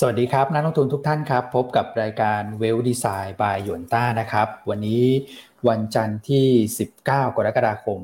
[0.00, 5.02] สวัสดีครับ นักลงทุนทุกท่านครับ พบกับรายการเวลดีไซน์บายหยวนต้านะครับ วันนี้
[5.68, 6.46] วันจันทร์ที่
[6.78, 8.00] 19 กรกฎาคม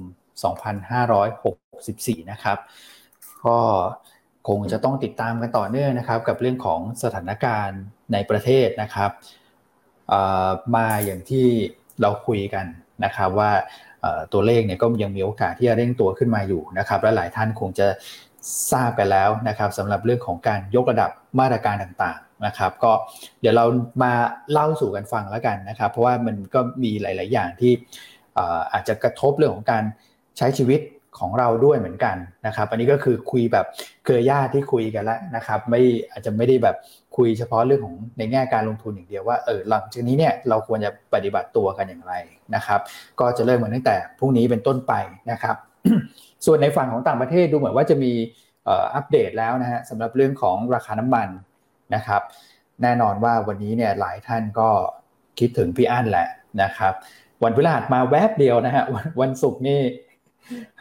[1.53, 2.59] 2564 นะครับ
[3.47, 3.59] ก็
[4.49, 7.81] คงจะต้องติดตามกันต่อเนื่องนะครับ กับเรื่องของสถานการณ์
[8.13, 9.11] ในประเทศนะครับ
[10.77, 11.47] มาอย่างที่
[12.01, 12.67] เราคุยกัน
[13.05, 13.51] นะครับว่า
[14.33, 17.89] ตัวเลขเนี่ยก็ยังมีโอกาสที่จะเร่งตัวขึ้นมาอยู่นะครับ และหลายท่านคงจะ
[18.73, 22.93] ทราบกันแล้วนะครับสำหรับเรื่องของการยกระดับมาตรการต่างๆนะครับ ก็
[23.41, 23.65] เดี๋ยวเรา
[24.03, 24.13] มา
[24.53, 27.73] เล่าสู่กันฟังแล้วกันนะครับ เพราะว่ามันก็มีหลาย ๆ อย่างที่
[28.73, 29.85] อาจจะกระทบเรื่องของการ
[30.39, 30.81] ใช้ชีวิต
[31.19, 32.17] ของเราด้วยเหมือนกัน
[32.47, 33.67] นะครับ อันนี้ก็คือคุยแบบ
[34.05, 35.81] เครือญาติที่คุยกันแล้วนะครับ ไม่
[36.11, 36.77] อาจจะไม่ได้แบบ
[37.17, 42.15] คุยเฉพาะเรื่องของในแง่การลงทุนอย่างเดียวว่าเออหลังจากนี้เนี่ยเราควรจะปฏิบัติตัวกันอย่างไร
[42.55, 42.81] นะครับ
[43.21, 44.93] ก็จะเริ่มมือนตั้งแต่พรุ่งนี้เป็นต้นไป
[45.31, 45.57] นะครับ
[46.45, 48.13] ส่วนในฝั่งของต่างประเทศดูเหมือนว่าจะมี
[48.95, 51.29] อัปเดตแล้วนะฮะสำหรับเรื่องของราคาน้ำมัน
[51.95, 52.23] นะครับ
[52.83, 54.69] แน่นอนว่าวันนี้เนี่ยหลายท่านก็
[55.39, 56.29] คิดถึงพี่อั้นแหละ
[56.63, 56.93] นะครับ
[57.43, 59.81] วันพฤหัสมาแวบเดียวนะฮะวันวันศุกร์นี่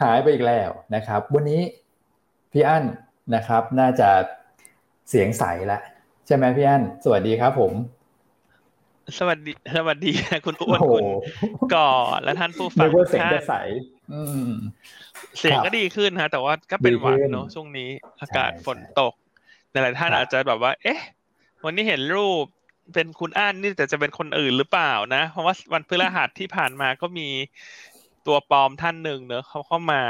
[0.02, 1.60] หายไปอีกแล้วนะครับ วันนี้
[2.52, 2.84] พี่อั้น
[3.34, 4.08] นะครับ น่าจะ
[5.08, 5.82] เสียงใสแล้ว
[6.26, 7.72] ใช่ไหมพี่อั้นสวัสดีครับผม
[9.18, 10.12] สวัสดีสวัสดี
[10.46, 11.04] คุณอ้วนคุณ
[11.74, 11.90] ก่อ
[12.22, 12.88] และท่านผู้ฟัง
[13.22, 13.54] ทางไลฟ์
[15.38, 17.88] เสียงก็ดีขึ้นฮะ แต่ว่าก็เป็นหวัดเนาะช่วงนี้
[18.20, 19.14] อากาศฝนตก
[19.72, 21.00] หลายท่านอาจจะแบบว่า เอ๊ะ
[21.64, 22.44] วันนี้เห็นรูป
[22.94, 27.28] เป็นคุณอ้านนี่แต่จะเป็นคนอื่นหรือเปล่านะ เพราะว่าวันพฤหัสที่ผ่านมาก็มี
[28.26, 30.02] ตัวปลอมท่านหนึ่งเนอะเขาเข้ามา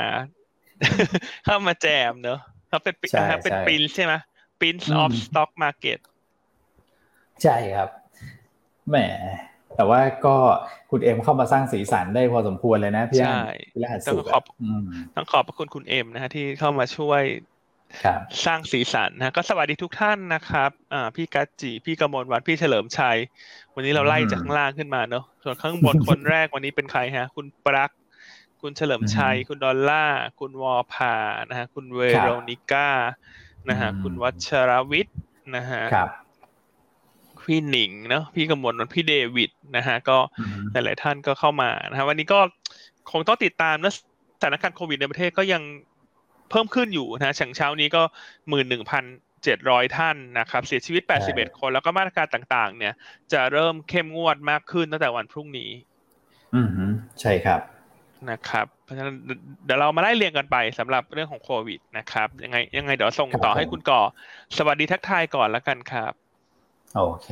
[1.47, 2.39] เข้ามาแจมเนอะ
[2.69, 2.95] เขาเป็น
[3.43, 4.15] เป็นปินใช่ไหม
[4.61, 5.99] ปิน of stock market
[7.43, 7.89] ใช่ครับ
[8.89, 8.97] แหม
[9.77, 10.37] แต่ว่าก็
[10.91, 14.45] คุณเอ็มเข้ามาสร้างสีสันได้พอสมควรเลยนะพี่อันต้องขอบ
[15.15, 17.23] ต้องขอบพระคุณคุณเอ็มนะฮะที่เข้ามาช่วย
[18.47, 23.17] สร้างสีสันนะก็สวัสดีทุกท่านนะครับอ่าพี่กัจจิพี่กมลวันพี่เฉลิมชัย
[23.75, 27.91] วันนี้เราไล่จากข้างล่างขึ้นมาเนาะส่วนข้างบนคนแรกวันนี้เป็นใครฮะ คุณปรัก
[28.63, 30.05] คุณเฉลิมชัย คุณดอลล่า
[30.41, 31.15] คุณวอพา
[31.49, 32.91] นะฮะคุณเวโรนิก้า
[33.69, 35.19] นะฮะคุณวัชรวิทย์
[35.57, 35.83] นะฮะ
[37.45, 40.19] พี่หนิงเนาะพี่กมลนพี่เดวิดนะฮะก็
[40.73, 42.41] หลาย ๆ ท่านก็เข้ามานะฮะวันนี้ก็
[43.11, 43.93] คงต้องติดตามนะ
[44.39, 45.63] สถานการณ์โควิดในประเทศก็ยัง
[46.51, 48.03] เพิ่มขึ้นอยู่นะฉังเช้านี้ก็
[48.49, 49.05] หมื่นหนึ่งพัน
[49.45, 52.95] เจ็ดร้อยท่านนะครับ เสียชีวิตแปดสิบเอ็ดคนแล้วก็มาตรการต่าง ๆ เนี่ย
[53.33, 55.71] จะเริ่มเข้มงวดมากขึ้นตั้งแต่วันพรุ่งนี้
[56.55, 56.69] อืม
[57.21, 57.61] ใช่ครับ
[58.31, 59.15] นะครับเพราะฉะนั้น
[59.65, 64.01] เดี๋ยวเรามาไล่เรียงกันไปสำหรับเรื่องของโควิดนะครับ ยังไงยังไงเดี๋ยวส่งต่อให้คุณก่อ
[64.57, 66.13] สวัสดีทักทายก่อนแล้วกันครับ
[66.99, 67.29] โอเค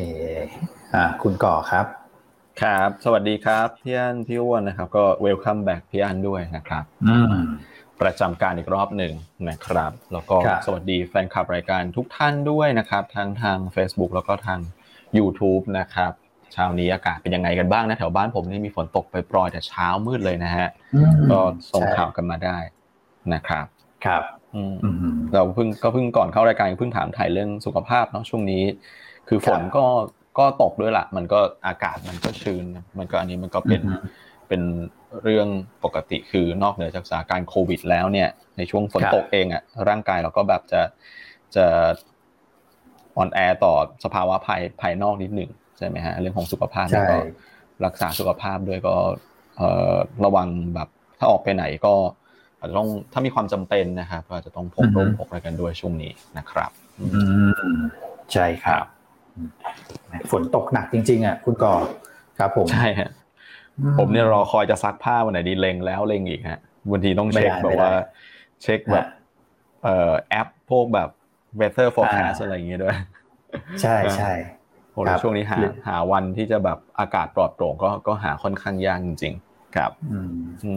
[0.94, 1.86] อ่า คุณก่อครับ
[2.62, 7.34] ครับ สวัสดีครับพี่อันพี่อ้วนนะครับ ก็ welcome back พี่อันด้วยนะครับ อืม
[8.00, 9.14] ประจำการอีกรอบหนึ่ง
[9.48, 10.36] นะครับ แล้วก็
[10.66, 14.60] สวัสดีแฟนคลับรายการทุกท่านด้วยนะครับ ทั้งทาง Facebook แล้วก็ทาง
[15.18, 16.12] YouTube นะครับ
[16.52, 20.68] เช้านี้อากาศเป็นยังไงกันบ้างนะแถวบ้านผมนี่มีฝนตกไปปล่อยแต่เช้ามืดเลยนะฮะ
[21.30, 21.38] ก็
[21.72, 22.58] ส่งข่าวกันมาได้
[23.34, 23.66] นะครับ
[24.04, 24.22] ครับ
[25.32, 28.64] เราเพิ่งก็เพิ่งก่อนเข้ารายการเพิ่งถามถ่ายเรื่องสุขภาพเนาะช่วงนี้
[29.28, 29.84] คือฝนก็
[30.38, 32.64] ก็ตกด้วยละมันก็อากาศมันก็ชื้น
[32.98, 33.82] มันก็อันนี้มันก็เป็น
[34.48, 34.62] เป็น
[35.22, 35.48] เรื่อง
[35.84, 40.80] ปกติคือนอกเหนือจากสถานการณ์โควิด แล้วเนี่ย ในช่วงฝนตกเองอะร่างกายเราก็แบบจะ
[41.56, 41.66] จะ
[43.16, 43.74] อ่อนแอต่อ
[44.04, 47.18] สภาวะภายภายนอกนิดหนึ่งใช่ไหมฮะเรื่องของสุขภาพก็
[47.84, 48.94] รักษาสุขภาพด้วยก็
[49.56, 49.62] เอ
[49.94, 50.88] อระวังแบบ
[51.18, 51.94] ถ้าออกไปไหนก็
[52.58, 57.06] อาจจะต้องถ้ามีความจำเป็นนะครับก็อาจจะต้องพกร่มพกอะไรกันด้วยช่วงนี้นะครับ อื
[57.76, 57.80] ม
[58.32, 58.86] ใช่ครับ
[60.30, 61.74] ฝนตกหนักจริง ๆอะคุณก่อ
[62.38, 63.10] ครับผมใช่ฮะ
[63.98, 66.60] ผมเนี่ยรอคอยจะซักผ้าวันไหนดีเลงแล้วเลงอีกฮะ
[66.90, 67.92] บางทีต้องเช็คแบบว่า
[68.62, 69.06] เช็คแบบ
[69.82, 71.08] เอ่อแอปพวกแบบ
[71.60, 72.96] weather forecast อะไรอย่างเงี้ยด้วย
[73.80, 74.32] ใช่ใช่
[74.92, 79.90] โหช่วงนี้หาหาวันที่จะแบบอากาศปลอดโปร่งก็ก็หาค่อนข้างยากจริง ๆ ครับ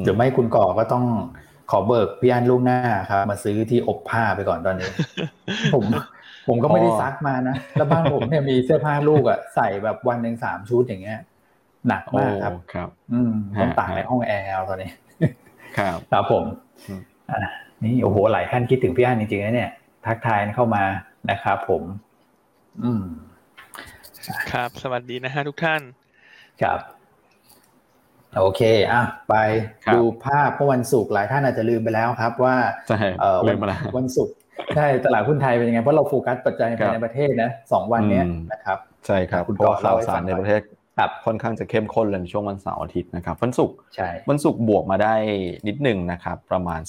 [0.04, 1.06] หรือไม่คุณก่อก็ต้อง
[1.72, 2.80] ขอเบิกพี่อันลูกหน้า
[3.10, 4.90] ครับ มาซื้อที่อบผ้าไปก่อนตอนนี้
[5.74, 5.84] ผม
[6.48, 11.20] ผมก็ไม่ได้ซักมานะ แล้วบ้านผมเนี่ยมีเสื้อผ้าลูกอะใส่แบบวันหนึ่งสามชุดอย่างเงี้ย
[11.88, 14.92] หนักมากครับครับ อืมต้องตากในห้องแอร์ตอนนี้
[15.78, 16.44] ครับครับผม
[17.32, 17.40] อ่า
[17.84, 19.72] นี่โอ้โหหลายท่านคิดถึงพี่อันจริงๆนะเนี่ย
[20.06, 20.84] ทักทายเข้ามา
[21.30, 21.84] นะครับผม
[22.84, 23.04] อืม
[24.52, 25.82] ครับ สวัสดีนะฮะทุกท่าน
[26.62, 26.80] ครับ
[28.40, 28.62] โอเค
[28.94, 29.36] อะ ไป
[29.94, 32.56] ดูภาพเมื่อวันศุกร์หลายท่านอาจจะลืมไปแล้วครับว่า
[33.98, 34.36] วันศุกร์
[34.76, 38.22] ใช่ตลาดหุ้นไทยเป็นยังไง เพราะเราโฟกัสปัจจัยภายในประเทศนะสองวันนี้
[38.52, 40.62] นะครับใช่ครับคุณก็ข่าวสารในประเทศ
[41.00, 45.16] ครับค่อนข้างจะเข้มข้นเลยในช่วงวันเสาร์อาทิตย์นะครับวันศุกร์ใช่วันศุกร์บวกมาได้
[45.68, 46.82] นิดหนึ่งนะครับ ประมาณ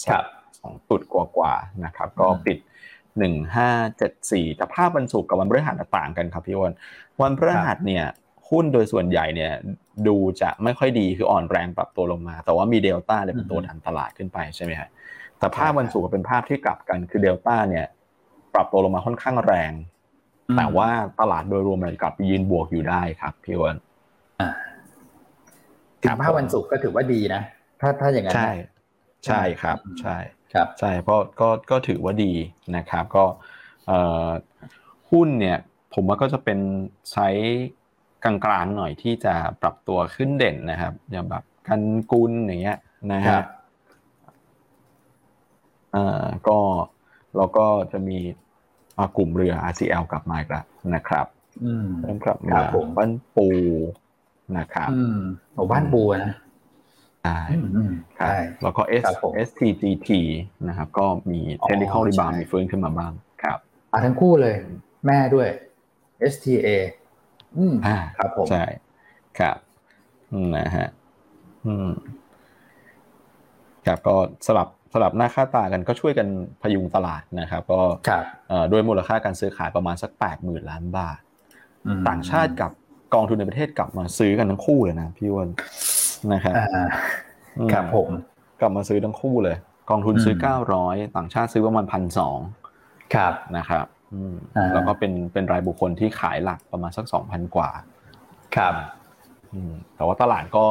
[0.63, 2.59] สองจุดกว่าๆนะครับ ก็ปิด
[3.19, 6.73] หนึ่งห้าเจ็ดสี่แต่ภาพวันศุกร์กับวันพฤหัสต่างกันครับพี่อ้น
[7.23, 8.05] วันพฤหัสเนี่ย
[8.51, 9.53] หุ้นโดยส่วนใหญ่เนี่ย
[10.07, 14.89] ดูจะไม่ค่อยดีคืออ่อนแรงปรับตัวลงมา แต่ว่ามีเดลต้าเนี่ยเป็นตัวดันตลาดขึ้นไปใช่ไหมฮะ
[15.39, 17.87] แต่ภาพวันศุกร์เป็นภาพที่กลับกันคือเดลต้าเนี่ย
[18.55, 19.73] ปรับตัวลงมาค่อนข้างแรง
[20.57, 20.89] แต่ว่า
[21.21, 23.77] ตลาดโดยรวมมันกลับยืนบวกอยู่ได้ครับพี่อ้น
[26.03, 27.43] ถึงภาพวันศุกร์ก็ถือว่าดีนะ
[27.81, 28.51] ถ้าถ้าอย่างนั้นใช่
[29.27, 30.17] ใช่ครับ ใช่
[30.55, 32.33] ครับใช่เพราะก็ก็ถือว่าดี
[32.77, 33.25] นะครับ ก็
[35.11, 35.59] หุ้นเนี่ย
[35.95, 36.59] ผมว่าก็จะเป็น
[37.11, 37.67] ไซส์
[38.25, 42.79] กลางๆหน่อยที่จะปรับตัวขึ้นเด่นนะครับ อย่างแบบกันกุลอย่างเงี้ย
[43.13, 43.45] นะครับ
[45.95, 46.59] อ่าก็
[47.37, 48.19] เราก็จะมี
[49.17, 51.27] กลุ่มเรือ RCL กลับมาอีกแล้วนะครับ
[52.03, 52.59] เริ่มกลับมา
[52.97, 53.49] บ้านปู
[54.59, 54.91] นะครับ
[55.55, 56.35] โอ้บ้านปูนะ
[57.23, 57.39] ใช่
[58.17, 59.05] ใช่แล้วก็ S
[59.49, 60.11] STGT
[60.69, 63.13] นะครับ ก็มีเทคนิคอลรีบาวมีฟื้นขึ้นมาบ้าง
[63.43, 63.59] ครับ
[63.93, 64.55] อ่าทั้งคู่เลย
[65.07, 65.49] แม่ด้วย
[66.33, 66.69] STA
[67.59, 67.75] อืม
[68.19, 68.65] ครับผมใช่
[69.39, 69.57] ครับ
[70.57, 70.89] นะฮะ
[71.67, 71.91] อืม
[73.87, 74.17] ครับก็
[74.47, 76.27] สลับส ลับหน้าค่าตากันก็ช่วยกัน
[76.63, 77.81] พยุงตลาดนะครับ ก็
[78.73, 81.19] ด้วยมูลค่าการซื้อขายประมาณสักแปดหมื่นล้านบาท
[82.09, 82.71] ต่างชาติกับ
[83.15, 85.49] กองทุนในประเทศกลับมาซื้อกันทั้งคู่เลยนะพี่วอน
[86.33, 86.55] นะครับ
[87.73, 88.09] ครับผม
[88.61, 89.57] กลับมาซื้อทั้งคู่เลย
[89.91, 92.39] กองทุนซื้อเก้าร้อยต่างชาติซื้อประมาณพันสอง
[93.15, 93.87] ครับนะครับ
[94.75, 97.71] แล้วก็เป็นเป็นรายบุคคลที่ขายหลักประมาณสักสองพันกว่า
[98.57, 98.75] ครับ
[99.97, 100.65] แต่ว่าตลาดก็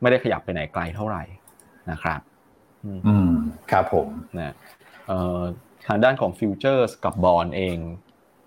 [0.00, 1.22] ไม่ได้ขยับไปไหนไกลเท่าไหร่
[1.90, 2.20] นะครับ
[3.08, 3.30] อืม
[3.70, 4.54] ครับผมนะ
[5.86, 7.76] ทางด้านของ futures กับบอลเอง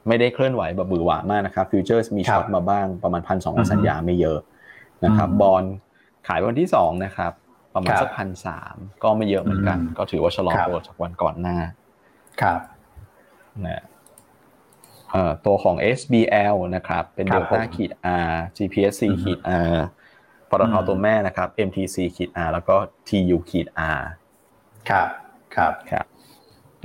[0.07, 4.39] ไม่ได้เคลื่อนไหวแบบหวือหวามากนะครับ futures มี short มาบ้างประมาณพันสองสัญญาไม่เยอะ
[5.05, 5.63] นะครับบอนด์
[6.27, 7.31] ขายวันที่สองนะครับ
[7.73, 11.57] ประมาณสักพันสามก็ไม่เยอะเหมือนกัน ก็ถือว่าชะลอตัวจากวันก่อนหน้า
[12.41, 12.59] ครับ
[13.67, 13.83] นะ
[15.45, 17.91] ตัวของ SBL นะครับ เป็น Delta ขีด
[18.27, 19.39] R GPSC ขีด
[19.73, 19.75] R
[20.49, 22.75] ปตทตัวแม่นะครับ MTC ขีด R แล้วก็
[23.07, 24.01] TU ขีด R
[24.89, 25.07] ครับ
[25.55, 26.05] ครับครับ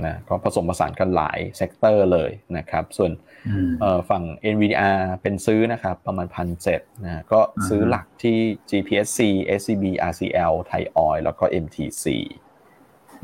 [0.05, 3.13] นะก็ผสมผสานกันหลาย sector เลยนะครับ ส่วน
[4.11, 4.23] ฝั่ง
[4.55, 8.39] NVDR เป็นซื้อนะครับประมาณพันเจ็ดนะก็ซื้อหลักที่
[8.71, 9.21] GPSC
[9.59, 12.05] SCB RCL ไทยออยแล้วก็ MTC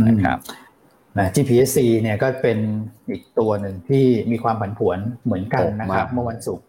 [0.08, 0.38] นะครับ
[1.18, 2.58] นะ GPSC เนี่ยก็เป็น
[3.10, 6.66] อีกตัวหนึ่งที่มีความผันผวนเหมือนกันนะครับ เมื่อวันศุกร์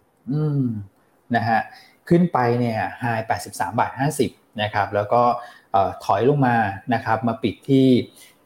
[1.35, 1.59] นะฮะ
[2.09, 3.03] ขึ้นไปเนี่ยไฮ
[3.41, 3.91] 83 บาท
[4.25, 5.21] 50นะครับแล้วก็
[6.05, 6.55] ถอยลงมา
[6.93, 7.87] นะครับมาปิดที่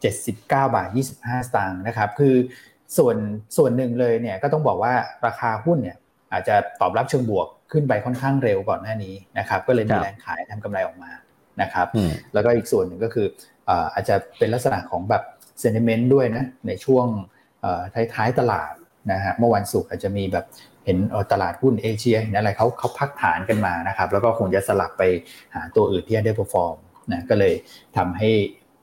[0.01, 2.35] 79 บาท 25 สตางค์นะครับคือ
[2.97, 3.17] ส่วน
[3.57, 4.93] ส่วนหนึ่งเลยเนี่ยก็ต้องบอกว่า
[5.25, 5.97] ราคาหุ้นเนี่ย
[6.31, 11.11] อาจจะตอบรับเชิงบวกขึ้นไปค่อนข้างเร็วก่อนหน้านี้นะครับก็เลยมีแรงขายทำกำไรออกมา
[11.61, 11.87] นะครับ
[12.33, 13.27] แล้วก็อีกส่วนหนึ่งก็คือ
[13.93, 15.23] อาจจะเป็นลักษณะของแบบ
[15.59, 17.05] sentiment ด้วยนะในช่วง
[18.13, 18.73] ท้ายๆตลาด
[19.11, 20.45] นะฮะเมื่อวันศุกร์อาจจะมีแบบ
[20.85, 20.97] เห็น
[21.31, 25.03] ตลาดหุ้นเอเชียเห็นอะไรเขาเขาพักฐานกันมานะครับแล้วก็คงจะสลับไป
[25.55, 26.75] หาตัวอื่นที่ได้ perform
[27.11, 27.53] นะก็เลย
[27.97, 28.29] ทำให้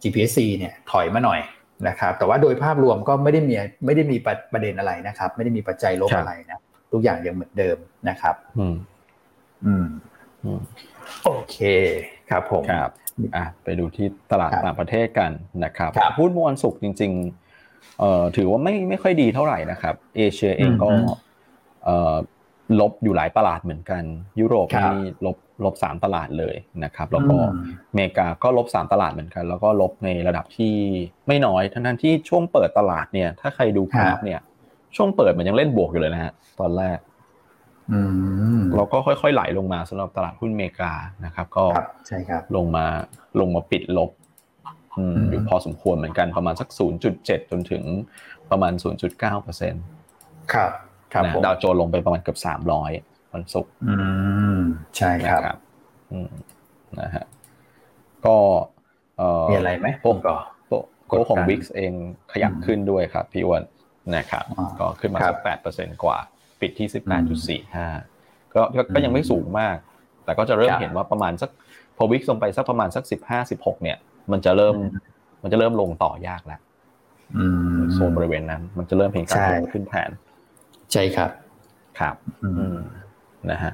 [0.02, 1.40] GPSC เนี่ยถอยมาหน่อย
[1.88, 3.54] นะครับแต่ว่าโดยภาพรวมก็ไม่ได้มี
[3.86, 4.16] ไม่ได้มี
[4.52, 6.58] ประเด็นอะไรนะครับ ไม่ได้มีปัจจัยลบอะไรนะ
[6.92, 7.76] ทุกอย่างยังเหมือนเดิม
[8.08, 8.76] นะครับ อืม
[9.64, 9.84] อืม
[11.24, 11.56] โอเค
[12.30, 12.90] ครับผมครับ
[13.36, 15.30] อะไปดูที่ตลาดต่างประเทศกัน
[15.64, 17.12] นะครับหุ้นมวลสุกจริง
[17.56, 20.88] ๆ เอ่อถือว่าไม่ไม่ค่อยดีเท่าไหร่นะครับ เอเชียเองก็
[21.84, 22.14] เอ่อ
[22.80, 24.02] ลบอยู่หลายตลาดเหมือนกัน
[24.41, 27.36] ยุโรปนี่ลบ ลบสามตลาดเลยนะครับ แล้วก็
[27.90, 30.74] อเมริกาก็ลบสามตลาดเหมือนกัน แล้วก็ลบในระดับที่
[31.26, 34.40] ไม่น้อยทั้งนั้นที่ช่วงเปิดตลาดเนี่ย ถ้าใครดูกราฟเนี่ย
[34.96, 36.98] ช่วงเปิดมันยังเล่นบวกอยู่เลยนะฮะตอนแรก
[38.76, 40.92] เราก็ค่อยๆไหลลงมาสำหรับตลาดหุ้นอเมริกา
[41.24, 41.64] นะครับ ก็
[42.06, 42.84] ใช่ครับ ลงมา
[43.40, 44.10] ลงมาปิดลบ
[45.31, 46.69] อยู่พอสมควรเหมือนกันประมาณสัก
[47.10, 47.82] 0.7 จนถึง
[48.50, 49.82] ประมาณ 0.9เปอร์เซ็นต์
[50.52, 50.70] ครับ
[51.12, 52.38] ครับดาวโจนลงไปประมาณเกือบ
[52.81, 53.94] 300 วันศุกร์อื
[54.56, 54.58] ม
[54.96, 55.56] ใช่ครับ
[57.01, 57.24] นะฮะ
[58.27, 58.36] ก็
[59.51, 60.17] มีอะไรไหมพวก
[61.10, 61.93] ก็ของวิกเอง
[62.32, 63.62] ขยับขึ้นด้วยครับพี่อ้วน
[64.17, 64.44] นะครับ
[64.81, 66.19] ก็ขึ้นมาสักแปดเปอร์เซ็นกว่า
[66.60, 67.86] ปิดที่สิบแปดจุดสี่ห้า
[68.55, 68.62] ก็
[68.94, 69.77] ก็ยังไม่สูงมาก
[70.24, 71.51] แต่ก็จะเริ่มเห็นว่าประมาณสัก
[71.96, 73.98] พอวิกลงไปสักประมาณสักสิบห้าสิบหกเนี่ย
[74.32, 74.77] มันจะเริ่ม
[75.43, 76.60] มันจะเริ่มลงต่อยากแล้ว
[77.93, 80.10] โซนบริเวณนั้น มันจะเริ่มเห็นการขึ้นแผน
[80.93, 81.31] ใช่ครับ
[82.01, 82.15] ครับ
[83.51, 83.72] นะฮะ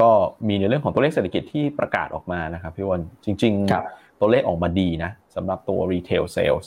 [0.00, 0.10] ก็
[0.48, 3.52] มีในเรื่องของตัวเลขเศรษฐกิจที่ประกาศออกมานะครับพี่วันจริง
[3.86, 6.66] ๆ ตัวเลขออกมาดีนะสำหรับตัว retail sales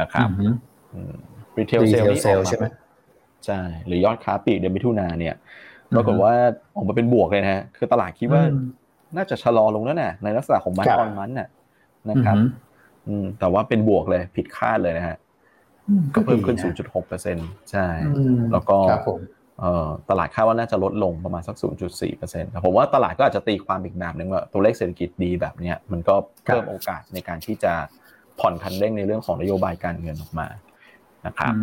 [0.00, 0.28] นะครับ
[1.58, 2.66] retail sales ใช่ไหม
[3.46, 5.34] ใช่หรือยอดค้าปลีกเดือนมิถุนาเนี่ย
[5.96, 6.32] ปรากฏว่า
[6.76, 8.42] ออกมาเป็นบวกเลยนะฮะคือตลาดคิดว่า
[9.16, 11.48] น่าจะชะลอลงแล้วนะในลักษณะของมันออนมันน่ะ
[12.10, 12.36] นะครับ
[13.08, 15.16] อืมแต่ว่าเป็นบวกเลยผิดคาดเลยนะฮะ
[16.14, 17.86] ก็เพิ่มขึ้น 0.6เปอร์เซ็นต์ใช่
[18.52, 18.76] แล้วก็
[20.10, 21.56] ตลาดคาดว่าน่าจะลดลงประมาณสัก
[21.88, 26.14] 0.4เปอร์เซ็นต์ผมว่าตลาดก็อาจจะตีความอีกแบบหนึ่งว่าตัวเลขเศรษฐกิจดีแบบนี้มันก็
[26.44, 27.72] เพิ่มโอกาสในการที่จะ
[28.40, 30.46] ผ่อนคันเร่งในเรื่องของนโยบายการเงินออกมา
[31.26, 31.54] นะครับ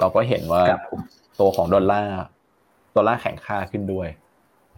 [0.00, 0.62] เราก็เห็นว่า
[1.40, 2.20] ตัวของดอลลาร์
[2.96, 4.08] ดอลลาร์แข็งค่าขึ้นด้วย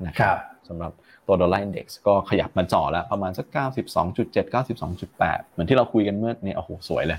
[0.06, 0.38] นะครับ
[0.68, 0.92] สำหรับ
[1.26, 3.46] ตัวดอลลาร์ index ก็ขยับมาจ่อแล้วประมาณสัก
[3.96, 7.18] 92.7 92.8 เหมือนที่เราคุยกันเมื่อเนี่ยโอ้โหสวยเลย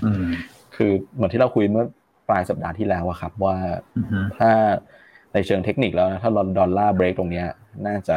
[0.76, 2.01] คือเหมือนที่เราคุยเมื่อป
[2.32, 3.56] ลายสัปดาห์ที่แล้วอะครับ ว่า
[4.38, 4.50] ถ้า
[5.32, 7.42] ในเชิงเทคนิคแล้วนะถ้าดอลลาร์เบรกตรงนี้
[7.86, 8.16] น่าจะ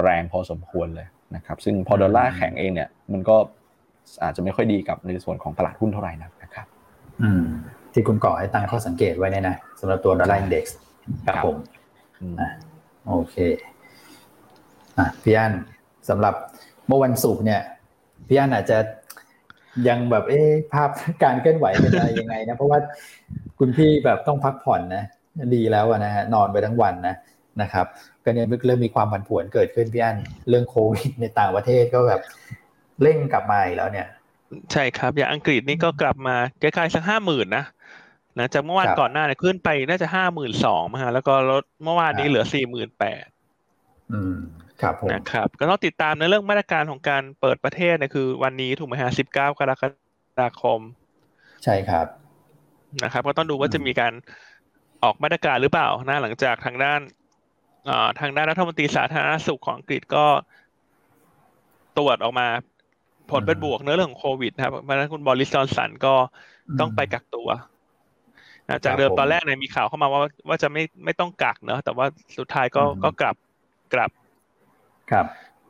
[0.00, 3.36] แรงพอสมควรเลยนะครับซึ่งพอดอลลาร์แข็งเองเนี่ยมันก็
[4.24, 6.66] อาจจะไม่ค่อยดีกับในส่วนของตลาดหุ้นเท่าไหร่นะครับ
[7.22, 7.44] อืม
[7.92, 10.76] ที่คุณก่อให้ตั้งข้อสังเกตไว้เนี่ยนะสำหรับตัวดอลลาร์อินเด็กซ์
[11.26, 11.56] ครับผม
[12.40, 12.48] อ่า
[13.06, 13.36] โอเค
[14.98, 15.52] อะพี่อัน
[16.08, 16.34] สำหรับ
[16.86, 17.60] เมื่อวันศุกร์เนี่ย
[18.28, 18.78] พี่อันอาจจะ
[19.88, 20.40] ยังแบบเอ๊
[20.72, 20.90] ภาพ
[21.22, 22.78] การเคลื่อนไหวเป็นอะไรยังไงนะเพราะว่า
[23.58, 25.04] คุณพี่แบบต้องพักผ่อนนะ
[25.54, 27.16] ดีแล้วนะฮะนอนไปทั้งวันนะ
[27.62, 27.86] นะครับ
[28.24, 30.16] ก็เนี่ยเริ่มมีความผันผวนเกิดขึ้นพี่อัน
[30.48, 32.20] เรื่องโควิดในต่างประเทศก็แบบ
[33.02, 34.06] เร่งกลับมาอีกแล้วเนี่ย
[34.72, 37.64] ใช่ครับ อย่างอังกฤษนี่ก็กลับมาใกล้ๆสักห้าหมื่นนะ
[38.38, 43.26] นะจากเมื่อวานก่อนหน้าเนี่ยขึ้นไปน่าจะห้าหมื่นสองมาแล้วก็ลดเมื่อวานนี้เหลือสี่หมื่นแปด
[44.82, 49.82] ครับผมนะครับก็ต้องติดตามในเรื่องมาตรการของการเปิดประเทศเนี่ยคือ วันนี้ถูกไหมฮะสิบเก้ากรก
[50.40, 50.80] ฎาคม
[51.64, 52.06] ใช่ครับ
[53.04, 54.12] นะครับ ก็ต้องดูว่าจะมีการ
[55.04, 57.00] ออกมาตรการหรือเปล่านะหลังจากทางด้าน
[58.20, 60.24] ทางด้านรัฐมนตรีสาธารณสุขของอังกฤษก็
[61.98, 62.46] ตรวจออกมา
[63.30, 66.14] ผลเป็นบวกเรื่องของโควิดนะครับเพราะฉะนั้นคุณบอริสจอนสันก็
[66.80, 67.48] ต้องไปกักตัว
[68.84, 72.06] จากเดิมตอนแรกเนี่ยมีข่าวเข้ามาว่าว่าจะไม่ไม่ต้องกักเนอะแต่ว่า
[72.38, 73.36] สุดท้ายก็ก็กลับ
[73.94, 74.10] กลับ
[75.10, 75.26] ครับ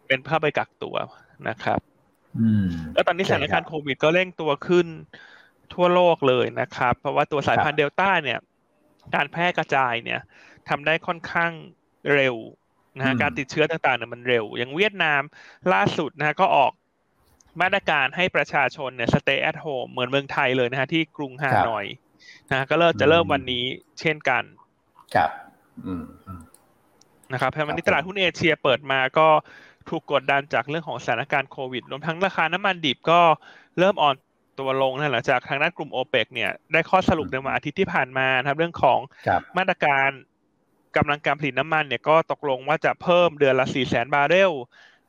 [0.07, 0.97] เป็นภาพไปกักตัว
[1.49, 1.81] นะครับ
[2.41, 4.87] อืมแล้วตอนนี้สถานการณ์โควิดก็เร่งตัวขึ้น
[5.75, 8.39] ทั่วโลกเลยนะครับ เพราะว่าตัวสายพันธุ์เดลต้าเนี่ย
[9.15, 10.21] การแพร่กระจายเนี่ย
[10.69, 11.53] ทำได้ค่อนข้าง
[12.15, 12.37] เร็ว
[12.99, 15.23] นะฮะการติดเชื้อต่างๆเนี่ยมันเร็ว อย่างเวียดนาม
[15.73, 16.73] ล่าสุดนะก็ออก
[17.61, 21.87] มาตรการให้ประชาชนเนี่ย stay at home เหมือนเมืองไทยเลยนะฮะที่กรุงฮานอย
[22.51, 23.65] นะก็เริ่มจะเริ่มวันนี้
[24.01, 24.43] เช่นกัน
[25.15, 25.31] ครับ
[25.87, 26.05] อืม
[27.33, 29.29] นะครับแพวันนี้ตลาดหุ้นเอเชียเปิดมาก็
[29.89, 33.21] ถูกกดดันจากเรื่องของสถานการณ์โควิด รวมทั้งราคาน้ำมันดิบก็
[33.79, 34.15] เริ่มอ่อน
[34.59, 38.99] ตัวลงนะหลังจากทางด้านกลุ่มโอเปกเนี่ยได้ข้อสรุปในวันอาทิตย์ที่ผ่านมานะครับ เรื่องของ
[39.59, 40.11] มาตรการ
[40.97, 44.53] กำลังการผลิตน้ำมันเนี่ยก็ตกลงว่าจะเพิ่มเดือนละ4แสนบาร์เรล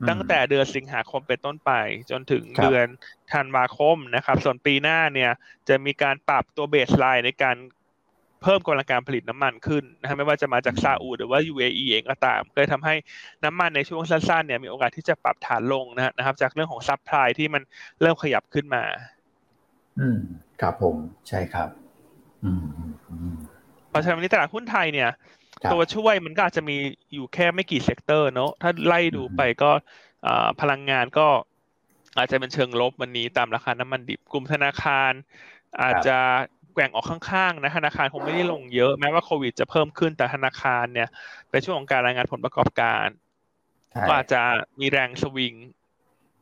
[0.09, 1.71] ตั้งแต่เดือนสิงหาคมเป็นต้นไป
[2.11, 2.85] จนถึงเดือน
[3.31, 5.31] ธันวาคมนะครับ ส่วนปีหน้าเนี่ย
[5.69, 7.57] จะมีการปรับตัวเบสไลน์ในการ
[8.43, 12.95] เพิ่มกำลังการผลิตน้ำมันขึ้นนะไม่ว่าจะมาจากซาอุหรือว่า UAE เองก็ตามก็เลยทำให้
[13.43, 17.61] น้ำมันในช่วงสั้นๆเนี่ยมีโอกาสที่จะปรับฐานลงนะครับจากเรื่องของ supply ที่มัน
[18.01, 18.83] เริ่มขยับขึ้นมา
[19.99, 20.17] อืม
[20.61, 20.95] ครับผม
[21.27, 21.69] ใช่ครับ
[22.43, 22.63] อืม
[23.89, 25.09] เพราะฉะนั้นวันนี้ตลาดหุ้นไทยเนี่ย
[25.71, 26.75] ตัวช่วยมันก็อาจจะมี
[27.13, 29.71] อยู่แค่ไม่กี่ sector เนาะถ้าไล่ดูไปก็
[30.61, 31.27] พลังงานก็
[32.17, 35.11] อาจจะเป็นเชิงลบวันนี้ตามราคาน้ำมันดิบกลุ่มธนาคาร
[35.81, 36.17] อาจจะ
[36.73, 41.09] แกว่งออกข้างๆนะธนาคารคงไม่ได้ลงเยอะแม้ว่าโควิดจะเพิ่มขึ้นแต่ธนาคารเนี่ย
[41.49, 43.07] เป็นช่วงของการรายงานผลประกอบการ
[44.07, 44.41] ก็อาจจะ
[44.79, 45.53] มีแรงสวิง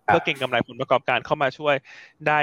[0.05, 1.75] เพื่อเก่งกำไรผลประกอบการเข้ามาช่วย
[2.27, 2.39] ได้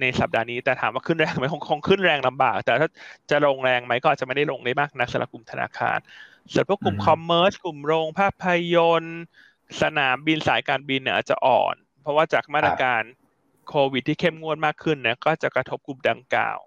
[0.00, 2.88] ในสัปดาห์นี้แต่ถามว่าขึ้นแรงไหมคงคงขึ้นแรงลำบาก แต่ถ้า
[3.30, 5.98] จะลงแรงไหมก็อาจจะไม่ได้ลงได้มากนักสำหรับกลุ่มธนาคาร
[6.52, 9.20] ส่วนพวกกลุ่มคอมเมอร์สกลุ่มโรงภาพยนตร์
[9.82, 13.02] สนามบินสายการบินเนี่ยอาจจะอ่อน เพราะว่าจากมาตรการ
[13.68, 16.58] โควิดที่เข้มงวดมากขึ้นเนี่ยก็จะกระทบกลุ่มดังกล่าว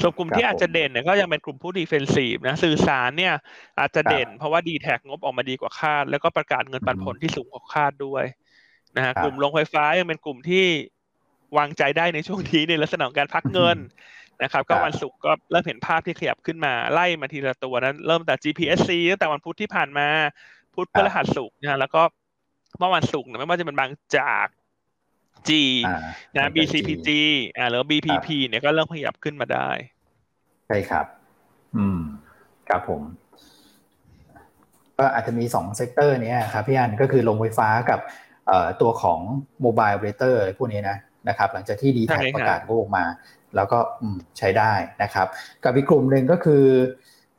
[0.00, 3.34] ส่วนกลุ่มที่อาจจะเด่นเนี่ยก็ยังเป็นกลุ่มผู้ดีเฟนซีฟนะสื่อสารเนี่ย
[3.78, 8.24] อาจจะเด่น เพราะว่าดีแท็งบออกมาดีกว่าคาด แล้วก็ประกาศเงินปันผลที่สูงกว่าคาดด้วย
[8.96, 10.66] นะฮะกลุ่มโรงไฟฟ้ายังเป็นกลุ่มที่
[11.58, 13.78] วางใจได้ในช่วงนี้ในลักษณะของการพักเงิน
[14.42, 20.08] นะครับ ก็วันศุกร์ก็เริ่มเห็นภาพที่ขยับขึ้นมาไล่มาทีละตัวนั้น เริ่มแต่ GPSC ตั้งแต่วันพุธที่ผ่านมา
[20.74, 22.02] พุธพฤหัสศุกร์นะแล้วก็
[22.78, 24.48] เมื่อวันศุกร์เนี่ยไม่ว่าจะเป็นบางจาก
[25.48, 25.50] G
[26.36, 27.08] นะ BCPG
[27.56, 29.68] อ่าหรือ BPP เนี่ยก็เริ่มขยับขึ้นมาได้
[30.66, 31.06] ใช่ครับ
[31.76, 32.00] อืม
[32.68, 33.02] ครับผม
[34.98, 38.00] ก็อาจจะมีสอง sector นี้ครับพี่อันก็คือโรงไฟฟ้ากับ
[38.80, 39.20] ตัวของ
[39.60, 40.96] mobile operator พวกนี้นะ
[41.28, 43.04] นะครับหลังจากที่ DTAC ประกาศออกมา
[43.56, 43.78] แล้วก็
[44.38, 45.26] ใช้ได้นะครับ
[45.64, 46.64] กับอีกกลุ่มหนึ่งก็คือ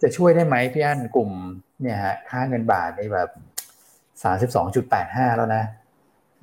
[0.01, 1.31] จะช่วยได้ไหมพี่อันกลุ่ม
[1.81, 3.29] เนี่ยฮะค่าเงินบาทในแบบ
[4.23, 5.63] สามสิบสองจุดแปดห้าแล้วนะ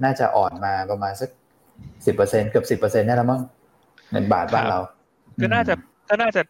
[0.05, 1.31] น่าจะอ่อนมาประมาณสัก
[2.07, 3.43] สิบเปอร์เซ็นเกือบสิบเปอร์เซ็นต์ได้แล้วมั้ง
[4.13, 4.81] เงินบาทบ้านเรา
[5.43, 5.75] ก็น่าจะ
[6.09, 6.43] ก็น่าจะ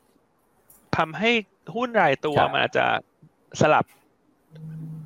[0.97, 1.31] ทำให้
[1.75, 2.87] หุ้นรายตัวมันอาจจะ
[3.61, 3.85] สลับ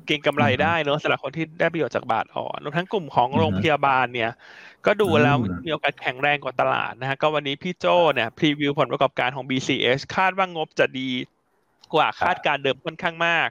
[0.07, 4.31] เก่งกำไรได้เนอะสำหรับคนที่ได้ประโยชน์จากบาทอ่อนรวมทั้งกลุ่มของโรงพยาบาลเนี่ย
[4.85, 5.35] ก็ดูแล้ว
[5.65, 11.09] มีโอกาสแข็งแรงกว่าตลาดนะฮะก็วันนี้พี่โจเนี่ยพรีวิวผลประกอบการของ BCS คาดว่างบจะดี
[11.93, 13.49] กว่าคาดการเดิมค่อนข้างมาก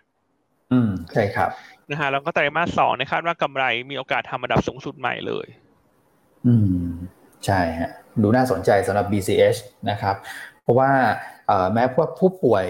[0.73, 1.51] อืมใช่ครับ
[1.91, 5.47] นะฮะแล้วก็ไตรมาสสองในคาดว่ากำไรมีโอกาสทำอันดับสูงสุดใหม่เลย
[6.47, 6.89] อืม
[7.47, 7.91] ใช่ฮะ
[8.23, 9.59] ดูน่าสนใจสำหรับ BCH
[9.91, 10.17] นะครับ
[10.63, 10.91] เพราะว่า
[11.73, 12.67] แม้พวกผู้ป่วย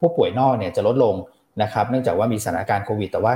[0.00, 1.14] ผู้ป่วยนอกเนี่ยจะลดลง
[1.62, 3.34] นะครับเนื่องจากว่ามีสถานการณ์โควิด แต่ว่า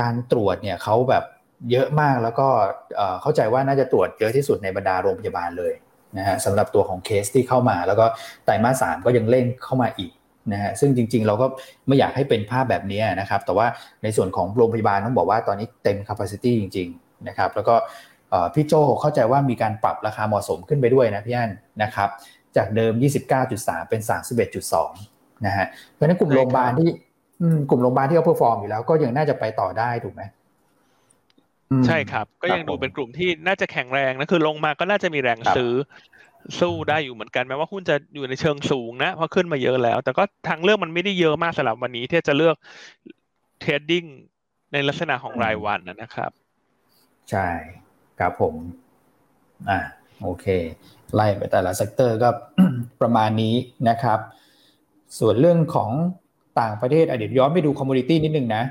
[0.00, 1.24] การตรวจเนี่ยเขาแบบ
[1.70, 2.48] เยอะมากแล้วก็
[3.22, 5.74] เข้าใจว่าน่าจะตรวจเยอะที่สุดในบรรดาโรงพยาบาลเลย
[6.18, 8.06] นะฮะสำหรับตัวของเคสที่เข้ามา แล้วก็
[8.44, 10.12] ไตรมาสสามก็ยังเร่งเข้ามาอีก
[10.52, 11.46] นะฮะซึ่งจริงๆ เราก็
[11.86, 13.66] ไม่อยากให้เป็นภาพแบบนี้นะครับ แต่ว่า
[14.02, 17.74] ในส่วนของโรงพยาบาลต้องบอกว่าตอนนี้เต็ม capacity จริง ๆ นะครับ แล้วก็
[18.54, 21.50] พี่โจเข้าใจว่ามีการปรับราคาเหมาะสมขึ้นไปด้วยนะพี่อัน
[21.82, 22.08] นะครับ
[22.56, 22.92] จากเดิม
[23.40, 24.00] 29.3 เป็น
[24.72, 26.90] 31.2นะฮะเพราะนั้นกลุ่มโรงพยาบาลที่
[27.70, 30.22] กลุ่มโรงพยาบาลที่เขา perform อยู่แล้วก็ยังน่าจะไปต่อได้ถูกไหม
[31.86, 35.72] ใช่ครับ ก็ยังดูเป็นกลุ่มที่น่าจะแข็งแรงนะคือลงมาก็น่าจะมีแรงซื้อ
[36.60, 42.56] สู้ได้อยู่เหมือนกันแม้ว่าหุ้นจะอยู่ในเชิงสูงนะเพราะขึ้นมาเยอะแล้ว แต่ก็ทางเลือกมันไม่ได้เยอะมากสำหรับวันนี้ ที่จะเลือก
[43.60, 44.04] trading
[44.72, 46.30] ในลักษณะของรายวันนะครับ
[47.30, 47.48] ใช่
[48.18, 48.54] ครับผม
[49.68, 49.78] อ่า
[50.22, 50.46] โอเค
[51.14, 52.28] ไล่ไปแต่ละ sector ก็
[53.00, 53.54] ประมาณนี้
[53.88, 54.18] นะครับ
[55.18, 55.90] ส่วนเรื่องของ
[56.60, 58.62] ต่างประเทศเดี๋ยวย้อนไปดู commodity นิดนึงนะ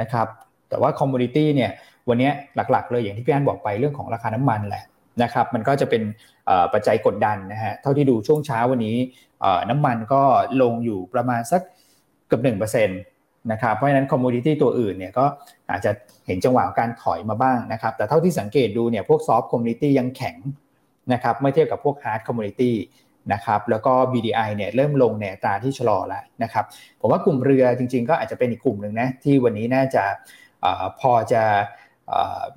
[0.00, 0.26] นะครับ
[0.68, 1.70] แต่ว่า commodity เนี่ย
[2.08, 4.84] วันนี้หลักๆ เลยอย่างที่พี่อันบอกไปเรื่องของราคาน้ำมันแหละ
[5.22, 6.02] นะครับมันก็จะเป็น
[6.72, 8.96] ปัจจัยกดดันนะฮะเท่าที่ดูช่วงเช้าวันนี้
[9.70, 10.22] น้ำมันก็
[10.62, 11.62] ลงอยู่ประมาณสัก
[12.26, 13.00] เกือบหนึ่งเปอร์เซ็นต์
[13.52, 15.26] นะครับเพราะฉะนั้น commodity ตัวอื่นเนี่ยก็
[15.70, 15.90] อาจจะ
[16.26, 20.36] เห็นจังหวะการถอยมาบ้างนะครับแต่เท่าที่สังเกตดูเนี่ยพวก soft commodity ยังแข็ง
[21.12, 22.74] นะครับเมื่อเทียบกับพวก hard commodity
[23.32, 26.64] นะครับแล้วก็ BDI เนี่ยเริ่มลงในอัตราที่ชะลอแล้วนะครับ
[27.00, 30.04] ผมว่ากลุ่มเรือจริง ๆ ก็อาจจะเป็นอีกกลุ่มหนึ่งนะที่วันนี้น่าจะ
[31.00, 31.42] พอจะ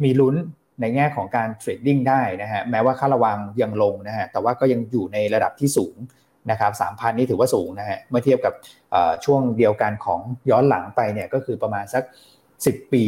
[0.04, 0.36] มีลุ้น
[0.82, 5.96] ในแง่ของการเทรดดิ้งได้นะฮะแม้ว่าค่าระวังยังลงนะฮะแต่ว่าก็ยังอยู่ในระดับที่สูง
[6.52, 8.54] นะครับสามพันนี่ถือว่าสูงนะฮะเมื่อเทียบกับ
[9.26, 12.04] ช่วงเดียวกันของย้อนหลังไปเนี่ยก็คือประมาณสัก
[12.48, 13.06] 10 ปี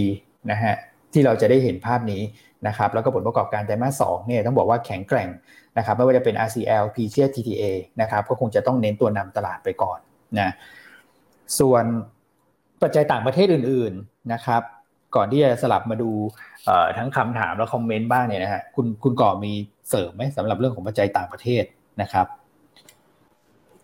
[0.51, 0.73] นะฮะ
[1.13, 2.21] ที่เราจะได้เห็นภาพนี้
[2.67, 5.29] นะครับแล้วก็ผลประกอบการไตรมาสสองเนี่ยต้องบอกว่าแข็งแกร่ง
[5.77, 7.63] นะครับไม่ว่าจะเป็น RCL p c TTA
[8.01, 9.99] นะครับก็คงจะต้องเน้นตัวนำตลาดไปก่อน
[10.39, 10.51] นะ
[11.59, 11.83] ส่วน
[12.81, 14.61] ปัจจัยต่างประเทศอื่นๆนะครับ
[15.15, 16.11] ก่อนที่จะสลับมาดู
[16.97, 19.53] ทั้งคำถามและคอมเมนต์บ้างเนี่ยนะฮะคุณคุณก่อมี
[19.89, 21.63] เสริมไหมสำหรับเรื่องของปัจจัยต่างประเทศ
[22.01, 22.27] นะครับ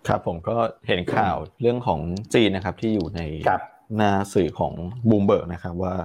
[0.07, 1.99] ครับผมก็เห็นข่าวเรื่องของ
[2.33, 3.21] จีนนะครับที่อยู่ใน
[3.95, 4.73] หน้าสื่อของ
[5.09, 5.95] บูมเบิร์กนะครับว่า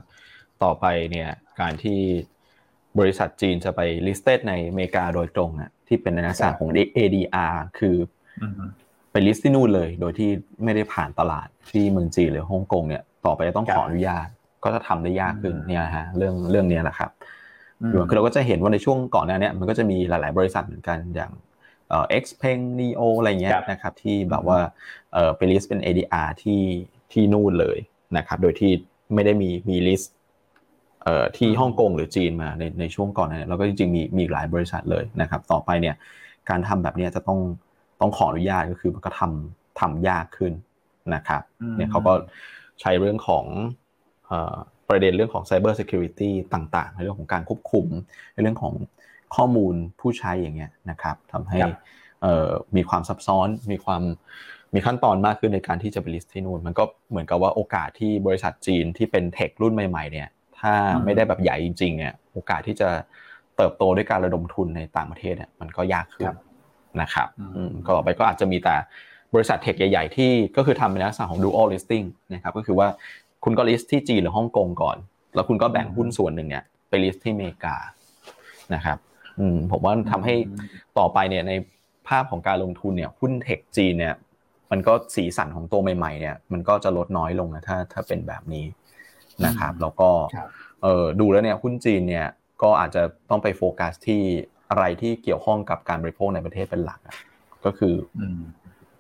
[0.63, 2.01] ต่อไปเนี่ยการที่
[2.99, 7.97] บริษัทจีนจะไป listed ในอเมริกาโดยตรงอะที่เป็นในลักษณะของ ADR คือ
[9.13, 10.31] ไป list ที่นู่นเลย โดยที่
[10.65, 14.27] ไม่ได้ผ่านตลาดที่เมืองจีนหรือฮ่องกงเนี่ย ต่อไปจะต้องขออนุญาต
[14.65, 17.11] ก็จะทำได้ยากขึ้นเนี่ยฮะเรื่องเรื่องนี้แหละครับ
[18.09, 21.33] คือเราก็จะเห็นว่าในช่วงก่อนหน้านี้มันก็จะมีหลาย ๆ บริษัทเหมือนกันอย่าง
[21.89, 24.59] เอ็กซ์เพงนีโออะไรเงี้ยนะครับที่แบบว่า
[25.13, 26.63] เออไปลิสต์เป็น ADR ที่
[27.13, 27.79] ที่นู่นเลย
[28.17, 28.71] นะครับ โดยที่
[29.15, 30.22] ไม่ได้มีมีลิสต์เอ่อ
[31.37, 35.97] ที่ฮ่องกงหรือจีนมาในในช่วงก่อนนั้นแล้วก็จริงๆมีมีหลายบริษัทเลยนะครับ ต่อไปเนี่ย
[36.49, 37.41] การทำแบบนี้จะต้อง
[38.01, 40.53] ต้องขออนุญาตก็คือมันก็ทำทำยากขึ้น
[41.15, 41.43] นะครับ
[41.77, 42.13] เนี่ยเขาก็
[42.81, 43.45] ใช้เรื่องของ
[44.89, 47.87] ประเด็นเรื่องของ Cyber Security ต่างๆ ในเรื่องของการควบคุม
[48.35, 48.75] ในเรื่องของ
[49.37, 51.59] ข้อมูลผู้ใช้อย่างเงี้ยนะครับทำให้
[52.77, 54.03] มีความซับซ้อนมีความ
[54.75, 60.29] มีขั้นตอนมากขึ้นในการที่จะไป list ที่นู่น มันก็เหมือนกับว่าโอกาสที่บริษัทจีนที่เป็น tech รุ่นใหม่ๆเนี่ย
[60.63, 62.89] ถ้าไม่ได้แบบใหญ่จริงๆเนี่ยโอกาสที่จะ
[63.57, 66.33] เติบโตด้วยการระดมทุนในต่างประเทศเนี่ยมันก็ยากขึ้น
[67.01, 67.29] นะครับ
[67.85, 68.77] ก็ต่อไปก็อาจจะมีแต่
[69.35, 72.89] บริษัท tech ใหญ่ๆ ที่ก็คือทำในลักษณะของ dual listing นะครับก็คือว่า
[73.45, 74.97] คุณก็ list ที่จีนหรือฮ่องกงก่อน
[75.35, 77.77] แล้วคุณก็แบ่งหุ้นส่วนหนึ่งเนี่ยไป list ที่อเมริกา
[78.75, 78.99] นะครับ
[79.39, 80.35] อืมผมว่าทำให้
[80.99, 81.53] ต่อไปเนี่ยใน
[82.09, 84.15] ภาพของการลงทุนเนี่ยหุ้นเทคจีนเนี่ย
[84.71, 88.65] มันก็สีสันของตัวใหม่ๆเนี่ยมันก็จะลดน้อยลงนะถ้าถ้าเป็นแบบนี้
[89.47, 90.11] นะครับแล้วก็
[90.83, 92.29] เออดูแล้วเนี่ยหุ้นจีนเนี่ย
[92.63, 94.23] ก็อาจจะต้องไปโฟกัสที่
[94.71, 97.01] อะไรที่เกี่ยวข้องกับการบริโภคในประเทศเป็นหลัก
[97.65, 97.95] ก็คือ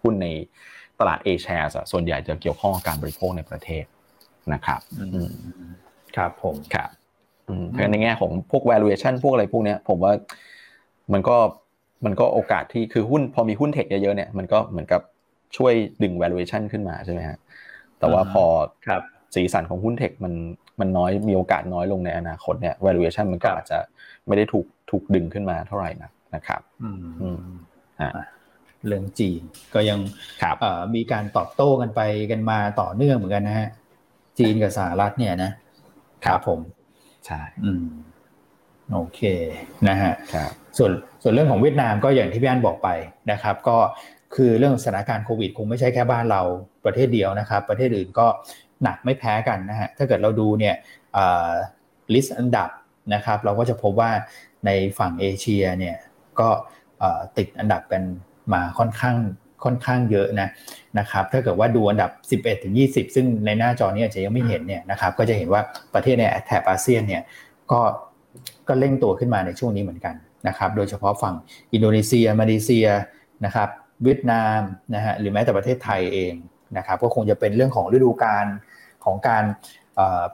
[0.02, 0.26] หุ้นใน
[1.00, 3.84] ตลาดเอแชร์ส่วนใหญ่จะเกี่ยวข้องกับการบริโภคในประเทศ
[4.52, 4.80] นะครับ
[6.16, 6.90] ครับผมครับ
[7.70, 10.12] เพราะในแง่ของพวก valuation พวกอะไรพวกเนี้ย ผมว่า
[11.12, 11.36] มันก็
[12.04, 15.02] มันก็โอกาสที่คือหุ้นพอมีหุ้นเทคเยอะๆเนี่ยมันก็เหมือนกับ
[15.56, 17.38] ช่วยดึง valuation ขึ้นมาใช่ไหมฮะ
[17.98, 18.44] แต่ว่าพอ
[19.34, 20.34] สีสันของหุ้นเทคมัน
[20.80, 23.78] มันน้อยมีโอกาสน้อยลงในอนาคตเนี่ย valuation มันก็อาจจะ
[24.26, 26.90] ไม่ได้ถูกถูกดึงขึ้นมาเท่าไหร่นะนะครับอื
[27.36, 27.38] ม
[28.00, 28.10] อ่า
[28.86, 29.42] เรื่องจีน
[29.74, 29.98] ก็ยัง
[30.94, 33.68] มีการตอบโต้กันไปกันมาต่อเนื่องเหมือนกันนะฮะ
[34.38, 35.50] จีนกับสหรัฐเนี่ยนะ
[36.24, 36.60] ครับผม
[37.26, 37.84] ใช่อืม
[38.92, 39.20] โอเค
[39.88, 40.92] นะฮะครับส่วน
[41.22, 42.88] ส่วนเรื่องของเวียดนามก็อย่างที่พี่อันบอกไป
[43.30, 43.76] นะครับ ก็
[44.34, 46.42] คือเรื่องสถานการณ์โควิด คงไม่ใช่แค่บ้านเรา
[46.84, 48.26] ประเทศเดียวนะครับ ประเทศอื่นก็
[48.82, 50.74] หนักไม่แพ้กันนะฮะถ้าเกิดเราดูเนี่ย
[52.14, 52.70] ลิสต์อันดับ
[53.14, 54.10] นะครับ เราก็จะพบว่า
[54.66, 55.96] ในฝั่งเอเชียเนี่ย
[56.40, 56.48] ก็
[57.36, 58.02] ติดอันดับกัน
[58.52, 59.16] มาค่อนข้าง
[59.64, 60.48] ค่อนข้างเยอะนะ
[60.98, 62.10] นะครับถ้าเกิดว่าดูอันดับ
[62.42, 65.62] 11ถึง20 ซึ่งในหน้าจอนี้อาจจะยังไม่เห็นเนี่ยนะครับก็จะเห็นว่า
[65.94, 67.22] ประเทศในแถบอาเซียนเนี่ย
[67.72, 67.80] ก็
[68.68, 70.14] ก็เร่งตัวขึ้นมาในช่วงนี้เหมือนกัน
[70.48, 71.34] นะครับโดยเฉพาะฝั่ง
[71.72, 72.86] อินโดนีเซีย มาเลเซีย
[73.44, 73.68] นะครับ
[74.04, 74.60] เวียดนาม
[74.94, 76.34] นะฮะหรือแม้แต่ประเทศไทยเอง
[76.76, 78.46] นะครับก็คงจะเป็นเรื่องของฤดูกาล
[79.04, 79.44] ของการ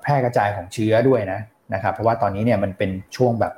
[0.01, 1.41] แพร่กระจายของเชื้อด้วยนะ
[1.75, 3.53] นะครับ เพราะว่าตอนนี้เนี่ยมันเป็นช่วงแบบ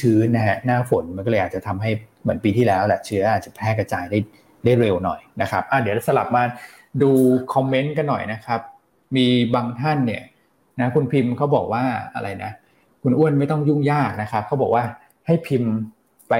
[0.00, 1.90] ชื้นๆนะฮะหน้าฝนมันก็เลยอาจจะทำให้
[2.22, 4.18] เหมือนปีที่แล้วแหละเชื้ออาจจะแพร่กระจายได้
[4.64, 6.42] ได้เร็วหน่อยนะครับอะเดี๋ยวสลับมา
[7.02, 7.10] ดู
[7.54, 8.60] คอมเมนต์กันหน่อยนะครับ
[9.16, 10.22] มีบางท่านเนี่ย
[10.80, 11.84] นะคุณพิมพ์เขาบอกว่า
[12.14, 12.52] อะไรนะ
[13.02, 14.84] คุณอ้วนไม่ต้องยุ่งยากนะครับเขาบอกว่า
[15.26, 15.72] ให้พิมพ์
[16.28, 16.34] ไป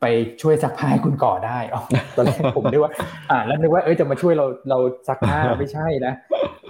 [0.00, 0.06] ไป
[0.42, 1.82] ช่วยซักผ้าให้คุณก่อได้อ๋อ
[2.16, 2.92] ตอนแรกผมนึกว่า
[3.30, 4.78] อ่า แล้วนึกว่าเอ้ยจะมาช่วยเราเรา
[5.08, 6.12] ซักผ้าไม่ใช่นะ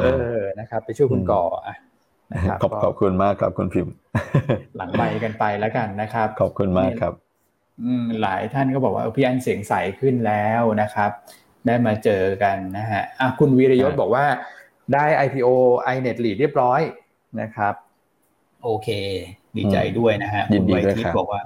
[0.01, 0.05] เอ
[0.37, 1.75] อนะครับ ไปช่วยคุณก่ออะ
[2.33, 3.93] นะครับขอบคุณมากครับคุณพิมพ์
[4.77, 7.13] หลังใบกันไปแล้วกันนะครับ ขอบคุณมากครับ
[8.23, 11.11] หลายท่านก็บอกว่าพี่อันเสียงใสขึ้นแล้วนะครับ
[11.67, 14.25] ได้มาเจอกันนะฮะอะคุณวีรยศบอกว่า
[14.95, 15.49] ได้ IPO
[15.95, 16.81] iNet Lead เรียบร้อย
[17.41, 17.75] นะครับ
[18.65, 18.89] โอเค
[19.57, 21.41] ดีใจด้วยนะฮะคุณไวทิตบอกว่า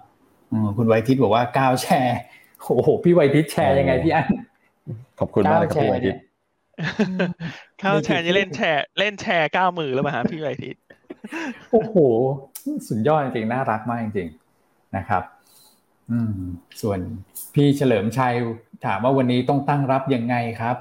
[0.77, 2.19] คุณไวทิตบอกว่าก้าวแชร์
[2.75, 4.27] โอ้โหพี่ไวทิตแชร์ยังไงพี่อัน
[5.19, 6.17] ขอบคุณมากครับพี่ไวทิต
[7.83, 10.77] ก้าวแชร์นี่เล่นแชร์ เล่นแชร์ก้าวมือแล้วมาหาพี่ไวทิต
[11.71, 11.97] โอ้โห
[12.89, 14.29] สุดยอดจริงน่ารักมากจริง
[14.97, 15.23] นะครับ
[16.11, 16.35] อืม
[16.81, 16.99] ส่วน
[17.55, 18.35] พี่เฉลิมชัย
[18.87, 20.77] ถามว่าวันนี้ต้องตั้งรับยังไงครับ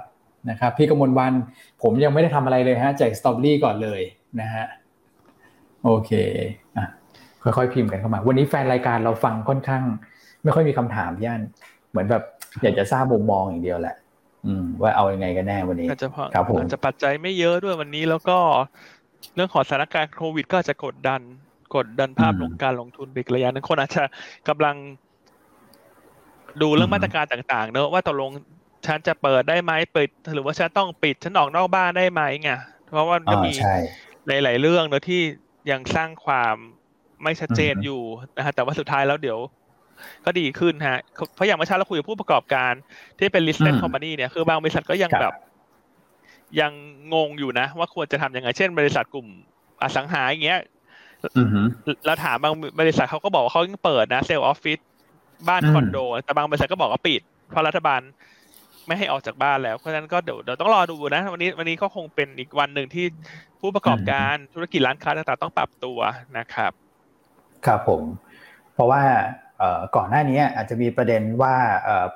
[0.49, 1.33] นะครับ พี่กมลวัน
[1.81, 4.01] ผมยังไม่ได้ทำอะไรเลยฮะแจกสตรอเบอรี่ก่อนเลย
[4.41, 4.65] นะฮะ
[5.83, 6.11] โอเค
[6.77, 6.85] อะ
[7.43, 9.83] ค่อยๆพิมพ์กันเข้ามา วันนี้แฟนรายการเราฟังค่อนข้าง
[10.43, 11.41] ไม่ค่อยมีคำถามย่าน
[11.89, 12.23] เหมือนแบบ
[12.61, 13.95] อยากจะทราบมุมมองอย่างเดียวแหละ
[14.45, 18.37] อืม ว่าเอาอยัางไงกันแน่วันนี้อาจจะครับผมอาจจะปัจจัยไม่เยอะด้วยวันนี้แล้วก็
[19.35, 21.21] เรื่องของสถานการณ์โควิด ก็จะกดดัน
[21.75, 24.03] กดดันภาพลงการลงทุนไประยะนั้นคนอาจจะ
[24.49, 24.75] กำลัง
[26.61, 28.31] ดูเรื่องมาตรการต่างๆเนอะว่าตกลง
[28.87, 32.51] ฉันจะเปิดได้ไหมเปิด หรือว่าฉันต้องปิดฉันออกนอกบ้านได้ไหมไง
[32.93, 33.53] เพราะว่าก็มี
[34.27, 35.21] หลายๆเรื่องเนอะที่
[35.71, 36.55] ยังสร้างความ
[37.23, 38.01] ไม่ชัดเจนอยู่
[38.37, 39.39] นะฮะแต่ว่าสุดท้ายแล้วเดี๋ยว
[40.25, 40.99] ก็ดีขึ้นฮะ
[41.35, 42.73] เพราะอย่างเมื่อเช้าเราคุยกับผู้ประกอบการ
[43.19, 45.33] ที่เป็น listed company เนี่ยคือบางบริษัทก็ยังแบบ
[46.59, 46.71] ยัง
[47.13, 49.27] งงอยู่นะ ว่าควรจะทำยังไงเช่น บริษัทกลุ่ม
[49.81, 50.59] อสังหาอย่างเงี้ย
[52.05, 54.79] เราถามบางบริษัทเขาก็บอกว่าเขายังเปิดนะเซลล์ออฟฟิศ
[55.49, 58.01] บ้านคอนโด แต่บางบริษัทก็บอกว่าปิด เพราะรัฐบาล
[58.87, 63.05] ไม่ให้ออกจากบ้านแล้วเพราะฉะนั้นก็เดี๋ยวเดี๋ยวต้องรอดูนะ วันนี้วันนี้ก็คงเป็นอีกวันหนึ่งที่
[63.61, 65.99] ผู้ประกอบการธุรกิจร้านค้าต่างๆต้องปรับตัว
[66.37, 66.71] นะครับ
[67.65, 68.03] ครับผม
[68.73, 69.01] เพราะว่า
[69.95, 71.55] ก่อนหน้านี้อาจจะมีประเด็นว่า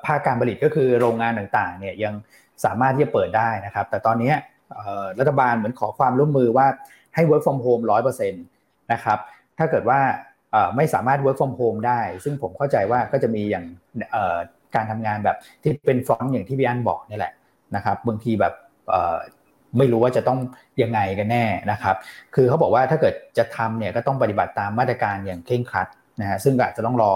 [0.06, 2.14] ภาคการผลิตก็คือโรงงานต่างๆเนี่ยยัง
[2.64, 4.32] สามารถที่จะเปิดได้นะครับ แต่ตอนนี้
[5.18, 6.66] รัฐบาลเหมือนขอความร่วมมือว่า
[7.14, 8.44] ให้ work from home ร้อยเปอร์เซ็นต์
[8.92, 9.18] นะครับ
[9.58, 10.00] ถ้าเกิดว่า
[10.76, 13.64] ไม่สามารถ work from home ได้ ซึ่งผมเข้าใจว่าก็จะมีอย่าง
[14.74, 17.32] การทำงานแบบที่เป็นฟรอนต์อย่างที่พี่อันบอกนี่แหละ
[17.76, 18.54] นะครับ บางทีแบบ
[19.78, 20.38] ไม่รู้ว่าจะต้อง
[20.82, 21.96] ยังไงกันแน่นะครับ
[22.34, 25.88] คือเขาบอกว่าถ้าเกิดจะทำเนี่ยก็ต้องปฏิบัติตามมาตรการอย่างเคร่งครัด
[26.20, 27.12] นะฮะซึ่งอาจจะต้องรอ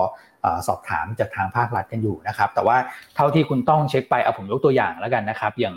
[0.67, 2.77] สอบถามจากทางภาครัฐกันอยู่นะครับ แต่ว่า
[3.17, 5.77] เท่าที่คุณต้องเช็คไปเอาผมยกตัวอย่างแล้วกันนะครับ อย่าง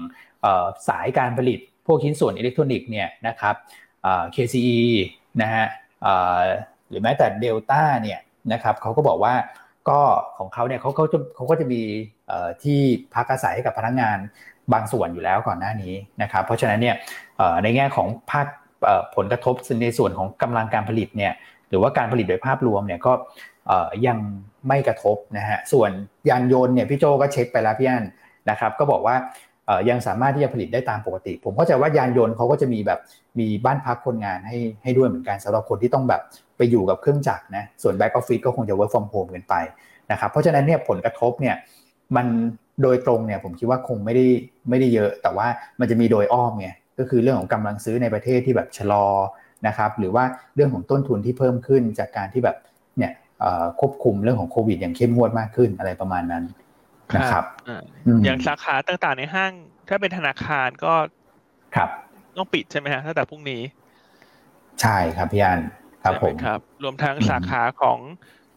[0.87, 3.55] สายการผลิตพวกชิ้นส่วนอิเล็กทรอนิกส์เนี่ยนะครับ
[4.35, 4.79] KCE
[5.41, 5.65] นะฮะ
[6.89, 8.19] หรือแม้แต่เดลต้าเนี่ย
[8.53, 9.33] นะครับเขาก็บอกว่า
[9.89, 9.99] ก็
[10.37, 11.81] ของเขาเนี่ยเขาเขาจะเขาก็จะมี
[12.63, 12.79] ที่
[13.15, 14.17] พักอาศัยให้กับพนักงาน
[14.73, 16.95] บางส่วนอยู่แล้วก่อนหน้านี้นะครับเพราะฉะนั้นเนี่ย
[17.63, 18.47] ในแง่ของภาค
[19.15, 21.33] ผลกระทบในส่วนของกำลังการผลิตเนี่ย
[21.69, 23.13] หรือว่าการผลิตโดยภาพรวมเนี่ยก็
[24.07, 24.17] ยัง
[24.67, 25.91] ไม่กระทบนะฮะส่วน
[26.29, 28.05] ยานยนต์เนี่ยพี่โจก็เช็คไปแล้วพี่อัน
[28.49, 29.15] นะครับก็บอกว่า
[29.89, 32.99] ยังสามารถที่จะผลิตได้ตามปกติ ผมเข้าใจว่ายานยนต์เขาก็จะมีแบบ
[33.39, 36.21] มีบ้านพักคนงานให้ให้ด้วยเหมือนกันสำหรับคนที่ต้องแบบ
[36.57, 39.53] ไปอยู่กับเครื่องจักรนะส่วนแบ็กออฟฟิศก็คงจะ work from home กันไป
[40.11, 41.55] นะครับเพราะฉะนั้นเนี่ยผลกระทบเนี่ย
[42.15, 42.27] มัน
[42.81, 44.25] โดยตรงเนี่ยผมคิดว่าคงไม่ได้
[44.69, 45.47] ไม่ได้เยอะ แต่ว่า
[45.79, 46.69] มันจะมีโดยอ้อมไง
[46.99, 49.05] ก็คือเรื่องของกำลังซื้อในประเทศที่แบบชะลอ
[49.67, 50.23] นะครับหรือว่า
[50.55, 52.57] เรื่องของต้นทุนที่เพิ่มขึ้นจากการที่แบบ
[52.97, 53.13] เนี่ย
[53.79, 56.43] ควบคุมเรื่องของโควิด อย่างเข้มงวดมากขึ้นอะไรประมาณนั้น
[57.15, 57.43] นะครับ
[58.25, 59.51] อย่างสาขาต่างๆในห้าง
[59.87, 60.93] ถ้าเป็นธนาคารก็
[61.75, 61.89] ครับ
[62.37, 63.61] ต้องปิดใช่ไหมฮะตั้งแต่พรุ่งนี้
[64.81, 65.61] ใช่ครับพี่อัน
[66.03, 67.99] ครับผมครับ รวมทั้งสาขาของ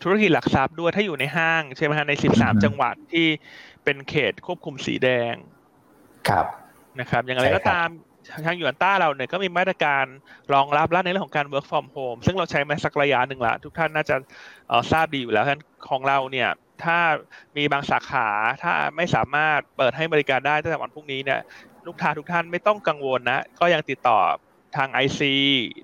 [0.04, 3.26] ธุรกิจหลักทรัพย์ด้วยถ้าอยู่ในห้างใช่ไหมฮะในสิบสามจังหวัดที่
[3.84, 5.34] เป็นเขตควบคุมสีแดง
[6.28, 6.46] ครับ
[7.00, 7.88] นะครับ อย่างไรก็ตาม
[8.46, 10.04] ทางยูนต้าเราเนี่ยก็มีมาตรการ
[10.54, 14.16] รองรับแล้วในเรื่องของการ work from home ซึ่งเราใช้มาสักระยะหนึ่งละทุกท่านน่าจะ
[14.92, 16.50] ทราบดีอยู่แล้วท่านของเราเนี่ย
[16.84, 16.98] ถ้า
[17.56, 18.28] มีบางสาขา
[18.62, 21.40] ถ้าไม่สามารถเปิดให้บริการได้ตั้งแต่วันพรุ่งนี้เนี่ย
[21.86, 24.18] ลูกค้าทุกท่านไม่ต้องกังวลนะ ก็ยังติดต่อ
[24.76, 25.20] ทาง IC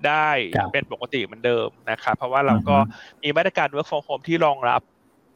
[0.06, 0.28] ได้
[0.72, 2.76] เป็นปกติเหมือนเดิมนะครับ เพราะว่าเราก็
[3.22, 4.82] มีมาตรการ work from home ที่รองรับ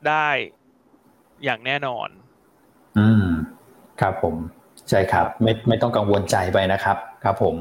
[0.09, 0.29] ได้
[1.45, 2.09] อย่างแน่นอน
[2.99, 3.27] อืม
[4.01, 4.35] ครับผม
[4.89, 7.57] ใช่ครับ ไม่ไม่ต้องกังวลใจไปนะครับ ครับผม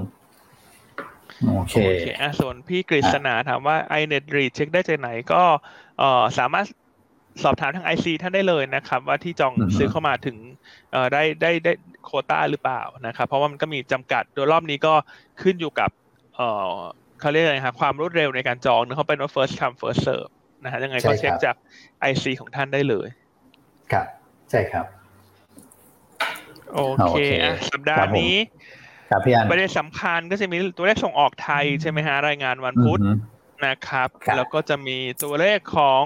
[1.48, 5.44] โอเคโอเคอะส่วนพี่กฤษณาถามว่า iNet read เช็คได้จากไหนก็
[6.00, 6.66] เอ่อสามารถ
[7.44, 10.38] สอบถามทาง IC ท่านได้เลยนะครับ ว่าที่จองซื้อเข้ามาถึง
[10.92, 11.72] เอ่อได้ได้ได้
[12.06, 14.94] โคต้าหรือเปล่านะครับ เพราะว่ามันก็มีจำกัดโดยรอบนี้ก็
[15.42, 15.90] ขึ้นอยู่กับ
[16.36, 16.76] เอ่อ
[17.20, 20.32] เขาเรียกอะไรครับความรวดเร็วในการจองนะเขาเป็นว่า first come first serve
[20.64, 21.56] นะฮะยังไงก็เช็คจาก
[22.10, 23.08] IC ของท่านได้เลย
[23.92, 24.06] ครับ
[24.50, 24.86] ใช่ครับ
[26.74, 28.36] โอเคอะสัปดาห์นี้
[29.10, 33.00] ครับพี่อันประเด็นสำคัญก็จะมีตัวเลขส่งออกไทยใช่ไหมฮะรายงานวันพุธ
[33.68, 36.04] นะครับ แล้วก็จะมีตัวเลขของ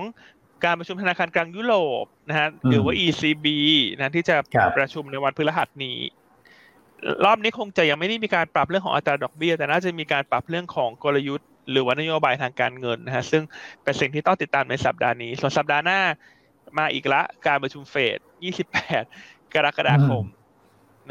[0.63, 3.47] การประชุมธนาคารกลางยุโรปนะฮะหรือว่า ECB
[3.97, 4.35] นะที่จะ
[4.77, 5.97] ประชุมในวันพฤหัสนี้
[7.25, 13.43] รอบนี้คงจะยังไม่ได้มีการปรับเรื่องของอัตราดอกเบี้ย แต่น่าจะมีการปรับเรื่องของกลยุทธ์ หรือว่านโยบายทางการเงินนะฮะซึ่ง
[13.83, 15.99] เป็นสิ่งที่ต้องติดตามในสัปดาห์นี้ ส่วนสัปดาห์หน้า
[16.77, 18.17] มาอีกละการประชุมเฟด
[18.85, 20.23] 28 กรกฎาคม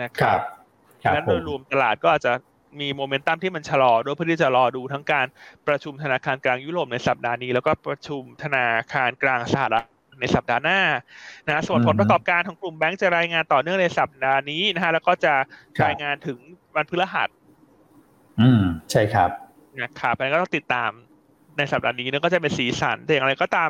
[0.01, 0.41] นะครับ
[1.03, 2.33] ดังนั้นโดยรวมตลาดก็อาจจะ
[2.81, 5.27] มีโมเมนตัมที่มันชะลอด้วยเพื่อที่จะรอดูทั้งการ
[5.69, 9.87] ประชุมธนาคารกลางยุโรปในสัปดาห์นี้ แล้วก็ประชุมธนาคารกลางสหรัฐ
[10.21, 10.81] ในสัปดาห์หน้า
[11.47, 15.35] นะส่วนผลประกอบการของกลุ่มแบงก์จะรายงานต่อเนื่องในสัปดาห์นี้นะฮะแล้วก็จะ
[15.85, 16.39] รายงานถึง
[16.75, 17.29] วันพฤหัส
[18.41, 19.31] อืมใช่ครับ
[19.81, 20.91] นะครับแล้วก็ต้องติดตาม
[21.59, 23.69] ในสัปดาห์นี้นก็จะเป็นสีสันแต่อย่างไรก็ตาม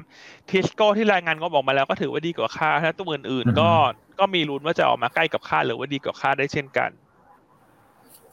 [0.50, 3.70] ทิสโก้ที่รายงานก็บอกมาแล้วก็ถือว่าดีกว่าคาดถ้าตัวอื่นๆ ก็
[4.18, 6.90] ก็มีลุ้นว่าจะออกมาใกล้กับคาดหรือว่าดีกว่าคาดได้เช่นกัน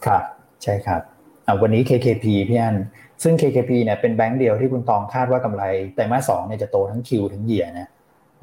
[0.05, 0.23] ครับ
[0.63, 1.01] ใช่ครับ
[1.61, 2.75] วันนี้ KKP พี่อัน
[3.23, 5.63] ซึ่ง KKP เนี่ยเป็นแบงก์เดียวที่คุณตองคาดว่ากำไร
[5.95, 7.89] แต่มาสองเนี่ยจะโตทั้งคิวทั้งเยียนะ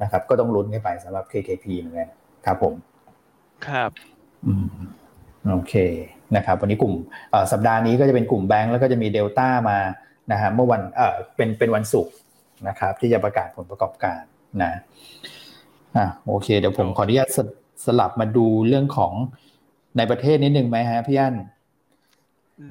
[0.01, 2.09] นะครับก็ต้องลุ้นกันไปสำหรับ KKP เหมือนกัน
[2.45, 2.73] ครับผม
[3.67, 3.91] ครับ
[4.45, 4.65] อืม
[5.49, 5.73] โอเค
[6.35, 6.93] นะครับ วันนี้กลุ่ม
[7.51, 9.77] สัปดาห์นี้ก็จะเป็นกลุ่มแบงก์แล้วก็จะมีเดลต้ามา
[10.31, 12.13] นะฮะเมื่อวันเออเป็นเป็นวันศุกร์
[12.67, 14.21] นะครับ ที่จะประกาศผลประกอบการ
[14.63, 14.71] นะ
[15.97, 17.29] อะโอเค เดี๋ยวผมขออนุญาต
[17.85, 19.13] สลับมาดูเรื่องของ
[19.97, 21.35] ในประเทศนิดนึงไหมฮะพี่อั้น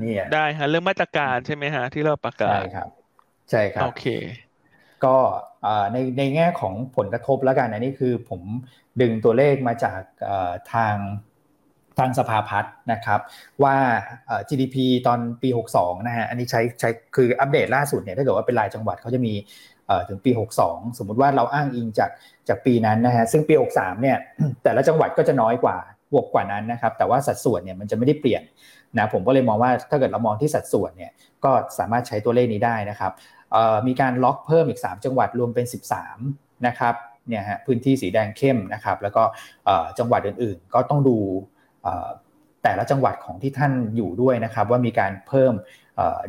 [0.02, 2.88] นี่ได้ฮะเรื่องมาตรการใช่ไหมฮะ ที่เราประกาศใช่ครับ
[3.50, 4.06] ใช่ครับโอเค
[5.04, 5.16] ก็
[5.92, 8.42] ในในแง่ของผลกระทบแล้วกันอันนี้คือผม
[9.00, 10.00] ดึงตัวเลขมาจาก
[10.72, 10.94] ทาง
[11.98, 13.20] ทางสภาพัฒน์นะครับ
[13.62, 13.76] ว่า
[14.48, 14.76] GDP
[15.06, 15.48] ตอนปี
[15.78, 19.34] 62 นะฮะอันนี้ใช้ใช้คืออัปเดตล่าสุดเนี่ยถ้าเกิดว่าเป็นรายจังหวัดเขาจะมี
[20.08, 20.30] ถึงปี
[20.64, 22.10] 62 สมมุติว่าเราอ้างอิงจาก
[22.48, 24.16] จากปีนั้นนะฮะซึ่งปี 63 เนี่ย
[24.62, 25.76] แต่ละจังหวัดก็จะน้อยกว่า
[26.12, 28.42] บวกกว่านั้นนะครับแต่ว่าสัดส่วนเนี่ยมันจะไม่ได้เปลี่ยน
[28.98, 31.12] นะผมก็เลยมองว่าถ้าเกิดเรามองที่สัดส่วนเนี่ย
[31.44, 33.12] ก็สามารถใช้ตัวเลขนี้ได้นะครับ
[33.86, 35.66] มีการล็อกเพิ่มอีก 3 จังหวัดรวมเป็น
[36.12, 36.94] 13 นะครับ
[37.28, 39.22] เนี่ยฮะพื้นที่สีแดงเข้มนะครับ แล้วก็
[39.98, 41.16] จังหวัดอื่นๆ ก็ต้องดู
[42.62, 45.52] แต่ละจังหวัดของที่ท่านอยู่ด้วยนะครับ ว่ามีการเพิ่ม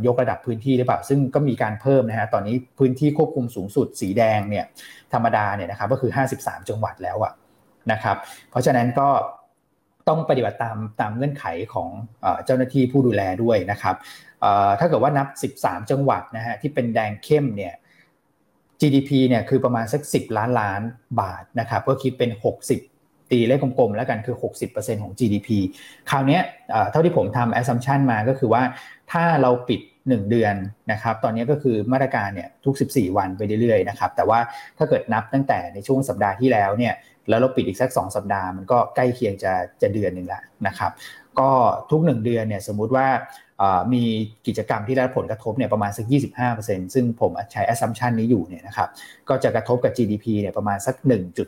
[0.05, 4.65] ยกระดับพื้นที่หรือเปล่า ซึ่งก็มีการเพิ่มนะฮะตอนนี้พื้นที่ควบคุมสูงสุดสีแดงเนี่ย
[5.13, 7.33] ธรรมดาเนี่ยนะครับก็คือ 53 จังหวัดแล้วอะ
[7.91, 8.17] นะครับ
[8.51, 9.09] เพราะฉะนั้นก็
[10.11, 11.89] ต้องปฏิบัติตามตามเงื่อนไขของ
[12.45, 13.95] เจ้าหน้าที่ผู้ดูแลด้วยนะครับ
[14.79, 17.73] ถ้าเกิดว่านับ 13 จังหวัดนะฮะที่เป็นแดงเข้มเนี่ย
[18.81, 20.81] GDP เนี่ยคือประมาณสัก 10 ล้านล้าน
[21.21, 22.31] บาทนะครับก็คิดเป็น
[22.77, 24.35] 60ตีเลขกลมๆแล้วกันคือ
[24.69, 25.49] 60%ของ GDP
[26.09, 26.39] คราวนี้
[26.91, 28.63] เท่าที่ผมทำ assumption มาก็คือว่า
[29.11, 30.55] ถ้าเราปิด 1 เดือน
[30.91, 34.39] นะครับ ตอนนี้ก็คือมาตรการเนี่ยทุก 14 วันไปเรื่อยๆนะครับ แต่ว่า
[34.77, 36.93] ถ้าเกิดนับตั้งแต่ในช่วงสัปดาห์ที่แล้วเนี่ย
[37.31, 40.91] แล้วเราปิดอีกสัก 2 สัปดาห์มันก็ใกล้เคียงจะจะเดือนหนึ่งแล้วนะครับ
[41.39, 41.49] ก็
[41.91, 43.07] ทุก 1 เดือนเนี่ยสมมุติว่า
[43.93, 44.03] มี
[44.47, 46.05] กิจกรรมที่ได้ผลกระทบเนี่ยประมาณสัก
[46.49, 48.89] 25%ซึ่งผมใช้ assumption นี้อยู่เนี่ยนะครับ
[49.29, 50.95] ก็จะกระทบกับ GDP เนี่ยประมาณสัก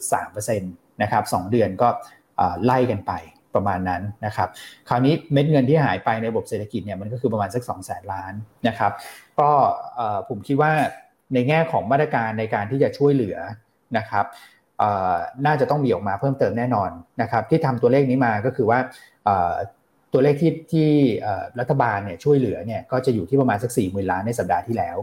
[0.03, 1.87] 1.3%นะครับ2เดือนก็
[2.65, 3.11] ไล่กันไป
[3.55, 4.49] ประมาณนั้นนะครับ
[4.89, 8.33] คราวนี้เม็ดเงินที่หายไปในระบบเศรษฐกิจเนี่ยมันก็คือประมาณสัก 2 0 0แสนล้าน
[8.67, 8.91] นะครับ
[9.39, 9.49] ก็
[10.29, 10.71] ผมคิดว่า
[11.33, 13.37] ในแง่ของมาตรการในการที่จะช่วยเหลือ
[13.97, 14.25] นะครับ
[15.45, 16.89] น่าจะต้องมีออกมาเพิ่มเติมแน่นอน
[17.21, 18.79] นะครับที่ทำตัวเลขนี้มาก็คือว่า
[20.13, 20.89] ตัวเลขที่ที่
[21.59, 24.97] รัฐบาลเนี่ยช่วยเหลือเนี่ยก็จะอยู่ที่ประมาณสัก4ี่หมื่นล้านในสัปดาห์ที่แล้ว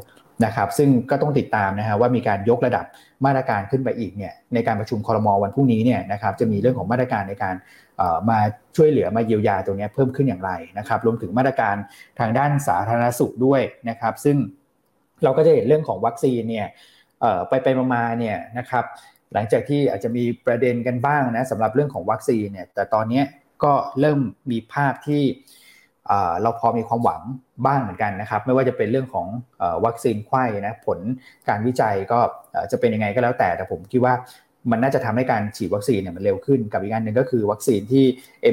[0.45, 2.85] นะครับซึ่งก็ต้องติดตามนะฮะว่ามีการยกระดับ
[3.25, 7.55] มาตรการขึ้นไปอีกเนี่ยในการประชุมคอรมอวันพรุ่งนี้เนี่ยนะครับจะมีเรื่องของมาตรการในการ
[8.31, 8.39] มา
[8.77, 11.75] ช่วยเหลือมาเยียวยาตรงนี้เพิ่มขึ้นอย่างไรนะครับรวมถึงมาตรการ
[12.21, 14.37] ทางด้านสาธารณสุขด้วยนะครับซึ่ง
[15.23, 16.67] เราก็จะเห็นเรื่องของวัคซีนเนี่ย
[17.49, 18.85] ไปไปมาเนี่ยนะครับ
[19.35, 23.23] หลังจากที่อาจจะมีประเด็นกันบ้างนะสำหรับเรื่องของวัคซีนเนี่ยแต่ตอนนี้
[23.65, 25.23] ก็เริ่มมีภาพที่
[26.43, 27.23] เราพอมีความหวัง
[27.67, 29.27] บ้างเหมือนกันนะครับ ไม่ว่าจะเป็นเรื่องของ
[29.85, 30.99] วัคซีนไข้นะผล
[31.49, 32.19] การวิจัยก็
[32.71, 34.15] จะเป็นยังไงก็แล้วแต่แต่ผมคิดว่า
[34.71, 38.05] มันน่าจะทำให้การฉีดวัคซีนเนี่ยมันเร็วขึ้นกับอีกอันหนึ่งก็คือวัคซีนที่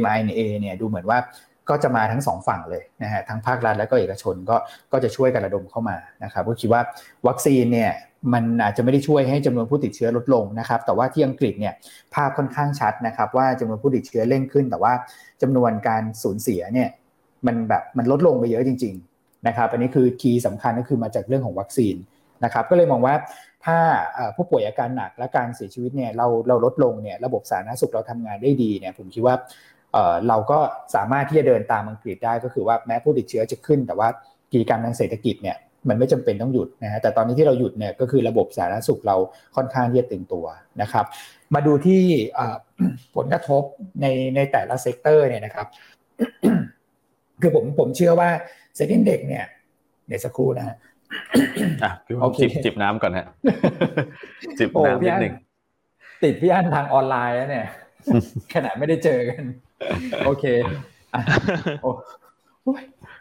[0.01, 1.19] mRNA เนี่ยดูเหมือนว่า
[1.69, 4.55] ก็จะมาทั้งสองฝั่งเลยนะฮะทั้งภาครัฐและก็เอกชนก็
[4.91, 6.81] ก็จะช่วยกันระดมเข้ามานะครับก็คิดว่า
[7.27, 7.91] วัคซีนเนี่ย
[8.33, 11.73] มันอาจจะไม่ได้ช่วยให้จำนวนผู้ติดเชื้อลดลงนะครับ แต่ว่าที่อังกฤษเนี่ย
[12.13, 14.93] ภาพค่อนข้างชัดนะครับ ว่าจำนวนผู้ติดเชื้อเร่งขึ้น แต่ว่า
[15.41, 16.89] จำนวนการสูญเสียเนี่ย
[17.47, 21.95] มันแบบมันลดลงไปเยอะจริง ๆนะครับ อันนี้คือคีย์สำคัญก็คือมาจากเรื่องของวัคซีน
[22.43, 23.15] นะครับ ก็เลยมองว่า
[23.65, 23.77] ถ้า
[24.35, 29.35] ผู้ป่วยอาการหนักและการเสียชีวิตเนี่ยเราเราลดลงเนี่ยระบบสาธารณสุขเราทำงานได้ดีเนี่ยผมคิดว่า
[30.27, 30.59] เราก็
[30.95, 34.07] สามารถที่จะเดินตามอังกฤษได้ก็คือว่าแม้ผู้ติดเชื้อจะขึ้น แต่ว่า
[34.51, 35.57] กิจกรรมทางเศรษฐกิจเนี่ย
[35.89, 39.15] มันไม่จำเป็นต้องหยุดนะฮะแต่ตอนนี้ที่เราหยุดเนี่ยก็คือระบบสาธารณสุขเรา
[39.55, 40.45] ค่อนข้างที่จะตึงตัว
[40.81, 41.05] นะครับ
[41.53, 42.01] มาดูที่
[43.15, 43.63] ผลกระทบ
[44.01, 44.05] ใน
[44.35, 45.67] ในแต่ละ sector เนี่ยนะครับ
[47.41, 48.29] คือผมผมเชื่อว่า
[48.75, 49.45] SET Index เนี่ย
[50.07, 50.75] เดี๋ยวสักครู่นะฮะ
[51.83, 53.25] อะโอเคจิบน้ำก่อนฮะ
[54.59, 55.33] จิบน้ำนิดหนึ่ง
[56.23, 57.67] ติดพี่อันทางออนไลน์แล้วเนี่ย
[58.53, 59.43] ขนาดไม่ได้เจอกัน
[60.25, 60.45] โอเค
[61.81, 61.91] โอ้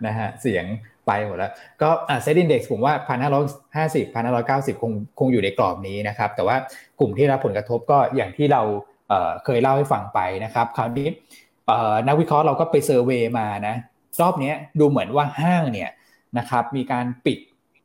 [0.07, 0.65] นะฮะเสียง
[1.07, 1.91] ไปหมดแล้ว ก็
[2.23, 3.45] SET Index ผมว่าพันห้าร้อย
[3.77, 6.57] ห้าสิบพันห้าร้อยเก้าสิบคงคงอยู่ในกรอบนี้นะครับ แต่ว่า
[7.01, 8.63] กลุ่มที่รับผลกระทบก็อย่างที่เรา
[9.45, 11.09] เคยเล่าให้ฟังไปนะครับ คราวนี้
[12.09, 13.75] นักวิเคราะห์เราก็ไป survey มานะ
[14.21, 15.91] รอบนี้ดูเหมือนว่าห้างเนี่ย
[16.39, 17.39] นะครับมีการปิด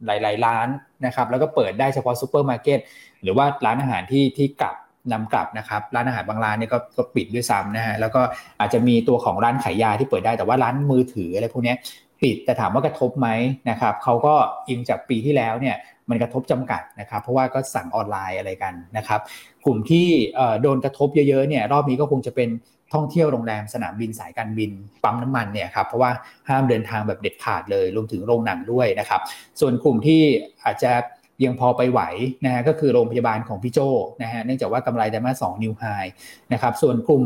[0.06, 0.68] หลาย ๆ ร้าน
[1.06, 2.80] นะครับแล้วก็เปิดได้เฉพาะซูเปอร์มาร์เก็ต
[3.24, 4.76] หรือว่าร้านอาหารที่ที่กลับ
[5.12, 6.78] นำกลับนะครับร้านอาหารบางร้านเนี่ยก็
[7.16, 8.22] ปิดด้วยซ้ำนะฮะแล้วก็
[8.60, 11.74] อาจจะมีตัวของร้านขายยาที่เปิดได้แต่ว่าร้านมือถืออะไรพวกนี้
[12.22, 13.30] ปิดแต่ถามว่ากระทบไหม
[13.70, 14.34] นะครับเขาก็
[14.70, 15.76] อิงจากปีที่แล้วเนี่ย
[16.10, 19.20] มันกระทบจำกัดนะครับเพราะว่าก็สั่งออนไลน์อะไรกันนะครับ
[19.66, 20.08] กลุ่มที่
[20.62, 22.50] โดนกระทบเยอะๆเนี่ยรอบนี้ก็คงจะเป็น
[22.94, 24.72] ท่องเที่ยวโรงแรมสนามบินสายการบิน
[25.04, 26.12] ปั๊มน้ำมันเนี่ยครับเพราะว่า
[26.50, 29.22] ห้ามเดินทางแบบเด็ดขาดเลยรวมถึงโรงหนังด้วยนะครับ
[29.60, 30.22] ส่วนกลุ่มที่
[30.64, 30.92] อาจจะ
[31.46, 32.02] ยังพอไปไหว
[32.46, 33.80] นะฮะก็คือโรงพยาบาลของพี่โจ
[34.22, 35.84] นะฮะเนื่องจากว่ากำไรไตรมาสสองนิวไฮ
[36.54, 37.24] นะครับส่วนกลุ่ม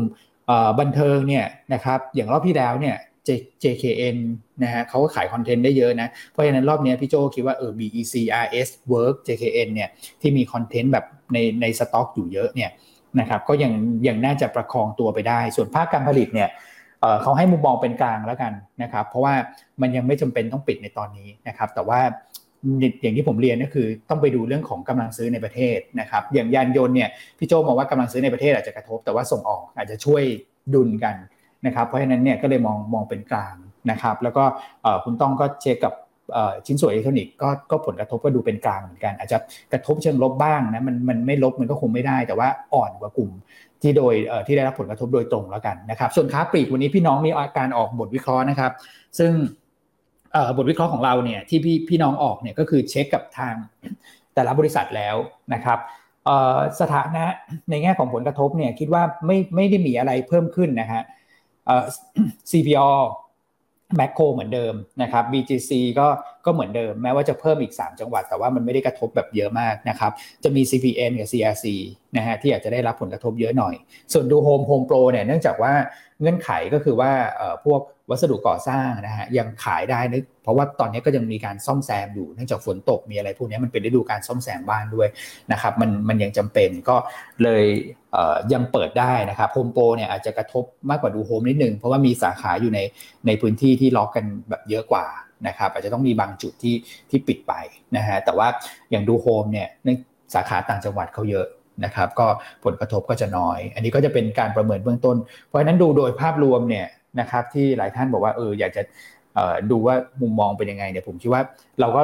[0.80, 2.96] บันเทิงเนี่ยนะครับอย่างรอบที่แล้วเนี่ย
[3.62, 4.16] JKN
[4.62, 9.88] นะฮะเขาก็ขายคอนเทนต์ได้เยอะนะ เพราะฉะนั้นรอบนี้พี่โจคิดว่าเออ BEC RS Work JKN เนี่ย
[10.20, 12.70] ที่มีคอนเทนต์แบบในในสต็อกอยู่เยอะเนี่ย
[13.20, 13.72] นะครับก็ยัง
[14.08, 16.50] ยังน่าจะประคองตัวไปได้ ส่วนภาคการผลิตเนี่ย
[17.22, 18.52] เขาให้มุมมองเป็นกลางแล้วกัน
[18.82, 19.34] นะครับ เพราะว่า
[19.80, 22.00] มันยังไม่จำเป็นต้องปิดในตอนนี้นะครับ แต่ว่า
[23.02, 30.22] อย่างที่ผมเรียนก็คือต้องไปดูเรื่องของกำลังซื้อในประเทศนะครับ อย่างยานยนต์เนี่ยพี่โจมองว่ากำลังซื้อในประเทศอาจจะกระทบ แต่ว่าส่งออกอาจจะช่วย
[30.74, 31.16] ดุลกัน
[31.66, 33.54] นะครับเพราะฉะนั้นเนี่ยก็เลยมองมองเป็นกลาง
[33.90, 34.44] นะครับ แล้วก็
[35.04, 35.94] คุณต้องก็เช็คกับ
[36.66, 39.38] ชิ้นส่วนอิเล็กทรอนิกส์ก็ก็ผลกระทบก็ดูเป็นกลางเหมือนกัน อาจจะ
[39.72, 43.30] กระทบเชิงลบบ้างนะมันมันไม่ลบมันก็คงไม่ได้ แต่ว่าอ่อนกว่ากลุ่ม
[43.82, 44.14] ที่โดย
[44.46, 48.72] ที่ได้รับผลกระทบโดยตรงแล้วกันนะครับ ส่วนค้าปลีกวันนี้พี่น้องมีการออกบทวิเคราะห์นะครับ
[49.18, 49.32] ซึ่ง
[50.56, 53.54] บทวิเคราะห์ของเราเนี่ยที่พี่พี่น้องออกเนี่ยก็คือเช็คกับทาง
[54.34, 55.16] แต่ละบริษัทแล้ว
[55.54, 55.78] นะครับ
[56.80, 57.24] สถานะ
[57.70, 61.02] ในแง่ของผลกระทบเนี่ยคิดว่าไม่ไม่ได้มีอะไรเพิ่มขึ้นนะฮะ
[62.50, 62.90] CPO
[63.96, 66.06] แมคโครเหมือนเดิมนะครับ BJC ก็
[66.46, 70.12] ก็เหมือนเดิมแม้ว่าจะเพิ่มอีก 3 จังหวัด แต่ว่ามันไม่ได้กระทบแบบเยอะมากนะครับ
[70.44, 71.66] จะมี CPN กับ CRC
[72.16, 73.74] นะฮะที่อาจจะได้รับผลกระทบเยอะหน่อย
[74.12, 75.72] ส่วนดูโฮมโฮมโปรเนี่ยเนื่องจากว่า
[76.20, 77.10] เงื่อนไขก็คือว่า
[77.64, 77.80] พวก
[78.10, 85.08] วัสดุก่อสร้างนะฮะยังขายได้นะเพราะว่าตอนนี้ก็ยังมีการซ่อมแซมอยู่เนื่องจากฝนตกมีอะไรพวกนี้มันเป็นฤดูการซ่อมแซมบ้านด้วย
[85.52, 86.96] นะครับมันมันยังจำเป็นก็
[87.42, 87.64] เลย
[88.52, 92.80] ยังเปิดได้นะครับโฮมโปรเนี่ยอาจจะกระทบมากกว่าดูโฮมนิดนึงเพราะว่ามีสาขาอยู่ใน
[93.26, 95.06] ในพื้นที่ที่ล็อกกันแบบเยอะกว่า
[95.46, 96.74] นะครับอาจจะต้องมีบางจุดที่
[97.10, 97.52] ที่ปิดไป
[97.96, 98.48] นะฮะแต่ว่า
[98.90, 99.88] อย่างดูโฮมเนี่ยใน
[100.34, 101.46] สาขาต่างจังหวัดเขาเยอะ
[101.84, 102.26] นะครับก็
[102.64, 106.86] ผลกระทบก็จะน้อย อันนี้ก็จะเป็นการประเมินเบื้องต้น เพราะฉะนั้นดูโดยภาพรวมเนี่ย
[107.20, 108.82] นะครับที่หลายท่านบอกว่าเอออยากจะ
[109.70, 111.42] ดูว่ามุมมองเป็นยังไงเนี่ยผมคิดว่า
[111.80, 112.02] เราก็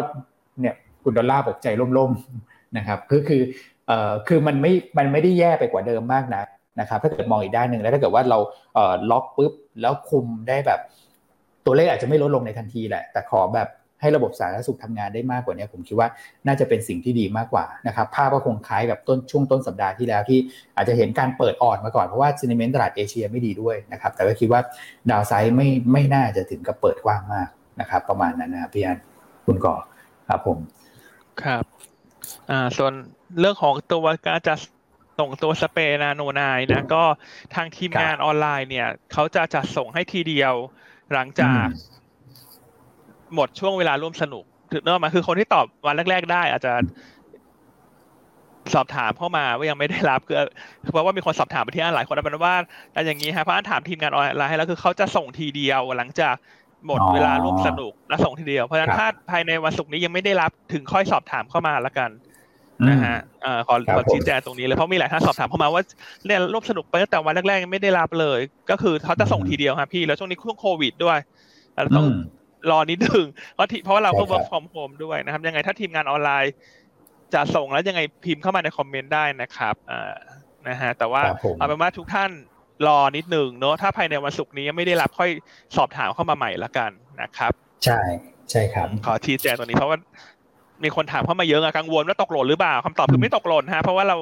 [0.60, 1.66] เนี่ยคุณดอลลาร์ปกใจ
[1.98, 3.42] ล่มๆนะครับคือคือ
[3.86, 6.42] เอ่อคือมันไม่มันไม่ได้แย่ไปกว่าเดิมมากนะ
[6.80, 8.38] นะครับถ้าเกิดมองอีกด้านหนึ่งแล้วถ้าเกิดว่าเรา
[8.74, 10.80] เอ่อล็อกปุ๊บแล้วคุมได้แบบ
[11.66, 13.68] ตัวเลขอาจจะไม่ลดลงในทันทีแหละ แต่ขอแบบ
[14.00, 16.08] ให้ระบบสาธารณสุขทำงานได้มากกว่านี้ผมคิดว่า
[16.46, 20.38] น่าจะเป็นสิ่งที่ดีมากกว่านะครับภาพก็คงคล้ายกับต้นช่วงต้นสัปดาห์ที่แล้วที่
[20.76, 24.60] อาจจะเห็นการเปิดอ่อนมาก่อน เพราะว่าซีนิเมนต์ตลาดเอเชียไม่ดีด้วยนะครับแต่ก็คิดว่า
[25.10, 27.48] ดาวไซด์ไม่ไม่น่าจะถึงกับเปิดกว้างมาก
[27.80, 28.98] นะครับประมาณนั้นนะครับพี่อัน
[29.46, 29.76] คุณก่อ
[30.28, 30.58] ครับผม
[31.42, 31.64] ครับ
[32.50, 32.92] อ่าส่วน
[33.40, 34.54] เรื่องของตัวการจะ
[35.18, 37.04] ส่งตัวสเปรนาโนนายนะก็
[37.54, 40.54] ทางทีมงานออนไลน์เนี่ยเขาจะจัดส่งให้ทีเดียว
[41.14, 41.66] หลังจาก
[43.34, 46.72] หมดช่วงเวลาร่วมสนุกถึงเนอะมาคือคนที่ตอบวันแรก ๆ ได้ อาจจะ
[48.74, 50.36] สอบถามเข้ามาว่ายังไม่ได้รับคือ
[50.92, 52.54] เพราะว่ามีคนสอบถามไปที่อันหลายคนแล้วเป็นว่า
[52.92, 56.34] แต่อย่างนี้ฮะเพราะอันถามทีมงานออนไลน์ให้แล้วคือเขาจะส่งทีเดียวหลังจาก
[56.86, 62.10] หมดเวลาร่วมสนุกแล้วส่งทีเดียวเพราะฉะนั้นถ้าภายในวันศุกร์นี้ยังไม่ได้รับถึงค่อยสอบถามเข้ามาละกัน
[62.88, 63.18] นะฮะ
[63.66, 65.82] ขอขอชี้แจงตรงนี้เลยเพราะมีหลายท่านสอบถามเข้ามาว่า
[66.26, 71.18] เนี่ยร่วมสนุกไปตั้งแต่วันแรกๆยังไม่ได้รับเลย ก็คือเขาจะส่งทีเดียวครับพี่แล้วช่วงนี้ช่วงโควิดด้วย
[71.74, 72.06] เราต้อง
[72.70, 76.52] รอนิดนึงเพราะเพราะว่าเราก็ work from home ด้วยนะครับ ยังไงถ้าทีมงานออนไลน์
[77.34, 80.12] จะส่งแล้วยังไงพิมพ์เข้ามาในคอมเมนต์ได้นะครับอ่า
[80.68, 81.22] นะฮะแต่ว่า
[81.58, 82.30] เอาเป็นว่าทุกท่าน
[82.86, 85.30] รอนิดหนึ่งเนอะถ้าภายในวันศุกร์นี้ยังไม่ได้รับค่อย
[85.76, 86.90] สอบถามเข้ามาใหม่ละกัน
[87.22, 87.52] นะครับ
[87.84, 88.00] ใช่
[88.50, 89.98] ใช่ครับ ขอชี้แจงตรงนี้เพราะว่า
[90.84, 94.16] มีคนถามเข้ามาเยอะอะกังวลว่าตกหล่นหรือเปล่าคำตอบคือไม่ตกหล่นฮะเพราะว่าเรา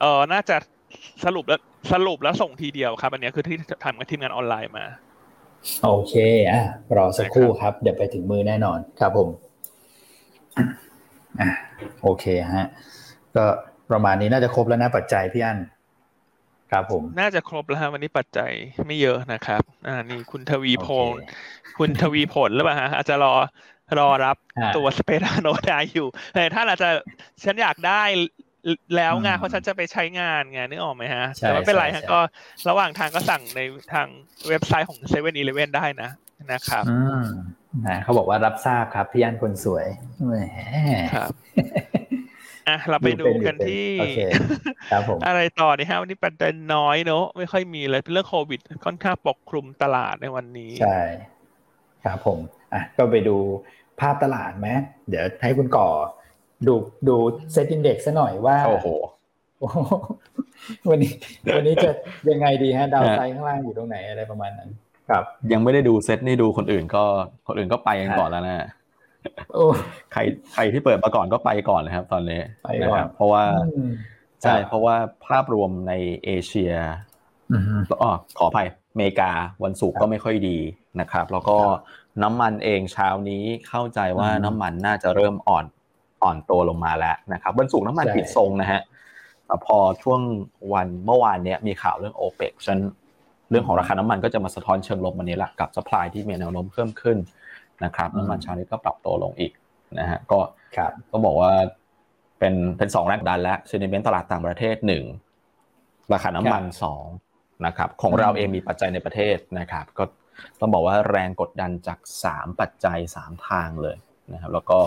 [0.00, 0.56] เออน่าจะ
[1.24, 1.60] สรุปแล้ว
[1.92, 4.84] สรุปแล้วส่งทีเดียวครับ อันนี้คือที่ทำกับทีมงานออนไลน์มา
[5.84, 6.14] โอเค
[6.50, 6.62] อะ
[6.96, 9.28] รอสักครู่ครับ เดี๋ยวไปถึงมือแน่นอนครับผม
[11.40, 11.50] อะ
[12.02, 12.66] โอเคฮะ
[13.36, 13.44] ก็
[13.90, 15.58] ประมาณนี้น่าจะครบแล้วนะปัจจัยพี่อัน
[16.72, 18.52] ครับผม น่าจะครบแล้วฮะวันนี้ปัจจัย
[18.86, 21.20] ไม่เยอะนะครับ อ่านี่คุณทวีพงศ์
[21.78, 23.34] คุณทวีผลหรือเปล่าฮะอาจจะรอ
[23.98, 24.36] รอรับ
[24.76, 26.88] ตัวสเปซโนได้อยู่แต่ท่านอาจจะ
[27.44, 28.02] ฉันอยากได้
[28.96, 32.20] แล้วงานเพราะฉันจะไปใช้งานไงนึกออกไหมฮะ แต่ไม่เป็นไรฮะก็
[32.68, 33.60] ระหว่างทางก็สั่งใน
[33.92, 34.08] ทาง
[34.48, 36.10] เว็บไซต์ของเซเว่นอีเลฟเว่นได้นะ
[36.52, 37.24] นะครับอืม
[37.86, 39.86] นะเขาบอกว่ารับทราบครับพี่อันคนสวย
[40.28, 40.36] แหม
[41.14, 41.30] ครับ
[42.68, 43.88] อะเราไปดูกันที่
[44.90, 50.98] ครับผมอะไรต่อนี่ฮะวันนี้ประเด็นน้อยเนอะไม่ค่อยมีเลยเป็นเรื่องโควิด ค่อนข้างปกคลุมตลาดในวันนี้ ใช่
[52.04, 52.38] ครับผม
[52.72, 53.36] อะก็ไปดู
[54.00, 54.68] ภาพตลาดไหม
[55.08, 55.88] เดี๋ยวให้คุณก่อ
[56.66, 56.74] ดู
[57.08, 57.16] ดู
[57.52, 58.88] เซตอินเด็กซ์ซะหน่อยว่า โอ้โห
[60.90, 61.12] วันนี้
[61.56, 61.90] วันนี้จะ
[62.30, 64.70] ยังไงดีฮะ ดาวไซด์ข้างล่างอยู่ตรงไหนอะไรประมาณนั้น
[65.10, 67.04] ครับ ยังไม่ได้ดูเซตนี่ดูคนอื่นก็
[67.46, 68.66] คนอื่นก็ไปกันก่อนแล้วนะ
[70.12, 70.20] ใคร
[70.54, 72.40] ใครที่เปิดมาก่อนก็ไปก่อนนะครับ ตอนนี้
[72.82, 73.44] นะครับเพราะว่า
[74.42, 74.96] ใช่เพราะว่า
[75.26, 75.92] ภาพรวมใน
[76.24, 76.72] เอเชีย
[78.02, 79.30] อ๋อขออภัยอเมริกา
[79.64, 80.58] วันศุกร์ก็ไม่ค่อยดี
[81.00, 81.56] นะครับ แล้วก็
[82.22, 85.64] น้ำมันเองเช้านี้เข้าใจว่าน้ำมันน่าจะเริ่มอ่อน
[86.22, 88.80] อ่อนตัวลงมาแล้วนะครับวันศุกร์น้ำมันปิดทรงนะฮะ
[89.66, 90.20] พอช่วง
[90.74, 92.78] วันเมื่อวานเนี้ยมีข่าวเรื่องโอเปกฉัน
[93.50, 97.18] เรื่องของราคาน้ำมันก็จะมาสะท้อนเชิงลบวันนี้แหละกับสป라이ที่มีแนวโน้มเพิ่มขึ้น
[97.84, 99.52] นะครับน้ำมันเช้านี้ก็ปรับตัวลงอีก
[99.98, 100.38] นะฮะก็
[101.10, 101.52] ก็บอกว่า
[102.38, 105.04] เป็นเป็นสองแรงดันและซีนิเมนต์ตลาดต่างประเทศหนึ่ง
[106.12, 107.04] ราคาน้ำมันสอง
[107.66, 110.04] นะครับของเราเองมีปัจจัยในประเทศนะครับ ก็
[110.60, 113.96] ต้องบอกว่าแรงกดดันจากสามปัจจัยสามทางเลย
[114.32, 114.78] นะครับแล้วก็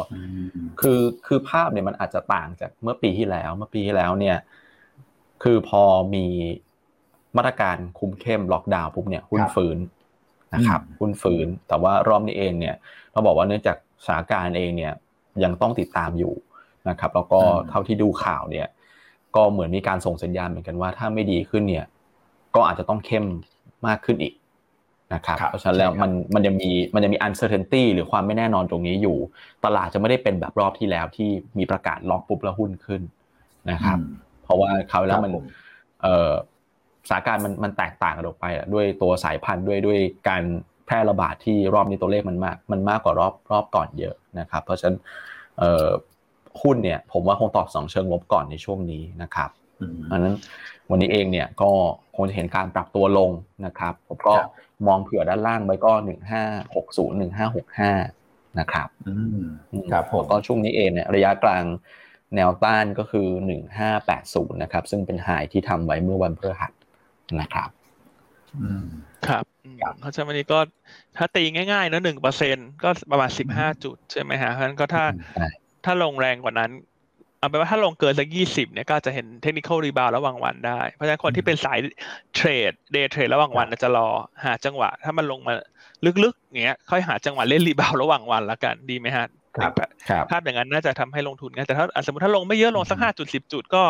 [0.81, 4.37] คือคือภาพเนี่ยมันอาจจะต่างจากเมื่อปีที่แล้ว เมื่อปีที่แล้วเนี่ย
[5.43, 5.83] คือพอ
[6.15, 6.25] มี
[7.37, 9.77] มาตรการคุมเข้มล็อกดาวน์ปุ๊บเนี่ยหุ้นฟื้น
[10.55, 12.75] นะครับหุ้นฟื้นแต่ว่ารอบนี้เองเนี่ย
[13.11, 14.93] เราบอกว่าเนื่องจากสถานการณ์เองเนี่ย
[15.43, 16.33] ยังต้องติดตามอยู่
[16.89, 18.67] นะครับ แล้วก็เท่าที่ดูข่าวเนี่ย
[19.35, 21.85] ก็เหมือนมีการส่งสัญญาณเหมือนกันว่าถ้าไม่ดีขึ้นเนี่ย
[22.55, 23.25] ก็อาจจะต้องเข้ม
[23.87, 24.33] มากขึ้นอีก
[25.13, 29.17] นะครับเพราะฉะนั้นแล้วมันมันจะมีมันจะมี uncertainty หรือความไม่แน่นอนตรงนี้อยู่
[29.65, 33.01] ตลาดจะไม่ได้เป็นแบบรอบที่แล้วที่มีประกาศล็อกปุ๊บแล้วหุ้นขึ้น
[33.71, 33.97] นะครับ
[34.43, 35.31] เพราะว่าคราวแล้วมัน
[36.03, 36.31] เอ่อ
[37.09, 39.99] สถานการณ์มันมันแตกต่างกันออกไปด้วยตัวสายพันธุ์ด้วยด้วย
[40.29, 40.43] การ
[40.85, 44.97] แพร่ระบาดที่รอบนี้ตัวเลขมันมากมันมากกว่ารอบรอบก่อนเยอะนะครับ เพราะฉะนั้น
[45.57, 45.87] เอ่อ
[46.61, 49.49] หุ้นเนี่ย ผมว่าคงตอบสองเชิงลบก่อนในช่วงนี้นะครับ
[50.11, 50.35] อันนั้น
[50.89, 51.71] วันนี้เองเนี่ยก็
[52.15, 53.31] คงจะเห็นการปรับตัวลง
[53.65, 54.35] นะครับผมก็
[54.87, 56.43] มองเผื่อด้านล่างไว้ก็หนึ่งห้า
[56.75, 57.91] หกศูนย์หนึ่งห้าหกห้า
[58.59, 58.87] นะครับ
[59.91, 61.63] ครับผมก็ช่วงนี้เองเนี่ยระยะกลาง
[62.35, 66.71] แนวต้านก็คือหนึ่งห้าแปดศูนย์นะครับ ซึ่งเป็นหายที่ทำไว้เมื่อวันพฤหัส
[67.41, 67.69] นะครับ
[69.27, 69.43] ครับ
[69.99, 70.59] เพราะฉะนั้นวันนี้ก็
[71.17, 75.03] ถ้าตีง่ายๆนะหนึ่งเปอร์เซ็นก็ประมาณสิบห้าจุดใช่ไหมฮะเพราะฉะนั้นก็ถ้า
[75.85, 76.71] ถ้าลงแรงกว่านั้น
[77.43, 81.79] เอาเป็นว่าถ้าลงเกินสักยี่สิบเนี่ยก็จะเห็น technical rebound ระหว่างวันได้ เพราะฉะนั้นคนที่เป็นสาย
[82.35, 84.07] trade day trade ระหว่างวันจะรอ
[84.43, 85.53] หาจังหวะ ถ้ามันลงมา
[86.23, 89.25] ลึกๆเงี้ยค่อยหาจังหวะเล่น rebound ระหว่างวันละกันดีไหมฮะ
[89.57, 89.71] ครับ
[90.31, 93.83] ภาพอย่างนั้นน่าจะทำให้ลงทุนง่ายแต่ถ้าสมมติถ้าลงไม่เยอะลงสักห้าจุดสิบจุดก็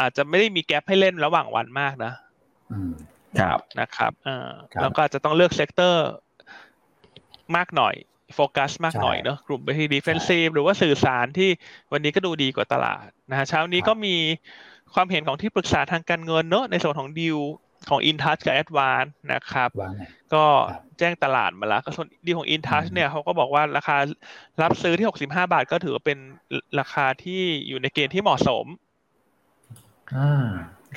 [0.00, 2.12] อาจจะไม่ได้มี gap ให้เล่นระหว่างวันมากนะ
[3.40, 4.48] ครับนะครับอ่า
[4.82, 6.08] แล้วก็จะต้องเลือก sector
[7.56, 7.94] มากหน่อย
[8.34, 11.50] โฟกัสมากหน่อยเนาะกลุ่มไปที่ defensive หรือว่าสื่อสารที่
[11.92, 14.16] วันนี้ก็ดูดีกว่าตลาดนะฮะเช้านี้ก็มี
[14.94, 17.38] ความเห็นของที่ปรึกษาทางการเงินเนาะในส่วนของดิว
[17.88, 19.70] ของ InTouch กับ Advance นะครับ
[20.34, 20.44] ก็
[20.98, 23.96] แจ้งตลาดมาแล้วก็ส่วนดีของ InTouch เนี่ยเขาก็บอกว่าราคา
[24.62, 26.18] รับซื้อที่ 65 บาทก็ถือว่าเป็น
[26.80, 28.66] ราคาที่อยู่ในเกณฑ์ที่เหมาะสม
[30.14, 30.46] อืม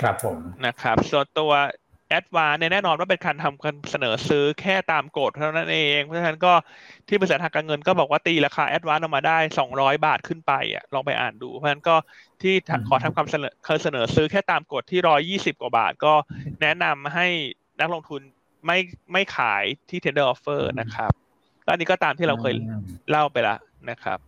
[0.01, 1.51] ครับผม นะครับ ส่วนตัว
[2.11, 6.53] Advance เนี่ยแน่นอนว่าเป็นการทำการเสนอซื้อแค่ตามกฎเท่านั้นเอง เพราะฉะนั้นก็
[7.07, 11.95] ที่บริษัททางการเงินก็บอกว่าตีราคา Advance ออกมาได้สองร้อยบาทขึ้นไปอะลองไปอ่านดู เพราะฉะนั้นก็
[12.41, 12.53] ที่
[12.87, 13.53] ขอทำความเสนอ
[13.83, 16.13] เสนอซื้อแค่ตามกฎที่ร้อยยี่สิบกว่าบาท ก็
[16.61, 17.27] แนะนำให้
[17.79, 18.21] นักลงทุน
[18.65, 18.77] ไม่
[19.13, 21.11] ไม่ขายที่ tender offer นะครับ
[21.71, 22.53] อันนี้ก็ตามที่เราเคย
[23.09, 23.55] เล่าไปละ
[23.89, 24.19] นะครับ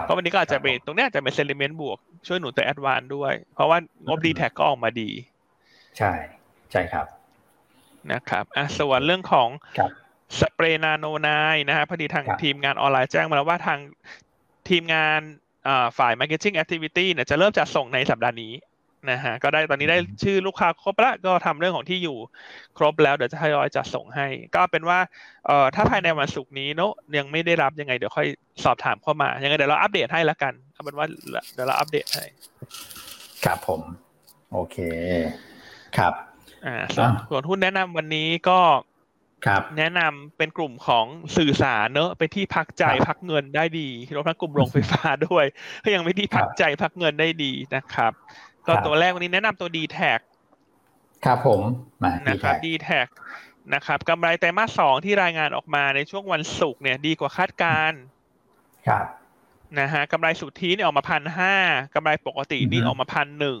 [0.00, 5.10] เพราะวันนี้ก็อาจจะเป็นตรงนี้อาจจะเป็น sentiment บวกช่วยหนุนตัว Advance ด้วย เพราะว่างบดีแทคก็ออกมาดี
[5.98, 6.12] ใช่
[6.72, 7.06] ใช่ครับ
[8.12, 9.48] นะครับอะส่วนเรื่องของ
[10.40, 11.28] สเปรย์นาโนไน
[11.68, 13.78] นะฮะพอดีทางทีมงานออนไลน์แจ้งมาแล้วว่าทาง
[14.68, 15.20] ทีมงาน
[15.98, 18.52] ฝ่าย Marketing Activity เนี่ยจะเริ่มจัดส่งในสัปดาห์นี้
[19.10, 22.16] นะฮะก็ได้ตอนนี้ได้ชื่อลูกค้าครบแล้วก็ทำเรื่องของที่อยู่
[22.78, 24.98] ครบแล้วเดี๋ยวจะทยอยจัดส่งให้ ก็เป็นว่า
[25.46, 28.26] เอ่อถ้าภายในวันศุกร์นี้เนาะยังไม่ได้รับยังไงเดี๋ยวค่อย
[28.64, 31.06] สอบถามเข้ามา ยังไงเดี๋ยวเราอัปเดตให้ละกันเอาเป็นว่า
[31.54, 32.24] เดี๋ยวเราอัปเดตให้
[33.44, 33.80] ครับผม
[34.52, 34.76] โอเค
[35.96, 36.14] ครับ
[36.66, 38.60] อ่าส่วนส่วนหุ้นแนะนำวันนี้ก็
[39.46, 41.06] ครับแนะนำเป็นกลุ่มของ
[41.36, 45.44] สื่อสารเนอะเป็นที่พักใจพักเงินได้ดีรวมทั้งกลุ่มโรงไฟฟ้าด้วย
[45.84, 48.12] ก็ยังไม่ที่พักใจพักเงินได้ดีนะครับ
[48.66, 50.12] ก็ตัวแรกวันนี้แนะนำตัวดีแท็
[51.24, 51.60] ครับผม
[52.28, 53.00] นะครับดีแท็
[53.74, 57.92] นะครับกำไรไตรมาสสองที่รายงานออกมาในช่วงวันศุกร์เนี่ยดีกว่าคาดการ
[58.88, 59.06] ครับ
[59.80, 61.56] นะฮะกำไรสุทธิเนี่ยออกมาพันห้า
[61.94, 63.60] กำไรปกตินี่ออกมาพันหนึ่ง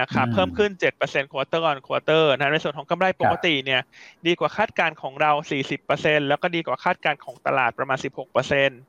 [0.00, 3.80] นะครับเพิ่มขึ้นเจ็ดเปอร์เซ็นต์ quarter on quarter นะในส่วนของกำไรปกติเนี่ย
[4.26, 8.80] ดีกว่าคาดการของเราสี่สิบเปอร์เซ็นต์แล้วก็ดีกว่าคาดการของตลาดประมาณสิบหกเปอร์เซ็นต์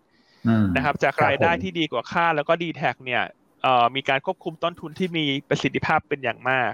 [0.75, 3.23] นะครับจากรายได้ที่ดีกว่าคาดแล้วก็ดีแทคเนี่ย
[3.95, 6.71] มีการควบคุมต้นทุนที่มีประสิทธิภาพเป็นอย่างมาก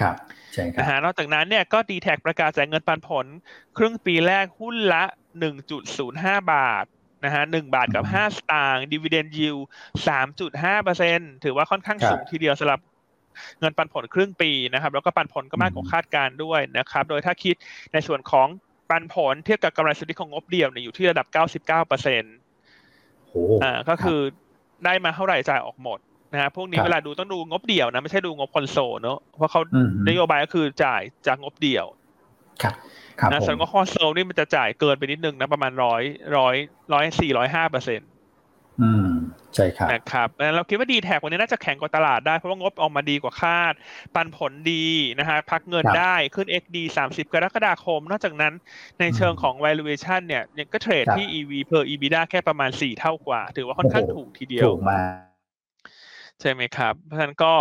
[0.00, 0.14] ครับ
[0.52, 3.26] ใช่ครับนะฮะนอกจากนั้นเนี่ยก็ดีแทคประกาศจ่ายเงินปันผล
[3.76, 5.04] ครึ่งปีแรกหุ้นละ
[5.78, 6.84] 1.05 บาท
[7.24, 9.56] นะฮะหนึ่งบาทกับ5สตางค์ดีเวเดนยิว
[10.20, 12.80] 3.5เปอร์เซ็นต์ถือว่าค่อนข้างสูงทีเดียวสำหรับ
[13.60, 17.54] เงินปันผลครึ่งปีนะครับ แล้วก็ปันผลก็มากกว่าคาดการด้วยนะครับ โดยถ้าคิด
[17.92, 18.48] ในส่วนของ
[18.90, 22.34] ปันผลเทียบกับกำไรสุทธิของงบเดียวเนี่ยอยู่ที่ระดับ 99เปอร์เซ็นต์
[23.62, 24.20] อ่าก็คือ
[24.84, 25.98] ได้มาเท่าไหร่จ่ายออกหมด
[26.32, 29.60] นะฮะพวกนี้เวลาดูต้องดูงบเดี่ยวนะไม่ใช่ดูงบคอนโซลเนอะเพราะเขา
[30.08, 31.86] นโยบายก็คือจ่ายจากงบเดี่ยว
[32.62, 32.74] ครับ
[33.32, 36.02] นะส่วนงบคอนโซลนี่มันจะจ่ายเกินไปนิดนึงนะประมาณร้อย
[36.36, 36.54] ร้อย
[36.92, 38.08] ร้อยสี่ร้อยห้าเปอร์เซ็นต์
[38.80, 39.08] อืม
[39.54, 43.74] ใช่ครับนะครับเราคิดว่าดีแท็กวันนี้น่าจะแข่งกว่าตลาดได้เพราะว่างบออกมาดีกว่าคาด
[44.14, 44.86] ปันผลดี
[45.18, 48.54] นะฮะพักเงินได้ขึ้น XD 30 กรกฎาคม นอกจากนั้น
[49.00, 50.42] ในเชิงของ valuation เนี่ย
[50.72, 55.14] ก็เทรดที่ EV per EBITDA แค่ประมาณ 4 เท่ากว่า ถือว่าค่อนข้างถูกทีเดียวถูกมาก
[56.40, 57.54] ใช่ไหมครับ เพราะฉะนั้นก็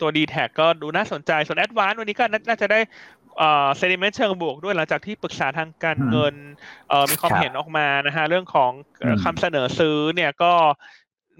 [0.00, 2.80] ตัว d t แทก็ดูน่าสนใจส่วน Advance วันนี้ก็น่าจะได้
[3.76, 6.34] เซนิเมนต์เชิงบวกด้วยหลังจากที่ปรึกษาทางการเงิน
[7.10, 8.72] มีความเห็นออกมานะฮะเรื่องของ
[9.24, 10.52] คำเสนอซื้อเนี่ยก็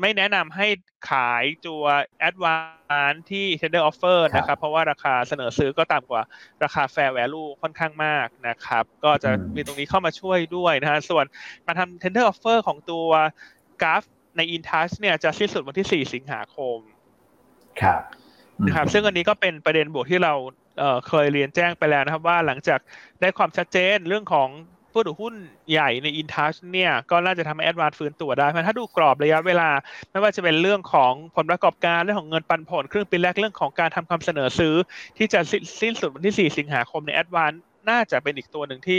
[0.01, 0.67] ไม่แนะนำให้
[1.11, 1.85] ขายตัว
[2.29, 6.23] Advance ที่ Tender Offer นะครับ เพราะว่าราคาเสนอซื้อก็ต่ำกว่า
[6.65, 11.25] ราคา Fair Value ค่อนข้างมากนะครับ ก็จะมีตรงนี้เข้ามาช่วยด้วยนะฮะส่วน
[11.67, 13.09] การทำ Tender Offer ของตัว
[13.83, 14.03] กราฟ
[14.37, 16.79] ใน InTouch เนี่ยจะสิ้นสุดวันที่ 4 สิงหาคม
[17.81, 18.03] ครับ
[18.67, 20.35] นะครับซึ่งอันนี้ก็เป็นประเด็นบวกที่เรา
[21.09, 22.81] เคยเรียนแจ้งไปแล้วนะครับว่าหลังจาก
[23.21, 24.49] ได้ความชัดเจนเรื่องของ
[24.93, 25.35] ผู้ถือหุ้น
[25.71, 29.71] ใหญ่ใน InTouch เนี่ยก็น่าจะทำให้แอดวานฟื้นตัวได้เพราะถ้าดูกรอบระยะเวลา
[30.11, 34.75] ไม่ว่าจะเป็นเรื่องของผลประกอบการเรื่องของเงินปันผลครึ่งปีแรกเรื่องของการทำคำเสนอซื้อ
[35.19, 35.41] ที่จะ
[35.81, 37.53] สิ้นสุดวันที่ 4 สิงหาคมในแอดวาน
[37.91, 38.99] น่าจะเป็นอีกตัวหนึ่งที่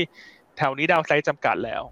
[0.58, 1.84] แถวนี้ downside จำกัดแล้ว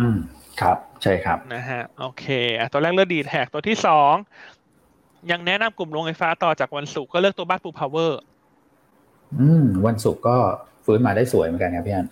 [0.00, 0.18] อืม
[0.60, 2.26] ครับ ใช่ครับนะฮะโอเค
[2.58, 4.14] อะตัวแรกเลือกดีแทคตัวที่สอง
[5.30, 8.20] ยังแนะนำกลุ่มโรงไฟฟ้าต่อจากวันศุกร์ก็เลือกตัวบ้านปู เพาเวอร์
[9.40, 10.36] อืมวันศุกร์ก็
[10.84, 12.06] ฟื้นมาได้สวยเหมือนกันครับพี่แอน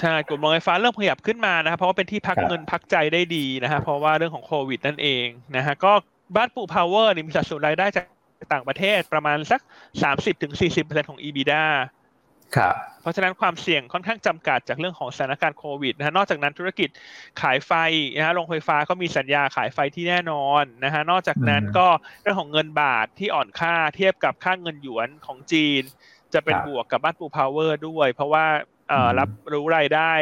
[0.00, 5.92] ใช่กลุ่มโรงไฟฟ้าเริ่มขยับขึ้นมานะครับเพราะว่าเป็นที่พักเงินพักใจได้ดีนะฮะเพราะว่าเรื่องของโควิดนั่นเองนะฮะก็
[6.36, 8.04] บ้านปู เพาเวอร์นี่มีสัดส่วนรายได้จาก
[8.52, 9.60] ต่างประเทศประมาณสัก
[10.02, 11.64] สามสิบถึงสี่สิบเปอร์เซ็นของ EBITDA
[12.56, 16.88] ครับเพราะฉะนั้นความเสี่ยงค่อนข้างจำกัดจากเรื่องของสถานการณ์โควิดนะฮะนอกจากนั้นธุรกิจ
[17.40, 17.72] ขายไฟ
[18.16, 21.86] นะฮะโรงไฟฟ้าก็มีสัญญาขายไฟที่แน่นอนนะฮะนอกจากนั้นก็
[22.22, 25.82] เรื่องของเงินบาทที่อ่อนค่าเทียบกับค่าเงินหยวนของจีน
[26.34, 28.46] จะเป็นบวกกับบ้านปูพาวเวอร์ด้วย เพราะว่า
[29.18, 30.12] รับรู้รายได้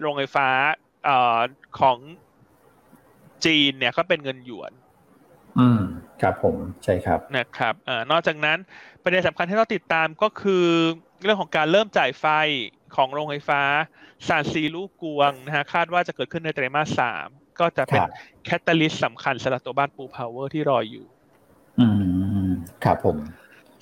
[0.00, 0.48] โรงไฟฟ้า
[1.80, 1.98] ของ
[3.44, 4.72] จีนเนี่ยก็เป็นเงินหยวน
[5.58, 5.80] อืม
[6.22, 8.58] ครับผมใช่ครับนะครับอนอกจากนั้น
[9.02, 10.66] ประเด็นสำคัญที่เราติดตามก็คือ
[11.22, 12.26] เรื่องของการเริ่มจ่ายไฟ
[12.96, 13.62] ของโรงไฟฟ้า
[14.28, 17.28] ซานซีลู่กวงนะฮะคาดว่าจะเกิดขึ้นในไตรมาสสาม
[17.60, 18.02] ก็จะเป็น
[18.44, 21.06] catalyst สำคัญสำหรับตัวบ้านปู เพาเวอร์ที่รออยู่
[21.80, 21.86] อื
[22.46, 22.48] ม
[22.84, 23.16] ครับผม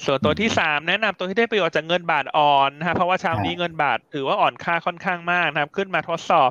[0.04, 6.50] ส่วนตัวที่สามแนะนำตัวที่ได้ประโยชน์จากเงินบาทอ่อนนะฮะเพราะว่าเช้านี้เงินบาทถือว่าอ่อนค่าค่อนข้างมากนะครับ ขึ้นมาทดสอบ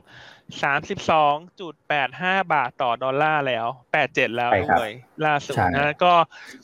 [0.63, 4.91] สามสิบสองจุดแปดห้าบาทต่อดอลลาร์แล้วแปดเจ็ดแล้วด้วย
[5.25, 6.13] ล่าสุดนะก็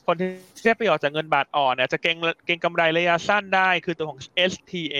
[0.06, 0.28] คนที่
[0.64, 2.16] ได้ประโยชน์จากเงินบาทอ่อนเนี่ยจะเก็ง
[2.46, 4.20] เก็งกำไรระยะสั้นได้คือตัวของ
[4.52, 4.98] STA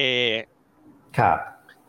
[1.19, 1.39] ครับ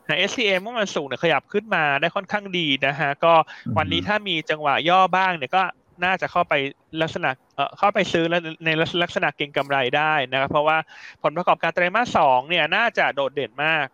[0.07, 3.33] นะ STA เมื่อมันสูงเนี่ยขยับขึ้นมาได้ค่อนข้างดีนะฮะก็
[3.77, 5.63] วันนี้ถ้ามีจังหวะย่อบ้างเนี่ยก็
[6.03, 6.53] น่าจะเข้าไป
[7.01, 8.69] ลักษณะเอ่อเข้าไปซื้อแล้วใน
[9.03, 10.77] ลักษณะเก็งกำไรได้นะครับ เพราะว่า
[11.23, 13.87] ผลประกอบการไตรมาสสองเนี่ยน่าจะโดดเด่นมาก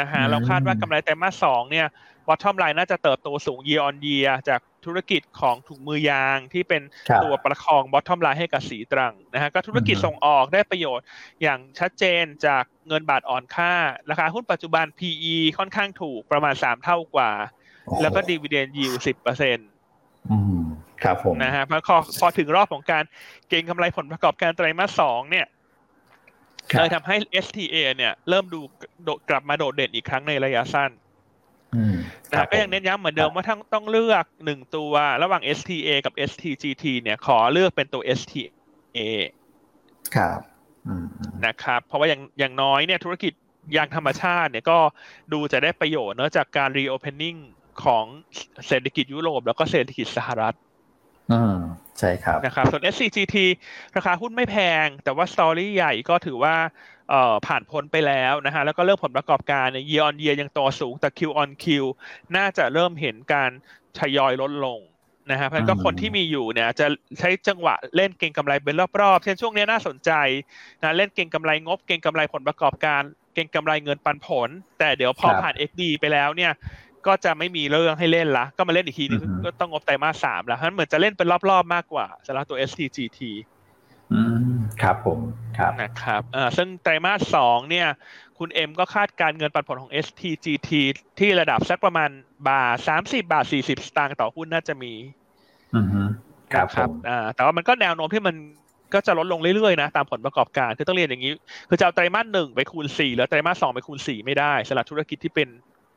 [0.00, 1.86] นะฮะเราคาดว่ากำไรไตรมาสสองเนี่ย
[2.28, 6.82] bottom line น่าจะเติบโตสูง year on year จากธุรกิจของถุงมือยางที่เป็น
[7.24, 11.06] ตัวประคอง bottom line ให้กับศรีตรังนะฮะก็ธุรกิจส่งออกได้ประโยชน์
[11.42, 13.72] อย่างชัดเจนจากเงินบาทอ่อนค่า
[14.10, 17.30] ราคาหุ้นปัจจุบัน PE ค่อนข้างถูกประมาณสามเท่ากว่า
[18.00, 19.68] แล้วก็ดีเวเดนยิวสิบเปอร์เซ็นต์
[21.04, 23.04] ครับผมนะฮะพอพอถึงรอบของการ
[23.48, 25.46] เก็งกำไรผลประกอบการไตรมาสสองเนี่ย
[26.78, 28.60] เลยทำให้ STA เนี่ย เริ่มดู
[29.30, 30.90] กลับมาโดดเด่นอีกครั้งในระยะสั้น
[32.32, 34.92] นะก็ยังเน้นย้ำเหมือนเดิมว่าทั้งต้องเลือกหนึ่งตัว
[35.22, 38.98] ระหว่าง STA กับ STGT เนี่ย ขอเลือกเป็นตัว STA
[40.16, 40.40] ครับ
[41.46, 43.32] นะครับ เพราะว่าอย่างอย่างน้อยเนี่ยธุรกิจ
[43.76, 44.78] ยางธรรมชาติเนี่ยก็
[45.32, 47.38] ดูจะได้ประโยชน์เนอะจากการ reopening
[47.84, 48.04] ของ
[48.66, 50.56] เศรษฐกิจยุโรปแล้วก็เศรษฐกิจสหรัฐ
[51.32, 51.56] อืม
[51.98, 53.36] ใช่ครับนะครับส่วน SCGT
[53.96, 56.54] ราคาหุ้นไม่แพง แต่ว่าสตอรี่ใหญ่ก็ถือว่า
[57.10, 61.66] เอ่อผ่านพ้นไปแล้วนะฮะแล้วก็เรื่องผลประกอบการเนี่ย year on year ยังโตสูงแต่ Q on Q
[62.36, 63.50] น่าจะเริ่มเห็นการ
[63.98, 64.80] ทยอยลดลง
[65.30, 66.86] นะฮะเพราะก็คนที่มีอยู่เนี่ยจะ
[67.18, 70.10] ใช้จังหวะเล่นเก่งกำไรเป็นรอบๆ เช่นช่วงนี้น่าสนใจ
[70.82, 73.02] นะเล่นเก่งกำไรงบเก่งกำไรผลประกอบการ
[73.34, 76.52] เก่งกำไรเงินปันผล แต่เดี๋ยวพอผ่าน XD ไปแล้วเนี่ย
[77.06, 83.20] ก็จะไม่มีเรื่องให้เล่นละ ก็มาเล่นอีกทีนึงก็ต้องงบไตรมาสสามแล้วเพราะเหมือนจะเล่นเป็นรอบๆมากกว่าสำหรับตัว STGT
[84.12, 84.20] อื
[84.50, 85.18] มครับผม
[85.58, 87.88] ครับนะครับอ่าซึ่งไตรมาสสองเนี่ย
[88.38, 90.70] คุณเอ็มก็คาดการเงินปันผลของ STGT
[91.18, 92.10] ที่ระดับสักประมาณ
[92.48, 94.92] บาทสามสิบบาทสี่สิบสตางค์ต่อหุ้นน่าจะมี
[95.74, 95.86] อืม
[96.52, 98.36] ครับครับอ่าแต่ว่ามันก็แนวโน้มที่มัน
[98.94, 101.32] ก็จะลดลงเรื่อยๆนะตามผลประกอบการคือต้องเรียนอย่างนี้
[101.68, 105.48] คือจะเอาไตรมาสหนึ่งไปคูณสี่แล้วไตรมาสสองไปคูณสี่ไม่ได้สำหรับธุรกิจที่เป็น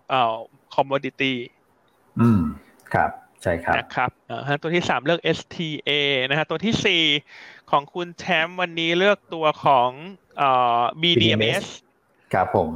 [0.10, 0.36] เอ่อ
[0.74, 1.38] คอมมดิตี้
[2.20, 2.42] อืม
[2.94, 3.12] ครับ
[3.42, 5.90] ใช่ครับนะครับอ่าตัวที่สามเลือก STA
[6.30, 7.04] นะฮะตัวที่สี่
[7.72, 9.90] ของคุณแชมป์วันนี้เลือกตัวของ
[10.38, 10.50] เอ่
[10.80, 11.68] อ BDMs
[12.34, 12.70] ครับผม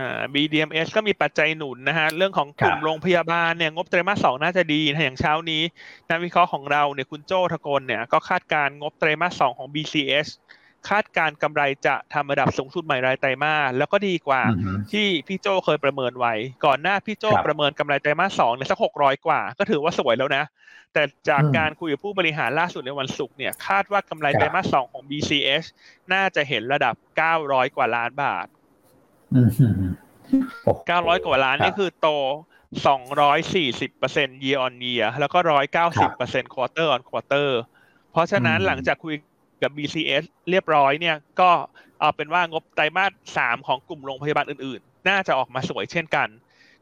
[0.00, 5.62] อ่า BDMs ก็มีปัจจัยหนุนนะฮะเรื่องของกลุ่มโรงพยาบาลเนี่ยงบไตรมาสสองน่าจะดีนะอย่างเช้านี้
[6.10, 10.28] นักวิเคราะห์ของเราเนี่ยคุณโจ้ทกลเนี่ยก็คาดการงบไตรมาสสองของ BCS
[10.88, 14.42] คาดการกำไรจะทำระดับสูงสุดใหม่รายไตรมาสแล้วก็ดีกว่า
[14.92, 20.44] ที่พี่โจเคยประเมินไว้ ก่อนหน้าพี่โจประเมินกำไรไตรมาสสองเนี่ยสักหกร้อยกว่า ก็ถือว่าสวยแล้วนะ
[20.92, 25.64] แต่จากการคุยกับผู้บริหารล่าสุดในวันศุกร์เนี่ยคาดว่ากำไรไตรมาสสองของ BCS
[26.12, 28.46] น่าจะเห็นระดับเก้าร้อยกว่าล้านบาท
[30.86, 32.08] เก้าร้อยกว่าล้านนี่คือโต
[32.86, 37.50] สองร้อยสี่สิบเปอร์เซ็นต์ year on year แล้วก็ร้อยเก้าสิบเปอร์เซ็นต์ quarter on quarter
[38.12, 39.14] เพราะฉะนั้นหลังจากคุย
[39.62, 41.50] กับ BCS เรียบร้อยเนี่ยก็
[42.00, 46.28] เอาเป็นว่างบไตรมาสสามของกลุ่มโรงพยาบาลอื่นๆ น่าจะออกมาสวยเช่นกัน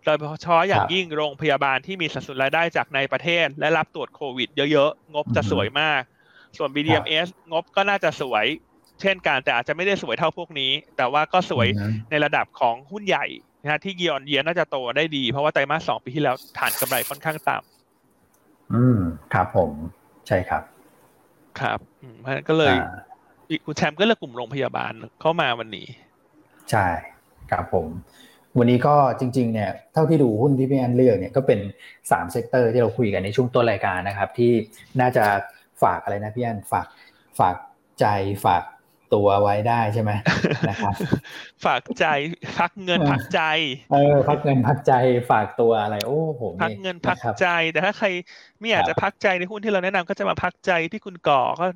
[0.04, 6.02] โดยเฉพาะอย่างยิ่งโรงพยาบาลที่มีสัดส่วนรายได้จากในประเทศ และรับตรวจโควิดเยอะๆ งบจะสวยมาก
[6.56, 8.46] ส่วน BDMs งบก็น่าจะสวย
[9.00, 11.68] เช่นกันแต่อาจจะไม่ได้สวยเท่าพวกนี้ แต่ว่าก็สวย
[12.10, 13.26] ในระดับของหุ้นใหญ่
[13.62, 18.98] นะฮะที่เยียร์เยียน่าจะโตได้ดี เพราะว่าไตรมาสสองปีที่แล้วฐานกำไรค่อนข้างต่ำอืม
[19.32, 19.70] ครับผม
[20.26, 20.75] ใช่ครับ
[21.60, 21.78] ครับ
[22.20, 22.74] เพราะนั้นก็เลย
[23.64, 25.86] คุณแชมป์ก็เลือกกลุ่มโรงพยาบาลเข้ามาวันนี้
[26.70, 26.86] ใช่
[27.50, 27.86] ครับผม
[28.58, 31.60] วันนี้ก็จริง ๆ เนี่ย เท่าที่ดูหุ้นที่พี่แอนเลือกเนี่ยก็เป็น
[32.10, 34.52] สาม sector ที่เราคุยกันในช่วงต้นรายการนะครับ ที่
[35.00, 35.24] น่าจะ
[35.82, 36.86] ฝากอะไรนะพี่แอนฝาก
[37.38, 37.56] ฝาก
[38.00, 38.06] ใจ
[38.44, 38.62] ฝาก
[39.14, 40.10] ตัวไว้ได้ใช่ไหม
[40.68, 40.94] นะครับ
[41.64, 42.06] ฝากใจ
[42.58, 43.40] พักเงินพักใจ
[43.92, 44.92] เออ พักเงินพักใจ
[45.30, 48.08] ฝากตัวอะไรโอ้ผมพักเงินพักใจแต่ถ้าใคร
[48.60, 51.66] ไม่อยากจะพักใจในหุ้นที่เราแนะนำก็จะมาพักใจที่คุณก่อก็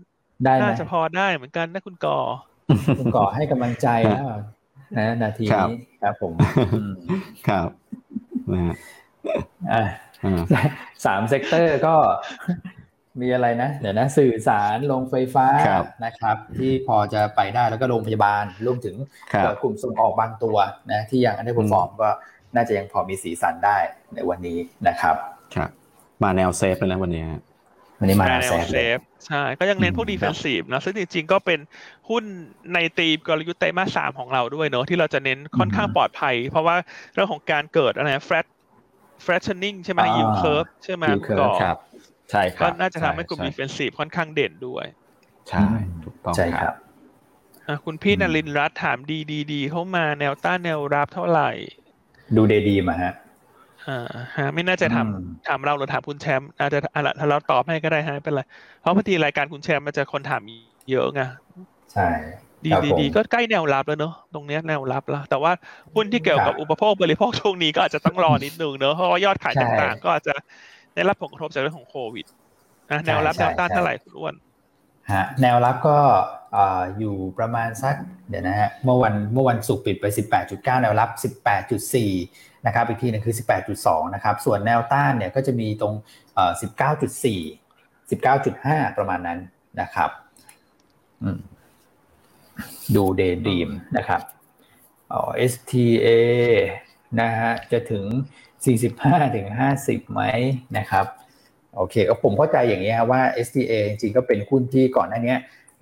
[0.44, 2.18] ได้น่าจะพอได้เหมือนกันนะคุณก่อ
[2.98, 4.24] คุณก่อให้กำลังใจแล้ว
[4.98, 6.32] นะนาทีนี้ครับผม
[7.48, 7.68] ครับ
[8.52, 8.74] นะ
[9.72, 9.84] อ่า
[11.04, 11.94] สาม sector ก็
[13.20, 15.46] มีอะไรนะเดี๋ยวนะสื่อสารโรงไฟฟ้า
[16.04, 18.96] นะครับ ที่พอจะไปได้แล้วก็โรงพยาบาลรวมถึง
[19.62, 20.56] กลุ่มส่งออกบางตัว
[20.92, 22.10] นะที่ยังอันนี้ผมฟอร์มก็
[22.54, 23.76] น่าจะยังพอมีสีสันได้
[24.14, 24.58] ในวันนี้
[24.88, 25.16] นะครับ
[25.54, 25.70] ครับ
[26.22, 27.24] มาแนว safe เลยนะวันนี้
[28.00, 31.58] วันนี้มาแนว safe ใช่ก็ยังเน้นพวก defensive นะซึ่งจริงๆก็เป็น
[32.10, 32.24] หุ้น
[32.74, 36.76] ในตีมกลยุทธ์ไตรมาสสามของเราด้วยเนอะที่เราจะเน้นค่อนข้างปลอดภัย เพราะว่า
[37.14, 38.46] เรื่องของการเกิดอะไร flat
[39.22, 41.04] flattening ใช่ไหม yield curve ใช่ไหม
[41.40, 41.52] ก่อ
[42.30, 44.86] ใช่ครับก็น่าจะทำให้กลุ่ม de fensive ค่อนข้างเด่นด้วย
[45.50, 45.66] ใช่
[46.04, 46.74] ถูกต้องใช่ครับ
[47.84, 51.50] คุณพี่นรินรัตถามดีดีดีเข้ามาแนวต้านแนวรับเท่าไหร่
[52.36, 53.14] ดูเดดีมาฮะ
[53.88, 54.00] อ่า
[54.36, 55.06] ฮะไม่น่าจะถาม
[55.48, 58.40] ถามเราหรือถามคุณแชมป์อาจจะอะไรถ้าเราตอบให้ก็ได้ฮะเป็นไร
[58.80, 60.42] เพราะบางทีรายการคุณแชมป์มันจะคนถาม
[60.90, 61.20] เยอะไง
[61.92, 62.08] ใช่
[62.66, 65.52] ดีดีดีก็ใกล้แนวรับแล้วเนอะตรงเนี้ยแนวรับแล้ว แต่ว่า
[65.94, 70.34] หุ้นที่เกี่ยวกับอุปโภคบริโภคช่วงนี้ก็อาจจะต้องรอนิดนึงเนอะเพราะว่ายอดขายต่างๆ ก็อาจจะ
[71.00, 72.26] ได้รับผลกระทบจากเรื่องของโควิด
[72.90, 74.34] นะแนวรับแนวต้านเท่าไหร่คุณอ้วน
[75.12, 75.98] ฮะแนวรับก็
[76.98, 77.94] อยู่ประมาณสัก
[78.28, 80.04] เดี๋ยวนะฮะเมื่อวันเมื่อวันศุกร์ปิดไป
[80.38, 81.10] 18.9 แนวรับ
[81.88, 83.34] 18.4 นะครับอีกทีนึงคือ
[83.74, 85.94] 18.2 นะครับ ส่วนแนวต้านเนี่ยก็จะมีตรง
[86.70, 89.38] 19.4 19.5 ประมาณนั้น
[89.80, 90.10] นะครับ
[92.94, 94.20] ดูเดย์ดีมนะครับ
[95.12, 96.08] อ๋อ STA
[97.20, 98.04] นะฮะจะถึง
[98.64, 99.46] 45ถึง
[99.80, 100.22] 50ไหม
[100.78, 101.06] นะครับ
[101.76, 105.34] โอเคก็ผมเข้าใจอย่างนี้ครว่า STA จริงๆก็เป็นหุ้นที่ก่อนหน้านี้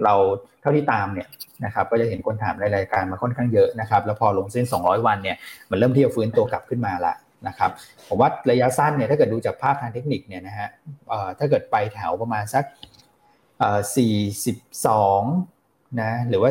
[0.04, 0.14] เรา
[0.60, 1.28] เท่าที่ตามเนี่ย
[1.64, 5.36] นะครับก็จะเห็นคนถามในรายการมาค่อนข้างเยอะนะครับแล้วพอลงเส้น 200 วันเนี่ย
[5.70, 7.14] มันเริ่มที่จะฟื้นตัวกลับขึ้นมาละ
[7.48, 7.70] นะครับ
[8.08, 10.68] ผมว่าระยะสั้นเนี่ยถ้าเกิดดูจากภาพทางเทคนิคเนี่ยนะฮะ
[11.38, 12.64] ถ้าเกิดไปแถวประมาณสัก
[13.86, 16.50] 42นะหรือว่า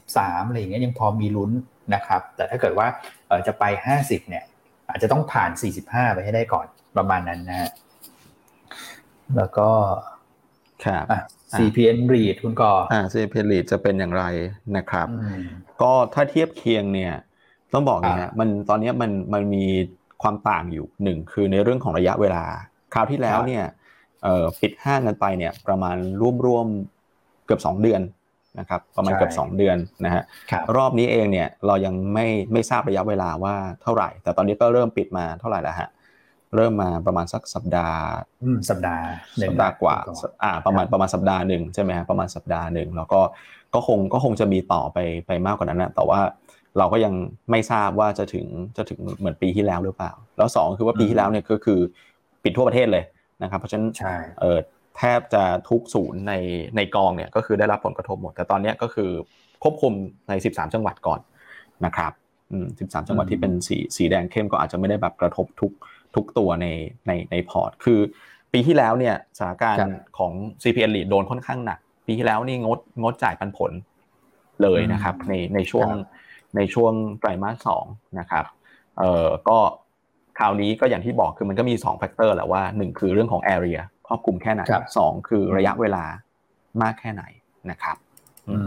[0.00, 1.50] 43อะไรอย่างเงี้ยยังพอมีลุ้น
[1.94, 2.86] นะครับแต่ถ้าเกิดว่า
[3.46, 3.64] จะไป
[3.98, 4.44] 50เนี่ย
[4.88, 5.50] อาจจะต้องผ่าน
[5.82, 6.66] 45 ไปให้ได้ก่อน
[6.96, 7.70] ประมาณนั้นนะฮะ
[9.36, 9.68] แล้วก็
[10.84, 11.04] ครับ
[11.58, 14.24] CPN read คุณก่ออ่า CPN read จะเป็นอย่างไร
[14.76, 15.06] นะครับ
[15.82, 17.14] ก็ถ้าเทียบเคียงเนี่ย
[17.72, 19.66] ต้องบอกนะฮะมันตอนนี้มันมันมี
[20.22, 22.44] ความต่างอยู่หนึ่งคือในเรื่องของระยะเวลา
[22.94, 23.64] คราวที่แล้วเนี่ย
[24.60, 26.66] ปิดห้างกันไปเนี่ยประมาณร่วมร่วม
[27.46, 28.00] เกือบสองเดือน
[28.58, 30.22] นะครับประมาณเกือบสองเดือนนะฮะ
[30.76, 35.88] รอบนี้เองเนี่ยเรายังไม่ไม่ทราบระยะเวลาว่าเท่าไหร่ แต่ตอนนี้ก็เริ่มปิดมาเท่าไหร่แล้วฮะ
[36.56, 38.00] เริ่มมาประมาณสักสัปดาห์
[38.70, 39.04] สัปดาห์
[39.48, 39.96] สัปดาห์กว่า
[40.42, 43.20] อ่าประมาณประมาณสัปดาห์หนึ่งใช่ไหมฮะประมาณสัปดาห์หนึ่งแล้วก็
[43.74, 46.20] ก็คงก็คงจะมีต่อไปไปมากกว่านั้นนะแต่ว่า
[46.78, 47.14] เราก็ยัง
[47.50, 48.46] ไม่ทราบว่าจะถึง
[48.76, 51.80] จะถึงเหมือนปีที่แล้วหรือเปล่า แล้วสองคือว่าปีที่แล้วเนี่ยก็คือ
[52.42, 53.04] ปิดทั่วประเทศเลย
[53.42, 53.88] นะครับเพราะฉะนั้น
[54.40, 54.58] เออ
[54.98, 56.34] แทบจะทุกศูนย์ใน
[56.76, 59.10] ในกองเนี่ยก็คือได้รับผลกระทบหมด แต่ตอนนี้ก็คือ
[59.62, 59.92] ควบคุม
[60.28, 61.20] ใน 13 จังหวัดก่อน
[61.86, 62.12] นะครับ
[62.52, 65.72] อืม13จังหวัดที่เป็นสีสีแดงเข้มก็อาจจะไม่ได้แบบกระทบทุก
[66.14, 66.66] ทุกตัวใน
[67.06, 68.00] ในในพอร์ต คือ
[68.52, 70.32] ปีที่แล้วเนี่ยสถานการณ์ของ
[70.62, 73.72] CPN ลีดโดนค่อนข้างหนัก ปีที่แล้วนี่งดงดจ่ายปันผล
[74.62, 75.88] เลยนะครับ ในในช่วง
[76.56, 77.84] ในช่วงไตรมาสสอง
[78.18, 78.44] นะครับ
[78.98, 79.58] เอ่อก็
[80.38, 84.62] คราวนี้ก็อย่างที่บอกคือมันก็มี2แฟกเตอร์แหละว่าหนึ่งคือเรื่องของ area ครอบคลุมแค่ไหน
[84.98, 86.04] สองคือระยะเวลา
[86.82, 87.24] มากแค่ไหน
[87.70, 87.96] นะครับ
[88.50, 88.58] อื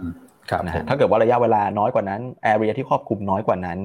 [0.00, 0.02] ม
[0.50, 2.20] ครับนะถ้าเกิดว่าระยะเวลาน้อยกว่านั้น
[2.52, 3.78] area ที่ครอบคลุมน้อยกว่านั้น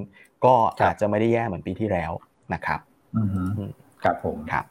[0.45, 0.53] ก็
[0.83, 2.11] อาจจะไม่ได้แย่เหมือนปีที่แล้ว
[2.53, 2.79] นะครับ
[4.03, 4.65] ครับผมครับ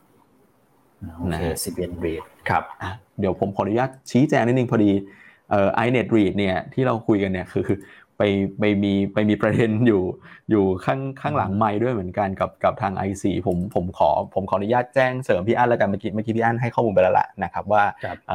[1.19, 2.63] โอเคสิบเอ็ดเรีดครับ
[3.21, 4.91] เดี๋ยวผมขออนุญาตชี้แจงนิดนึงพอดี
[5.51, 7.65] เอ่อไอเน็ตรีดเนี่ยที่เราคุยกันเนี่ยคือ
[8.25, 10.03] ไปไปมีไปมีประเด็นอยู่
[10.51, 17.85] อยู่ข้างข้างหลังไม้ด้วยเหมือนกันกับกับทาง IC ผมผมขอผมขออนุญาตแจ้งเสริมพี่อั้นแล้วกันเมื่อกี้เมื่อกี้พี่อั้นให้ข้อมูลไปแล้วละนะครับว่า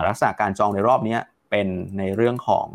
[0.08, 1.18] ลักษณะการจองในรอบนี้
[1.50, 1.68] เป็น
[1.98, 2.68] ในเรื่องของ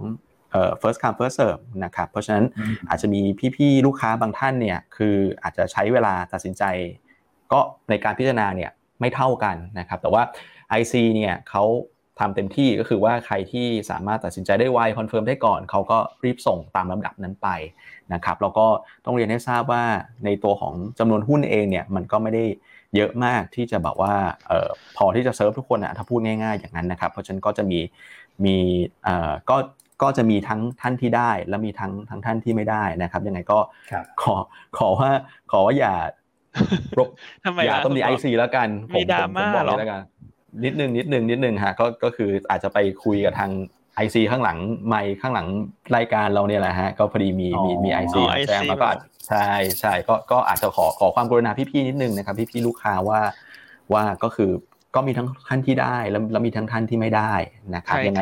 [0.52, 2.44] เอ่อ first come first serve นะครับเพราะฉะนั้น
[2.88, 3.20] อาจจะมี
[3.56, 6.62] พี่ๆลูกค้าบางท่านเนี่ยคืออาจจะใช้เวลาตัดสินใจ
[7.52, 7.60] ก็
[7.90, 10.22] ในการพิจารณาเนี่ยไม่เท่ากันนะครับแต่ว่า
[10.80, 11.64] IC เนี่ยเขา
[12.20, 17.48] ทำเต็มที่ก็คือว่าใครที่สามารถตัดสินใจได้ไว confirm ได้ก่อนเขาก็รีบส่งตามลำดับนั้นไป
[18.12, 18.66] นะครับแล้วก็
[19.04, 19.84] ต้องเรียนให้ทราบว่า
[20.24, 22.44] ในตัวของจำนวนหุ้นเองเนี่ยมันก็ไม่ได้
[22.96, 24.14] เยอะมากที่จะแบบว่า
[24.50, 27.80] ออพอที่จะเซิร์ฟทุกคนอะถ้าพูดง่ายๆอย่างนั้นนะครับ เพราะฉะนั้นก็จะมี
[28.44, 28.56] มี
[29.50, 29.56] ก็
[30.02, 33.58] ก็จะมีทั้งท่านที่ได้ และมีทั้งทั้งท่านที่ไม่ได้นะครับ ยังไงก็
[34.22, 34.34] ขอ
[34.78, 35.10] ขอว่า
[35.50, 35.94] ขอว่าอย่า
[36.98, 37.08] รบ
[37.66, 40.00] อย่าต้องมี ICแล้วกันมีดราม่าหรอแล้วกัน
[40.64, 43.50] นิดนึงนิดนึงนิดนึงฮะก็ก็คืออาจจะไปคุยกับทาง
[43.96, 45.46] IC ข้างหลังไมค์ข้างหลัง
[45.96, 48.88] รายการเราเนี่ยแหละฮะก็พอดีมีมีมี IC แจ้งมาก็
[49.28, 49.48] ใช่
[49.80, 53.20] ใช่ก็ก็อาจจะขอขอความกรุณาพี่ๆนิดนึงนะครับพี่ๆลูกค้าว่า
[53.92, 54.50] ว่าก็คือ
[54.94, 57.32] ก็มีทั้งท่านที่ได้แล้วแล้วมีทั้งท่านที่ไม่ได้
[57.74, 58.20] นะครับยังไง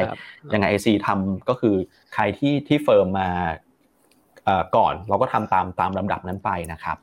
[0.55, 1.75] ยังไง IC ทำก็คือ
[2.15, 3.31] ใครที่ที่ firm มา
[4.77, 6.97] ก่อนเราก็ทำตามตามลำดับนั้นไปนะครับ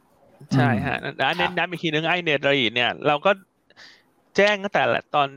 [0.55, 3.31] ใช่ฮะแล้วเน้นย้ำอีกทีนึงไอเนตรีเนี่ยเราก็
[4.35, 4.83] แจ้งตั้งแต่
[5.15, 5.27] ตอน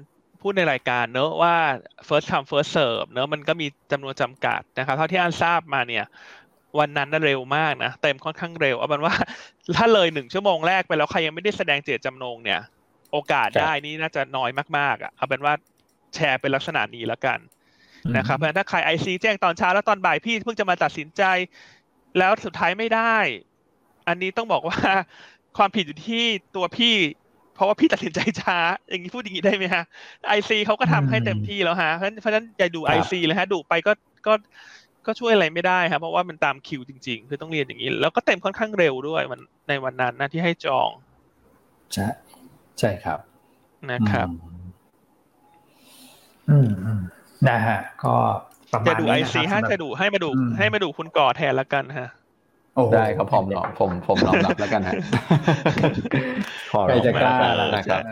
[0.41, 1.57] พูดในรายการเนอะว่า
[2.09, 6.05] first come first serve เนอะมันก็มีจำนวนจำกัดนะครับ เท่าที่อันทราบมาเนี่ย
[6.79, 9.15] วันนั้นน่าเร็วมากนะเต็มค่อนข้างเร็วเอาเป็นว่า
[9.77, 12.61] ถ้าเลยหนึ่งชั่วโมงแรกไปแล้วใครยังไม่ได้แสดงเจตจำนงเนี่ย
[13.13, 15.55] โอกาสได้นี่น่าจะน้อยมากๆอะเอาเป็นว่า
[16.15, 17.39] แชร์เป็นลักษณะนี้แล้วกัน
[18.17, 21.23] นะครับเพราะถ้าใครไอซีแจ้งตอนเช้าแล้วตอนบ่ายพี่เพิ่งจะมาตัดสินใจ
[22.19, 23.17] แล้วสุดท้ายไม่ได้
[24.09, 24.81] อันนี้ต้องบอกว่า
[25.57, 26.25] ความผิดอยู่ที่
[26.57, 27.22] ตัวพี่เพ
[27.63, 28.59] ราะว่าพี่ตัดสินใจช้า
[28.89, 29.85] อย่างนี้พูดอย่างนี้ได้ไหมฮะ
[30.29, 33.93] ไอซีเขาก็ทำให้เต็มที่แล้วฮะเพราะฉะนั้นอย่าดูไอซีเลยฮะดูไปก็
[34.27, 34.33] ก็
[35.07, 40.91] ก็ช่วยอะไรไม่ได้ครับเพราะว่ามันตามคิวจริง ๆ คือต้องเรียนอย่างนี้ แล้วก็เต็มค่อนข้างเร็วด้วยมันในวันนั้นนะที่ให้จอง
[41.93, 42.07] ใช่
[42.79, 43.19] ใช่ครับ
[43.91, 44.29] นะครับ
[46.51, 46.71] อืม
[47.49, 48.15] นะฮะก็
[48.73, 52.09] ประมาณนี้จะดูไอซีห้าจะดูให้มาดู ให้มาดูคุณก่อแทนละกันฮะ
[52.95, 54.95] ได้ครับผมเนาะผมผมน้อมรับแล้วกันฮะ
[56.87, 57.37] ใครจะกล้า
[57.77, 58.03] นะครับ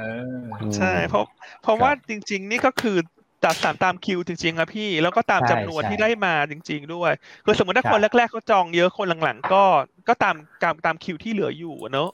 [0.77, 1.25] ใช่เพราะ
[1.63, 2.97] เพราะว่าจริง ๆ นี่ก็คือ
[3.45, 7.13] จัดสรรตามคิวจริงๆอะพี่ แล้วก็ตามจำนวนที่ได้มาจริง ๆ ด้วย
[7.45, 9.63] คือสมมติถ้าคนแรกๆเขาจองเยอะคนหลังๆ ก็
[10.09, 12.09] ก็ตามตามตามคิวที่เหลืออยู่เนอะ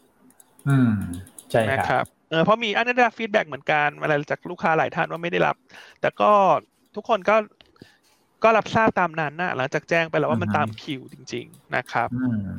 [0.68, 0.90] อืม
[1.50, 5.56] ใช่ครับเออเพราะมีอันนั้นได้ feedback เหมือนกันอะไรจากลูกค้าหลายท่านว่าไม่ได้รับ
[6.00, 6.30] แต่ก็
[6.94, 7.34] ทุกคนก็
[8.46, 12.08] ก็รับทราบตามนั้นนะหลังจากแจ้งไปแล้วว่ามันตามคิวจริง ๆ นะครับ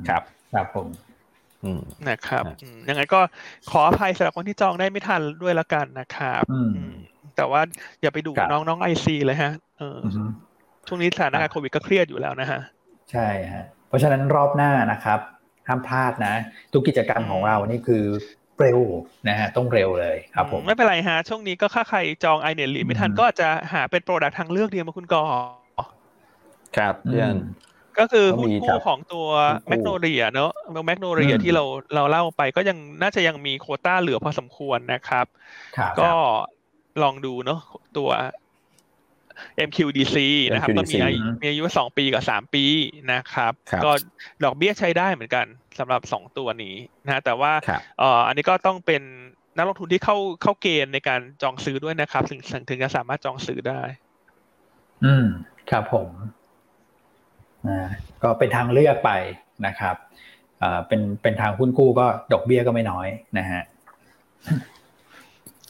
[0.07, 0.21] ครับ
[0.53, 0.87] ครับผม
[2.09, 2.43] นะครับ
[2.89, 3.19] ยังไงก็
[3.71, 6.43] ขออภัยสำหรับคนที่จองได้ไม่ทันด้วยละกันนะครับ
[7.35, 7.61] แต่ว่า
[8.01, 9.99] อย่าไปดุน้องน้อง IC เลยฮะเออ
[10.87, 12.59] ช่วงนี้สถานการณ์โควิดก็เครียดอยู่แล้วนะฮะ
[13.11, 15.19] ใช่ฮะเพราะฉะนั้นรอบหน้านะครับ
[15.67, 16.35] ห้ามพลาดนะ
[16.73, 18.03] ทุกกิจกรรมของเรานี่คือ
[18.59, 18.79] เร็ว
[19.29, 25.23] นะฮะต้องเร็วเลยครับผม ไม่เป็นไรฮะ ช่วงนี้ก็ถ้าใครจองไอเน็ตลีไม่ทันก็อาจจะหาเป็น product ทางเลือกเดียวมาคุณกอ
[26.77, 27.33] ครับเพื่อน
[27.99, 29.27] ก็คือหุ้นกู้ของตัว
[29.67, 30.51] แมกโนเลียเนอะ
[30.85, 31.63] แมกโนเลียที่เรา
[31.95, 35.25] เราเล่าไปก็ยังน่าจะยังมีโควต้าเหลือพอสมควรนะครับ
[35.99, 36.11] ก็
[37.03, 37.59] ลองดูเนอะ
[37.97, 38.09] ตัว
[39.67, 40.17] MQDC
[40.51, 40.99] นะครับก็มี
[41.41, 42.65] มีอายุสองปีกับสามปี
[43.13, 43.53] นะครับ
[43.83, 43.91] ก็
[44.43, 45.45] ดอกเบี้ยใช้ได้เหมือนกัน
[45.79, 47.51] สำหรับสองตัวนี้นะแต่ว่า
[47.99, 49.01] เอ่ออันนี้ก็ต้องเป็น
[49.57, 53.81] นักลงทุนที่เข้าเข้าเกณฑ์ในการจองซื้อด้วยนะครับ ถึงถึงจะสามารถจองซื้อได้
[55.05, 55.25] อืม
[55.71, 56.09] ครับผม
[57.69, 57.89] นะ
[58.23, 59.11] ก็เป็นทางเลือกไป
[59.65, 59.95] นะครับ
[60.63, 63.07] อ่าเป็นเป็นทางหุ้นกู้ก็ดอกเบี้ยก็ไม่น้อย
[63.37, 63.61] นะฮะ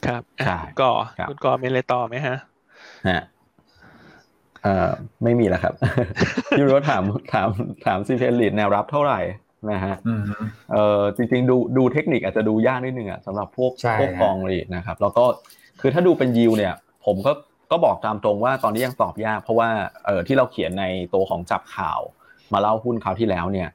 [0.06, 0.22] ครับ
[0.82, 0.90] ก็
[1.30, 2.36] คุณกอมีอะไรต่อไหมฮะ
[3.10, 3.22] ฮะ
[4.64, 4.90] เอ่อ
[5.24, 5.74] ไม่มีแล้วครับ
[6.58, 7.50] พี่รู้ถามถาม
[7.86, 9.20] ถามซีเพลิตแนวรับเท่าไหร่
[9.72, 9.96] นะฮะ
[10.72, 15.26] เอ่อจริงๆดูดูเทคนิคอาจจะดูยากนิดนึงอะสำหรับพวกพวกกองเลยนะครับ แล้วก็
[15.82, 16.74] คือถ้าดูเป็นยิวเนี่ย
[17.06, 17.32] ผมก็
[17.72, 19.70] ก็บอกตามตรงว่าตอนนี้ยังตอบยาก เพราะว่า
[20.06, 22.00] เออที่เราเขียนในตัวของจับข่าว
[22.54, 23.70] มาเล่าหุ้นคราวที่แล้วเนี่ย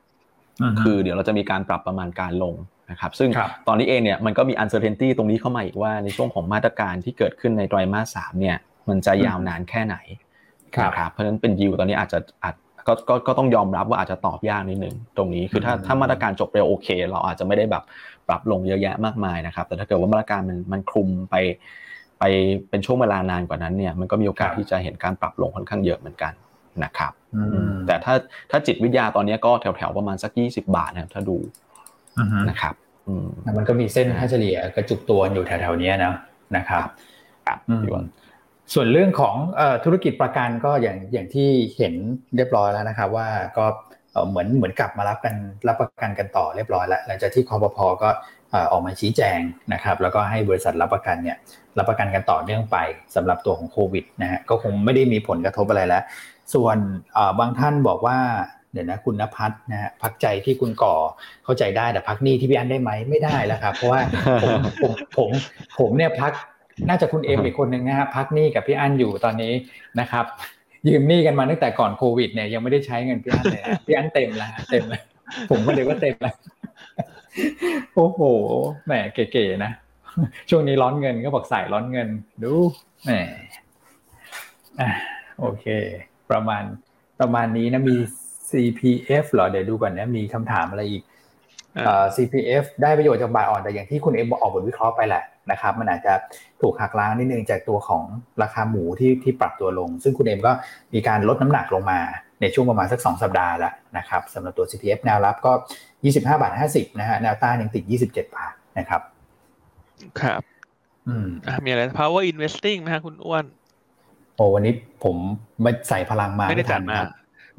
[0.82, 2.55] คือเดี๋ยวเราจะมีการปรับประมาณการลง
[2.90, 3.30] นะครับ ซึ่ง
[3.68, 8.57] ตอนนี้เองเนี่ยมันก็มี uncertainty ตรงนี้เข้ามาอีกว่าในช่วงของมาตรการที่เกิดขึ้นในไตรมาสสามเนี่ย
[8.88, 9.97] มันจะยาวนานแค่ไหน
[10.84, 12.55] นะครับเพราะฉะนั้นเป็นยิวตอนนี้อาจจะอาจ
[12.86, 17.82] ก็ก็ก็ต้องยอมรับว่าอาจจะตอบยากนิดนึงตรงนี้คือถ้าถ้ามาตรการจบเร็วโอเค เราอาจจะไม่ได้แบบ
[18.28, 21.34] ปรับลงเยอะแยะมากมายนะครับ แต่ถ้าเกิดว่ามาตรการมันมันคลุมไป
[22.24, 22.30] ไป
[22.70, 26.32] เป็นช่วงเวลานานกว่านั้นเนี่ยมันก็มีโอกาสที่จะเห็นการปรับลงค่อนข้างเยอะเหมือนกัน
[26.84, 27.12] นะครับ
[27.86, 28.14] แต่ถ้า
[28.50, 31.36] ถ้าจิตวิทยาตอนนี้ก็แถวๆประมาณสักยี่สิบาทนะครับถ้าดู
[32.48, 32.74] นะครับ
[33.58, 36.14] มันก็มีเส้นค่าเฉลี่ยกระจุกตัวอยู่แถวๆนี้นะ
[36.56, 36.82] นะครับ
[37.46, 37.58] ครับ
[38.74, 39.36] ส่วนเรื่องของ
[39.84, 41.94] ธุรกิจประกันก็อย่างอย่างที่เห็น
[42.36, 43.64] เรียบร้อยแล้วนะครับ ว่าก็
[44.28, 45.34] เหมือนเหมือนกลับมารับกัน
[45.68, 48.08] รับประกันกันต่อเรียบร้อยแล้วหลังจากที่คอปพอก็
[48.72, 49.40] ออกมาชี้แจง
[49.72, 51.36] นะครับ แล้วก็ให้บริษัทรับประกันเนี่ย
[51.78, 52.76] รับประกันกันต่อเนื่องไป
[53.14, 56.03] สำหรับตัวของโควิดนะฮะก็คงไม่ได้มีผลกระทบอะไรแล้ว
[56.55, 56.76] ส่วน
[57.38, 58.18] บางท่านบอกว่า
[58.72, 60.94] เดี๋ยวนะคุณนภัสนะฮะพักใจที่คุณก่อ
[61.44, 64.00] เข้าใจได้แต่พักนี้ที่พี่อันได้ไหมไม่ได้แล้วครับเพราะว่า
[64.42, 65.30] ผมผมผม
[65.78, 66.32] ผมเนี่ยพัก
[66.88, 69.53] น่าจะคุณเอ็มอีกคนหนึ่งนะฮะพักหนี้กับพี่อันอยู่ตอนนี้
[70.00, 70.24] นะครับ
[70.88, 75.03] ยืมหนี้กันมาตั้งแต่ก่อนโควิดเนี่ยยังไม่ได้ใช้เงินพี่อันเลยพี่อันเต็มแล้วเต็มเลย
[75.50, 76.34] ผมก็เลยว่าเต็มแล้ว
[77.94, 78.20] โอ้โห
[78.86, 79.72] แหมเก๋ๆนะ
[80.50, 82.08] ช่วงนี้ร้อนเงินก็บอกใส่ร้อนเงิน
[82.42, 82.52] ดู
[83.04, 83.12] แหม
[84.80, 84.90] อะ
[85.40, 85.66] โอเค
[86.30, 86.62] ประมาณ
[87.20, 87.96] ประมาณนี้นะ มี
[88.50, 91.02] CPF เหรอ เดี๋ยวดูก่อนนะ มีคำถามอะไรอีก
[92.16, 96.14] CPF ได้ประโยชน์จากบายอ่อน แต่อย่างที่คุณเอ็มออกบทวิเคราะห์ไปแหละนะครับ มันอาจจะ
[96.60, 98.04] ถูกหักล้างนิดนึงจากตัวของ
[98.42, 100.52] ราคาหมูที่ที่ปรับตัวลง ซึ่งคุณเอ็มก็
[100.94, 102.00] มีการลดน้ำหนักลงมา
[102.43, 105.53] ในช่วงประมาณสัก 2 สัปดาห์แล้วนะครับสำหรับตัว CPF แนวรับก็
[105.97, 109.01] 25บาท50นะฮะแนวต้านยังติด 27 บาทนะครับ
[110.20, 110.40] ครับ
[111.09, 111.28] อืม
[111.64, 113.45] มีอะไร power investing นะฮะคุณอ้วน
[114.36, 114.74] โอ้วันนี้
[115.05, 115.16] ผม
[115.62, 116.97] ไม่ใส่พลังมาไม่ได้จัดมา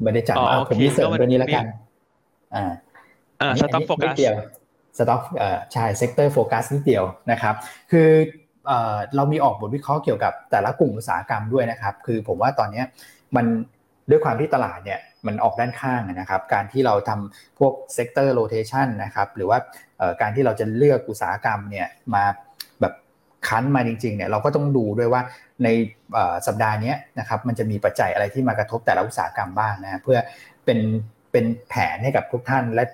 [0.02, 1.64] ไม่ได้จัดมาผมมีเสริมตัวนี้แล้วกัน
[2.56, 2.64] อ่า
[3.42, 4.34] อ่า stock focus เดียว
[4.98, 7.54] สต็อกเอ่อใช่ sector focus นิดเดียวนะครับ
[7.92, 8.08] คือ
[8.66, 12.82] เอ่อเรามีออกบทวิเคราะห์เกี่ยวกับแต่ละกลุ่มอุตสาหกรรมด้วยนะครับ คือผมว่าตอนนี้
[13.36, 13.46] มัน
[14.10, 19.58] ด้วยความที่ตลาดเนี่ยมันออกด้านข้างนะครับ การที่เราทำพวก sector rotation นะครับ หรือว่า
[20.20, 22.24] การที่เราจะเลือกอุตสาหกรรมเนี่ยมา
[22.80, 22.94] แบบ
[23.48, 25.22] คั้นมาจริงๆเนี่ยเราก็ต้องดูด้วยว่า
[25.64, 25.68] ใน
[26.46, 30.18] สัปดาห์นี้นะครับมันจะมีปัจจัยอะไรที่มากระทบแต่ละอุตสาหกรรมบ้างนะเพื่อ
[30.64, 30.78] เป็น
[31.32, 32.84] เป็นแผนให้กับทุกท่านและ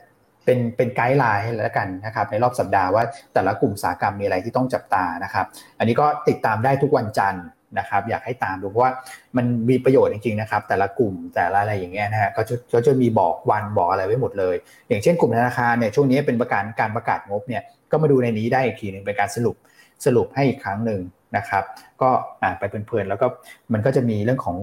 [0.45, 3.03] เป็นเป็นไกด์ไลน์ให้แล้วกันนะครับในรอบสัปดาห์ว่า
[3.35, 5.47] แต่ละกลุ่มอุตสาหกรรมมีอะไรที่ต้องจับตานะครับ
[5.79, 7.45] อันนี้ก็ติดตามได้ทุกวันจันทร์
[7.79, 8.93] นะครับอยากให้ตามดูเพราะว่า
[9.37, 14.57] มันมีประโยชน์จริงๆนะครับแต่ละกลุ่มแต่ละอะไรอย่างเงี้ยนะฮะก็จะก็จะมีบอกวันบอกอะไรไว้หมดเลย
[14.89, 19.57] อย่างเช่นกลุ่มธนาคารเนี่ยช่วงนี้เป็นประการการประกาศงบเนี่ยก็มาดูในนี้ได้อีกทีหนึ่งเป็นการสรุป
[20.05, 21.01] สรุปให้อีกครั้งหนึ่ง
[21.37, 21.65] นะครับ
[22.03, 22.11] ก็
[22.43, 23.27] อ่านไปเพลินๆแล้วก็
[23.73, 24.57] มันก็จะมีเรื่องของ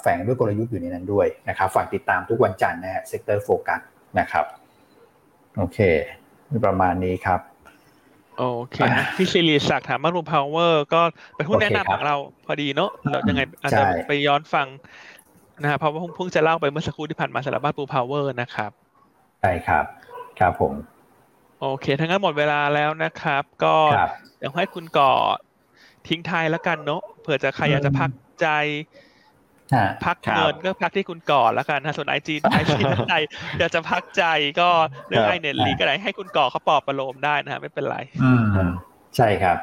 [0.00, 3.80] แฝงด้วยกลยุทธ์อยู่ในนั้นด้วยนะครับฝากติดตามทุกวันจันทร์นะฮะ sector focus
[4.18, 4.44] นะครับ
[5.56, 5.78] โอเค
[6.66, 7.53] ประมาณนี้ครับ
[8.38, 8.76] โอเค
[9.16, 11.00] พี่ซิริศักดิ์ถามมา room power ก็
[11.36, 12.16] เป็นผู้แนะนำของเรา
[12.46, 14.66] พอดีเนาะเรายังไงอาจจะไปย้อนฟัง
[15.62, 18.70] นะครับเพราะว่าเพิ่งจะเล่าไปเมื่อสักครู่ที่ผ่านมาสำหรับบ้านปูพาวเวอร์นะครับ
[19.40, 19.84] ใช่ครับ
[20.38, 20.72] ครับผม
[21.60, 23.74] โอเคทั้งนั้นหมดเวลาแล้วนะครับ ก็
[24.38, 25.12] เดี๋ยวให้คุณก่อ
[26.08, 28.10] ทิ้งท้ายแล้วกันเนาะเผื่อจะใครอยากจะพัก
[28.40, 28.46] ใจ
[30.04, 33.14] พักเงินก็พักที่คุณก่อแล้วกันนะส่วนไอจีไอจีใจ
[33.58, 34.24] อยากจะพักใจ
[34.60, 34.68] ก็
[35.08, 38.44] เรื่องไอเน็ตลีก็ได้ให้คุณก่อเขาปลอบประโลมได้นะไม่เป็นไรอืม
[39.16, 39.58] ใช่ครับ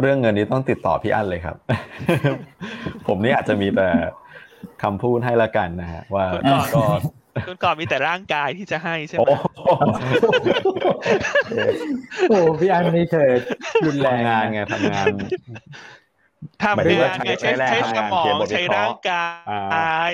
[0.00, 1.56] เรื่องเงินนี้ต้องติดต่อพี่อั้นเลยครับ
[3.06, 3.88] ผมนี่อาจจะมีแต่
[4.82, 6.24] คำพูดให้ละกันนะฮะว่า
[6.74, 6.84] ก็
[7.48, 9.28] คุณก่อนมีแต่ร่างกายที่จะให้ใช่ไหม
[12.28, 13.30] โอ้พี่อันนี่เธอ
[13.86, 15.06] รุนแรงงานไงทำงาน
[16.62, 19.26] ทำงานไงใช้ใช้สมองใช้ร่างกา
[20.10, 20.12] ย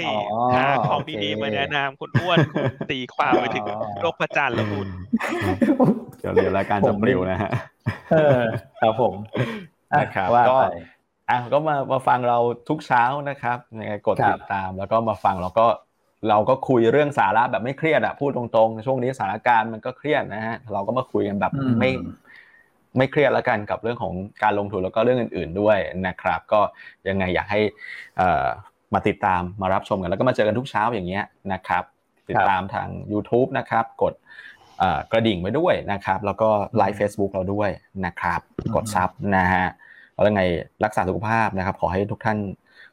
[0.54, 3.64] หาของดีๆมาแนะนำคุณอ้วนคุณตีความไปถึง
[4.00, 4.88] โรคประจันแล้วคุณ
[6.20, 7.50] เดี๋ยวเรียนรายการจะปลิวนะฮะ
[8.12, 8.40] เออ
[8.80, 9.14] ครับผม
[9.94, 10.58] นะครับก็
[11.30, 15.66] อะก็มามาฟังเราทุกเช้านะครับยังไงกดติดตามแล้วก็มาฟังเราก็
[16.28, 21.90] เราก็คุยเรื่องสาระแบบไม่เครียดอะพูดตรงๆ ช่วงนี้สถานการณ์มันก็เครียดนะฮะเราก็มาคุยกันแบบไม่
[22.96, 26.60] ไม่เครียดแล้วกันกับเรื่องของการลงทุนแล้วก็เรื่องอื่น ๆด้วยนะครับ ก็
[27.08, 27.60] ยังไงอยากให้
[28.94, 31.84] มาติดตามมารับชมกัน แล้วก็มาเจอกันทุกเช้าอย่างเงี้ยนะครับ
[32.28, 34.14] ติดตามทาง YouTube นะครับ กด
[35.12, 37.70] กระดิ่งไว้ด้วยนะครับ แล้วก็ไลฟ์เฟซบุ๊กเราด้วย
[38.06, 38.40] นะครับ
[38.74, 39.66] กดซับนะฮะ
[40.14, 40.42] แล้วยังไง
[40.84, 42.38] รักษาสุขภาพนะครับ ขอให้ทุกท่าน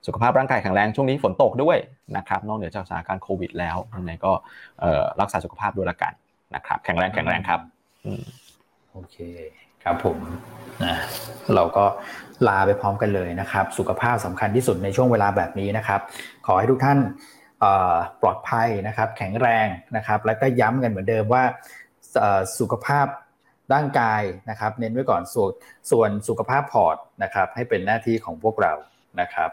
[0.07, 1.77] สุขภาพร่างกายแข็งแรงช่วงนี้ฝนตกด้วย
[2.17, 4.31] นะครับ นอกเหนือจากสถานการณ์โควิด แล้วยังไงก็
[5.21, 6.13] รักษาสุขภาพด้วยละกัน
[6.55, 7.59] นะครับ แข็งแรงแข็งแรงครับ
[8.91, 9.17] โอเค
[9.87, 10.19] ครับผม
[10.85, 10.95] นะ
[11.55, 11.85] เราก็
[12.47, 16.01] ลาไปพร้อมกันเลยนะครับ สุขภาพสำคัญที่สุดในช่วงเวลาแบบนี้นะครับ
[16.45, 16.99] ขอให้ทุกท่าน
[18.21, 21.43] ปลอดภัยนะครับ แข็งแรงนะครับ แล้วก็ย้ำกันเหมือนเดิมว่า
[22.59, 23.07] สุขภาพ
[23.73, 25.51] ร่างกายนะครับ เน้นไว้ก่อนส่วน
[25.91, 28.73] ส่วนสุขภาพพอร์ตนะครับ ให้เป็นหน้าที่ของพวกเรา
[29.21, 29.49] นะครับ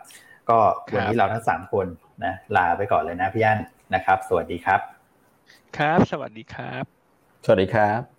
[0.48, 0.58] ก็
[0.92, 1.86] วันนี้เราทั้งสามคน
[2.24, 3.58] นะลาไปก่อนเลยนะพี่อั้น
[3.94, 4.80] นะครับ สวัสดีครับ
[5.78, 6.84] ครับ สวัสดีครับ
[7.44, 8.13] สวัสดีครับ